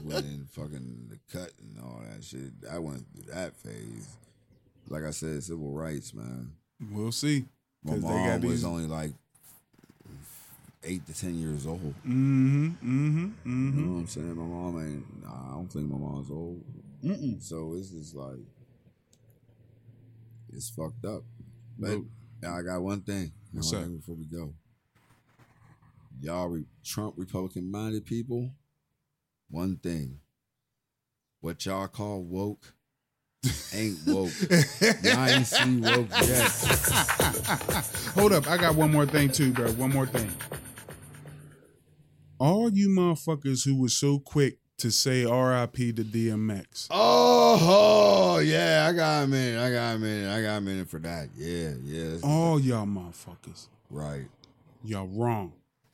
when 0.04 0.46
fucking 0.52 1.08
the 1.10 1.18
cut 1.38 1.52
and 1.60 1.78
all 1.82 2.02
that 2.10 2.22
shit. 2.24 2.52
I 2.70 2.78
went 2.78 3.04
through 3.14 3.32
that 3.34 3.56
phase. 3.56 4.08
Like 4.88 5.04
I 5.04 5.10
said, 5.10 5.42
civil 5.42 5.70
rights, 5.72 6.12
man. 6.14 6.52
we'll 6.90 7.12
see. 7.12 7.44
My 7.84 7.96
mom 7.96 8.26
got 8.26 8.40
was 8.42 8.52
these- 8.60 8.64
only 8.64 8.86
like 8.86 9.12
eight 10.84 11.06
to 11.06 11.14
ten 11.18 11.38
years 11.38 11.66
old. 11.66 11.94
Mm-hmm. 12.06 12.66
Mm-hmm. 12.66 13.18
You 13.18 13.32
Mm-hmm. 13.46 13.86
know 13.86 13.92
what 13.94 13.98
I'm 14.00 14.06
saying? 14.06 14.34
My 14.36 14.42
mom 14.44 14.80
ain't. 14.82 15.22
Nah, 15.24 15.52
I 15.52 15.54
don't 15.54 15.70
think 15.72 15.90
my 15.90 15.98
mom's 15.98 16.30
old. 16.30 16.62
Mm-mm. 17.04 17.42
So 17.42 17.74
it's 17.78 17.90
just 17.90 18.14
like 18.14 18.38
it's 20.52 20.70
fucked 20.70 21.04
up. 21.04 21.22
But 21.78 21.90
Nope. 21.90 22.06
I 22.46 22.62
got 22.62 22.82
one 22.82 23.00
thing. 23.02 23.32
What's 23.52 23.72
one 23.72 23.82
thing 23.84 23.96
Before 23.96 24.14
we 24.16 24.24
go, 24.24 24.54
y'all 26.20 26.48
re- 26.48 26.66
Trump 26.84 27.14
Republican 27.16 27.70
minded 27.70 28.04
people. 28.04 28.50
One 29.48 29.76
thing. 29.76 30.20
What 31.40 31.64
y'all 31.64 31.88
call 31.88 32.22
woke 32.22 32.74
ain't 33.74 33.98
woke. 34.06 34.30
y'all 35.02 35.26
ain't 35.26 35.46
see 35.46 35.80
woke 35.80 36.10
yet. 36.10 36.50
Hold 38.14 38.32
up, 38.32 38.46
I 38.48 38.58
got 38.58 38.74
one 38.74 38.92
more 38.92 39.06
thing 39.06 39.30
too, 39.30 39.52
bro. 39.52 39.72
One 39.72 39.90
more 39.92 40.06
thing. 40.06 40.30
All 42.38 42.70
you 42.70 42.88
motherfuckers 42.88 43.64
who 43.64 43.80
was 43.80 43.96
so 43.96 44.18
quick 44.18 44.59
to 44.80 44.90
say 44.90 45.24
R.I.P. 45.24 45.92
to 45.92 46.04
DMX. 46.04 46.88
Oh, 46.90 48.38
yeah, 48.38 48.86
I 48.88 48.92
got 48.92 49.24
a 49.24 49.26
minute. 49.26 49.60
I 49.60 49.70
got 49.70 49.96
a 49.96 49.98
minute. 49.98 50.30
I 50.30 50.42
got 50.42 50.56
a 50.56 50.60
minute 50.60 50.88
for 50.88 50.98
that. 51.00 51.28
Yeah, 51.36 51.72
yeah. 51.84 52.18
All 52.22 52.58
y'all 52.58 52.86
motherfuckers, 52.86 53.68
Right. 53.90 54.26
y'all 54.82 55.06
wrong, 55.06 55.52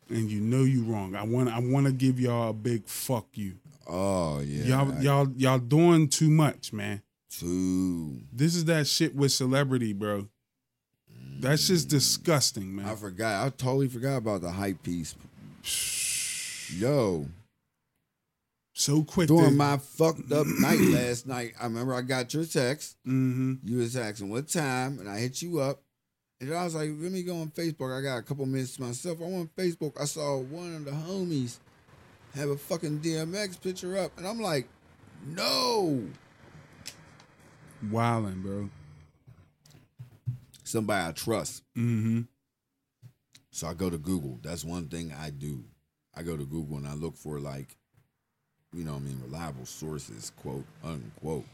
and 0.08 0.30
you 0.30 0.40
know 0.40 0.62
you 0.62 0.84
wrong. 0.84 1.14
I 1.14 1.24
want 1.24 1.48
I 1.48 1.58
want 1.58 1.86
to 1.86 1.92
give 1.92 2.20
y'all 2.20 2.50
a 2.50 2.52
big 2.52 2.86
fuck 2.86 3.26
you. 3.34 3.54
Oh, 3.88 4.40
yeah. 4.40 4.64
y'all 4.64 4.92
I- 4.92 5.00
y'all 5.00 5.32
y'all 5.36 5.58
doing 5.58 6.08
too 6.08 6.30
much, 6.30 6.72
man. 6.72 7.02
Too. 7.28 8.22
This 8.32 8.54
is 8.54 8.64
that 8.66 8.86
shit 8.86 9.14
with 9.14 9.32
celebrity, 9.32 9.92
bro. 9.92 10.28
That's 11.38 11.66
just 11.66 11.88
mm. 11.88 11.90
disgusting, 11.90 12.76
man. 12.76 12.86
I 12.86 12.94
forgot. 12.94 13.46
I 13.46 13.50
totally 13.50 13.88
forgot 13.88 14.16
about 14.16 14.40
the 14.40 14.50
hype 14.50 14.82
piece. 14.82 15.14
Yo, 16.74 17.26
So 18.78 19.02
quick. 19.04 19.28
to, 19.28 19.36
during 19.38 19.56
my 19.56 19.78
fucked 19.78 20.30
up 20.30 20.46
night 20.60 20.78
last 20.80 21.26
night, 21.26 21.54
I 21.58 21.64
remember 21.64 21.94
I 21.94 22.02
got 22.02 22.32
your 22.34 22.44
text. 22.44 22.98
hmm 23.04 23.54
You 23.64 23.78
was 23.78 23.96
asking 23.96 24.28
what 24.28 24.48
time, 24.48 24.98
and 24.98 25.08
I 25.08 25.18
hit 25.18 25.40
you 25.40 25.60
up. 25.60 25.80
And 26.42 26.52
I 26.52 26.62
was 26.64 26.74
like, 26.74 26.90
let 26.90 27.10
me 27.10 27.22
go 27.22 27.40
on 27.40 27.48
Facebook. 27.48 27.98
I 27.98 28.02
got 28.02 28.18
a 28.18 28.22
couple 28.22 28.44
minutes 28.44 28.76
to 28.76 28.82
myself. 28.82 29.18
I'm 29.22 29.34
on 29.34 29.48
Facebook. 29.56 29.98
I 29.98 30.04
saw 30.04 30.36
one 30.36 30.74
of 30.74 30.84
the 30.84 30.90
homies 30.90 31.56
have 32.34 32.50
a 32.50 32.56
fucking 32.58 32.98
DMX 32.98 33.58
picture 33.62 33.96
up. 33.96 34.12
And 34.18 34.26
I'm 34.26 34.40
like, 34.42 34.68
no. 35.26 36.04
Wilding, 37.90 38.42
bro. 38.42 38.68
Somebody 40.64 41.08
I 41.08 41.12
trust. 41.12 41.62
hmm 41.74 42.22
So 43.50 43.68
I 43.68 43.72
go 43.72 43.88
to 43.88 43.96
Google. 43.96 44.38
That's 44.42 44.64
one 44.64 44.88
thing 44.88 45.14
I 45.18 45.30
do. 45.30 45.64
I 46.14 46.22
go 46.22 46.36
to 46.36 46.44
Google 46.44 46.76
and 46.76 46.86
I 46.86 46.92
look 46.92 47.16
for 47.16 47.40
like, 47.40 47.78
you 48.76 48.84
know 48.84 48.92
what 48.92 49.02
I 49.02 49.04
mean, 49.04 49.22
reliable 49.24 49.64
sources, 49.64 50.32
quote, 50.36 50.66
unquote. 50.84 51.46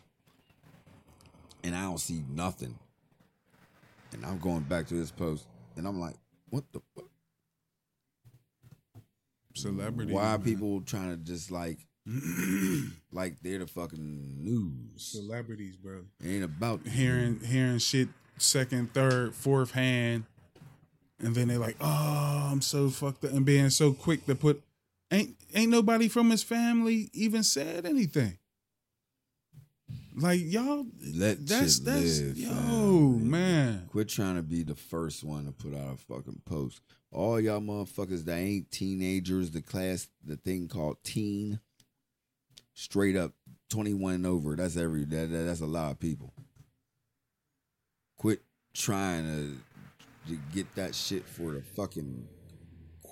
And 1.62 1.76
I 1.76 1.82
don't 1.82 2.00
see 2.00 2.24
nothing. 2.28 2.76
And 4.12 4.26
I'm 4.26 4.38
going 4.38 4.60
back 4.60 4.88
to 4.88 4.94
this 4.94 5.12
post 5.12 5.46
and 5.76 5.86
I'm 5.86 6.00
like, 6.00 6.16
what 6.50 6.64
the 6.72 6.80
fuck? 6.94 7.04
Celebrity. 9.54 10.12
Why 10.12 10.34
are 10.34 10.38
man. 10.38 10.42
people 10.42 10.80
trying 10.80 11.10
to 11.10 11.16
just 11.16 11.50
like 11.50 11.78
like 13.12 13.36
they're 13.42 13.58
the 13.58 13.66
fucking 13.66 14.44
news? 14.44 15.02
celebrities, 15.02 15.76
bro? 15.76 16.00
It 16.20 16.28
ain't 16.28 16.44
about 16.44 16.86
Hearing 16.86 17.40
hearing 17.40 17.78
shit 17.78 18.08
second, 18.38 18.92
third, 18.92 19.34
fourth 19.34 19.72
hand, 19.72 20.24
and 21.20 21.34
then 21.34 21.48
they're 21.48 21.58
like, 21.58 21.76
oh, 21.80 22.48
I'm 22.50 22.62
so 22.62 22.88
fucked 22.88 23.24
up, 23.24 23.32
and 23.32 23.44
being 23.44 23.70
so 23.70 23.92
quick 23.92 24.26
to 24.26 24.34
put. 24.34 24.62
Ain't 25.12 25.36
ain't 25.54 25.70
nobody 25.70 26.08
from 26.08 26.30
his 26.30 26.42
family 26.42 27.10
even 27.12 27.42
said 27.42 27.84
anything. 27.86 28.38
Like 30.16 30.40
y'all, 30.42 30.86
let 31.14 31.46
that's 31.46 31.78
that's 31.80 32.20
live, 32.20 32.36
yo 32.38 32.48
fam. 32.48 33.30
man. 33.30 33.86
Quit 33.90 34.08
trying 34.08 34.36
to 34.36 34.42
be 34.42 34.62
the 34.62 34.74
first 34.74 35.22
one 35.22 35.44
to 35.46 35.52
put 35.52 35.74
out 35.74 35.94
a 35.94 35.96
fucking 35.96 36.42
post. 36.46 36.80
All 37.10 37.38
y'all 37.40 37.60
motherfuckers 37.60 38.24
that 38.24 38.36
ain't 38.38 38.70
teenagers, 38.70 39.50
the 39.50 39.60
class, 39.62 40.08
the 40.24 40.36
thing 40.36 40.68
called 40.68 40.96
teen, 41.04 41.60
straight 42.74 43.16
up 43.16 43.32
21 43.70 44.14
and 44.14 44.26
over. 44.26 44.56
That's 44.56 44.76
every 44.78 45.04
that, 45.04 45.30
that- 45.30 45.44
that's 45.44 45.60
a 45.60 45.66
lot 45.66 45.90
of 45.92 46.00
people. 46.00 46.32
Quit 48.16 48.40
trying 48.74 49.24
to, 50.26 50.30
to 50.32 50.38
get 50.54 50.74
that 50.76 50.94
shit 50.94 51.24
for 51.26 51.52
the 51.52 51.60
fucking 51.62 52.26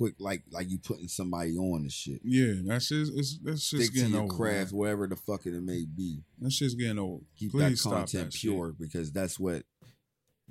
quick 0.00 0.14
like 0.18 0.42
like 0.50 0.70
you 0.70 0.78
putting 0.78 1.08
somebody 1.08 1.56
on 1.58 1.82
the 1.82 1.90
shit. 1.90 2.20
Yeah, 2.24 2.54
that's 2.64 2.88
just 2.88 3.12
it's, 3.14 3.38
that's 3.44 3.68
just 3.68 3.82
Stick 3.82 3.92
to 3.92 3.98
getting 3.98 4.12
your 4.14 4.22
old. 4.22 4.30
craft, 4.30 4.72
man. 4.72 4.78
wherever 4.78 5.06
the 5.06 5.16
fuck 5.16 5.44
it 5.44 5.52
may 5.62 5.84
be. 5.84 6.22
That's 6.40 6.56
just 6.58 6.78
getting 6.78 6.98
old. 6.98 7.24
keep 7.38 7.50
Please 7.50 7.82
that 7.82 7.90
content 7.90 8.24
that 8.26 8.32
shit. 8.32 8.50
pure 8.50 8.72
because 8.78 9.12
that's 9.12 9.38
what 9.38 9.64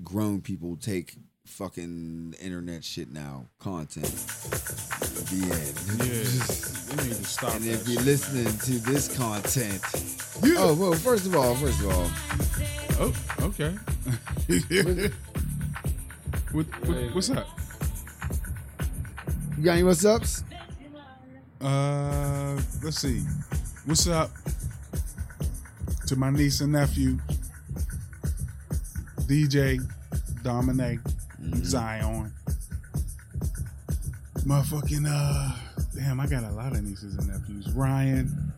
grown 0.04 0.42
people 0.42 0.78
take 0.78 1.18
fucking 1.48 2.36
internet 2.40 2.84
shit 2.84 3.12
now 3.12 3.48
content 3.58 4.06
the 4.06 5.36
Yeah, 5.36 5.56
end 5.56 5.76
they 7.00 7.08
need 7.08 7.16
to 7.16 7.24
stop. 7.26 7.56
and 7.56 7.66
if 7.66 7.88
you're 7.88 7.98
shit. 7.98 8.06
listening 8.06 8.46
to 8.60 8.92
this 8.92 9.08
content 9.18 9.82
oh 10.60 10.76
well 10.76 10.94
first 10.94 11.26
of 11.26 11.36
all 11.36 11.56
first 11.56 11.80
of 11.82 11.90
all 11.92 12.08
Oh, 13.02 13.14
okay. 13.42 13.72
what, 16.52 16.66
what, 16.88 17.16
what's 17.16 17.30
up? 17.30 17.48
You 19.60 19.66
got 19.66 19.74
any 19.74 19.84
what's 19.84 20.06
ups 20.06 20.44
Uh, 21.60 22.58
let's 22.82 23.00
see. 23.00 23.22
What's 23.86 24.08
up 24.08 24.32
to 26.08 26.16
my 26.16 26.30
niece 26.30 26.62
and 26.62 26.72
nephew, 26.72 27.20
DJ, 29.28 29.82
Dominic, 30.42 31.00
Zion. 31.58 32.32
Motherfucking 34.46 35.06
uh, 35.06 35.52
damn, 35.94 36.22
I 36.22 36.28
got 36.28 36.46
a 36.46 36.52
lot 36.52 36.72
of 36.72 36.82
nieces 36.82 37.18
and 37.18 37.28
nephews. 37.28 37.70
Ryan, 37.74 38.54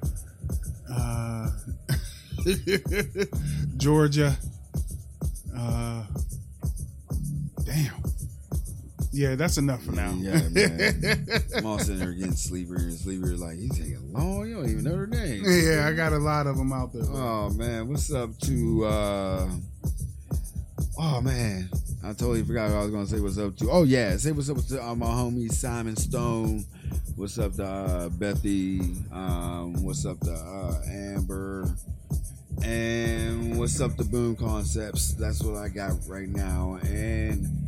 uh, 0.93 1.49
Georgia, 3.77 4.37
uh, 5.57 6.03
damn. 7.65 8.03
Yeah, 9.11 9.35
that's 9.35 9.57
enough 9.57 9.83
for 9.83 9.91
now. 9.91 10.13
yeah 10.17 10.47
man 10.49 11.25
I'm 11.57 11.79
sitting 11.79 11.99
there 11.99 12.13
getting 12.13 12.33
sleepier 12.33 12.75
and 12.77 12.93
sleepier 12.93 13.35
like 13.35 13.57
he's 13.57 13.77
taking 13.77 14.13
long 14.13 14.47
you 14.47 14.55
don't 14.55 14.69
even 14.69 14.83
know 14.83 14.91
their 14.91 15.07
name 15.07 15.43
yeah, 15.45 15.87
I 15.87 15.93
got 15.93 16.13
a 16.13 16.17
lot 16.17 16.47
of 16.47 16.57
them 16.57 16.71
out 16.71 16.93
there. 16.93 17.03
Oh 17.03 17.49
man, 17.51 17.87
what's 17.89 18.13
up 18.13 18.37
to 18.39 18.85
uh 18.85 19.49
Oh 20.99 21.21
man, 21.21 21.69
I 22.03 22.09
totally 22.09 22.43
forgot 22.43 22.69
what 22.69 22.77
I 22.77 22.81
was 22.83 22.91
gonna 22.91 23.05
say 23.07 23.19
what's 23.19 23.37
up 23.37 23.55
to. 23.57 23.71
Oh 23.71 23.83
yeah, 23.83 24.15
say 24.17 24.31
what's 24.31 24.49
up 24.49 24.57
to 24.57 24.83
uh, 24.83 24.95
my 24.95 25.07
homie 25.07 25.51
Simon 25.51 25.95
Stone 25.95 26.65
What's 27.15 27.37
up 27.37 27.53
to 27.57 27.65
uh, 27.65 28.09
Bethy? 28.09 28.81
Um, 29.13 29.83
what's 29.83 30.05
up 30.05 30.19
to 30.21 30.31
uh, 30.31 30.81
Amber? 30.89 31.69
And 32.63 33.59
what's 33.59 33.79
up 33.79 33.95
to 33.97 34.03
Boom 34.03 34.35
Concepts? 34.35 35.13
That's 35.13 35.43
what 35.43 35.55
I 35.55 35.67
got 35.67 35.91
right 36.07 36.27
now. 36.27 36.79
And 36.83 37.67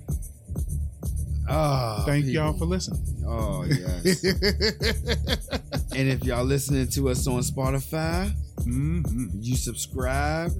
oh, 1.49 2.03
Thank 2.05 2.25
people. 2.25 2.43
y'all 2.43 2.53
for 2.53 2.65
listening. 2.65 3.23
Oh 3.27 3.65
yes. 3.65 4.23
and 5.95 6.09
if 6.09 6.23
y'all 6.23 6.43
listening 6.45 6.87
to 6.89 7.09
us 7.09 7.27
on 7.27 7.41
Spotify, 7.41 8.31
hmm 8.63 9.01
you 9.39 9.55
subscribe 9.55 10.51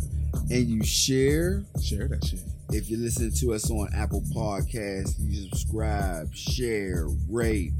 and 0.49 0.67
you 0.67 0.84
share. 0.84 1.63
Share 1.81 2.07
that 2.07 2.23
shit. 2.25 2.41
If 2.69 2.89
you're 2.89 2.99
listening 2.99 3.31
to 3.39 3.53
us 3.53 3.69
on 3.69 3.88
Apple 3.93 4.23
Podcasts, 4.36 5.15
you 5.19 5.47
subscribe, 5.49 6.34
share, 6.34 7.07
rate, 7.29 7.71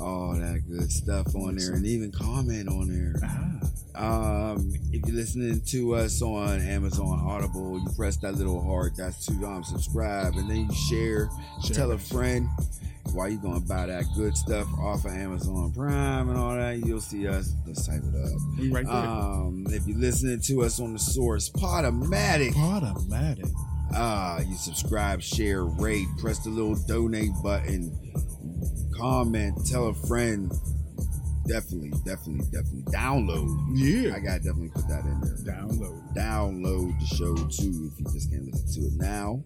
all 0.00 0.34
that 0.34 0.62
good 0.68 0.92
stuff 0.92 1.34
on 1.34 1.56
there, 1.56 1.72
and 1.72 1.84
even 1.86 2.12
comment 2.12 2.68
on 2.68 2.88
there. 2.88 3.14
Ah, 3.24 3.66
Um, 3.94 4.72
if 4.90 5.06
you're 5.06 5.16
listening 5.16 5.60
to 5.66 5.94
us 5.96 6.22
on 6.22 6.60
Amazon 6.60 7.20
Audible, 7.26 7.78
you 7.78 7.88
press 7.96 8.16
that 8.18 8.34
little 8.34 8.62
heart. 8.62 8.92
That's 8.96 9.26
to 9.26 9.32
um, 9.46 9.64
subscribe, 9.64 10.34
and 10.36 10.48
then 10.48 10.68
you 10.68 10.74
share. 10.74 11.28
Share. 11.64 11.76
Tell 11.76 11.92
a 11.92 11.98
friend. 11.98 12.48
Why 13.12 13.28
you 13.28 13.38
gonna 13.38 13.60
buy 13.60 13.86
that 13.86 14.04
good 14.16 14.34
stuff 14.36 14.66
off 14.78 15.04
of 15.04 15.12
Amazon 15.12 15.72
Prime 15.72 16.30
and 16.30 16.38
all 16.38 16.54
that? 16.54 16.78
You'll 16.86 17.00
see 17.00 17.28
us. 17.28 17.52
Let's 17.66 17.86
type 17.86 18.00
it 18.02 18.14
up. 18.14 18.40
we 18.58 18.70
right 18.70 18.86
there. 18.86 18.94
Um, 18.94 19.66
if 19.68 19.86
you're 19.86 19.98
listening 19.98 20.40
to 20.40 20.62
us 20.62 20.80
on 20.80 20.94
the 20.94 20.98
source, 20.98 21.50
Podomatic, 21.50 22.56
Automatic. 22.56 23.44
uh, 23.94 24.40
you 24.48 24.56
subscribe, 24.56 25.20
share, 25.20 25.64
rate, 25.64 26.06
press 26.18 26.38
the 26.38 26.48
little 26.48 26.76
donate 26.86 27.32
button, 27.42 27.92
comment, 28.96 29.58
tell 29.66 29.88
a 29.88 29.94
friend. 29.94 30.50
Definitely, 31.46 31.90
definitely, 32.04 32.46
definitely 32.52 32.84
download. 32.92 33.48
Yeah. 33.74 34.14
I 34.14 34.20
gotta 34.20 34.38
definitely 34.38 34.68
put 34.68 34.86
that 34.88 35.04
in 35.04 35.20
there. 35.20 35.54
Download. 35.54 36.14
Download 36.14 36.98
the 37.00 37.06
show 37.06 37.34
too 37.34 37.90
if 37.92 37.98
you 37.98 38.06
just 38.12 38.30
can't 38.30 38.44
listen 38.46 38.82
to 38.82 38.88
it 38.88 38.94
now. 38.96 39.42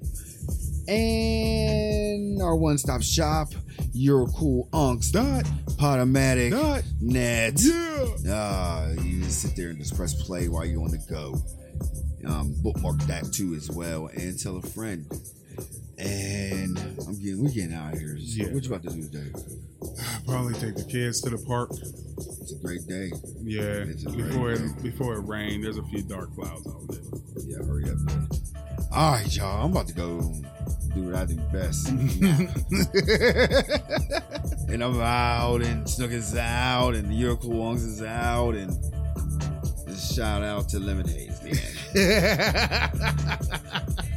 And 0.89 2.41
our 2.43 2.55
one-stop 2.55 3.03
shop, 3.03 3.49
your 3.93 4.27
cool 4.29 4.69
unks, 4.73 5.11
Dot. 5.11 5.45
Podomatic, 5.79 6.51
Dot. 6.51 6.85
net. 7.01 7.55
Yeah. 7.57 8.33
Uh, 8.33 8.95
you 9.03 9.23
just 9.23 9.43
sit 9.43 9.57
there 9.57 9.71
and 9.71 9.79
just 9.79 9.97
press 9.97 10.15
play 10.23 10.49
while 10.49 10.65
you're 10.65 10.83
on 10.83 10.91
the 10.91 10.99
go. 11.09 11.35
Um, 12.25 12.55
bookmark 12.63 12.99
that 13.05 13.33
too 13.33 13.55
as 13.55 13.71
well, 13.71 14.09
and 14.09 14.39
tell 14.39 14.57
a 14.57 14.63
friend. 14.63 15.07
And 15.99 16.79
I'm 17.07 17.19
getting, 17.19 17.43
we 17.43 17.51
getting 17.53 17.73
out 17.75 17.95
of 17.95 17.99
here. 17.99 18.17
So 18.19 18.25
Yeah. 18.25 18.49
What 18.53 18.65
you 18.65 18.75
about 18.75 18.83
to 18.91 18.95
do 18.95 19.03
today? 19.09 19.31
Probably 20.27 20.53
take 20.55 20.75
the 20.77 20.85
kids 20.85 21.21
to 21.23 21.31
the 21.31 21.39
park. 21.39 21.71
It's 21.73 22.53
a 22.53 22.57
great 22.57 22.87
day. 22.87 23.11
Yeah. 23.43 23.85
Before 24.15 24.53
it 24.53 24.83
before 24.83 25.15
it 25.15 25.21
rained, 25.27 25.65
there's 25.65 25.79
a 25.79 25.83
few 25.85 26.03
dark 26.03 26.35
clouds 26.35 26.67
out 26.67 26.87
there. 26.89 27.01
Yeah, 27.47 27.65
hurry 27.65 27.85
up. 27.85 27.97
Man. 27.99 28.29
All 28.93 29.13
right, 29.13 29.35
y'all. 29.37 29.65
I'm 29.65 29.71
about 29.73 29.89
to 29.89 29.95
go 29.95 30.21
do 30.95 31.03
what 31.03 31.15
I 31.15 31.25
do 31.27 31.37
best. 31.53 31.89
and 34.69 34.83
I'm 34.83 35.01
out, 35.01 35.63
and 35.63 35.89
Snook 35.89 36.11
is 36.11 36.35
out, 36.37 36.95
and 36.95 37.15
Your 37.15 37.37
Cool 37.37 37.73
Uncs 37.75 37.85
is 37.87 38.03
out, 38.03 38.55
and 38.55 38.73
just 39.87 40.15
shout 40.15 40.43
out 40.43 40.69
to 40.71 40.79
Lemonades, 40.79 41.43
man. 41.43 41.55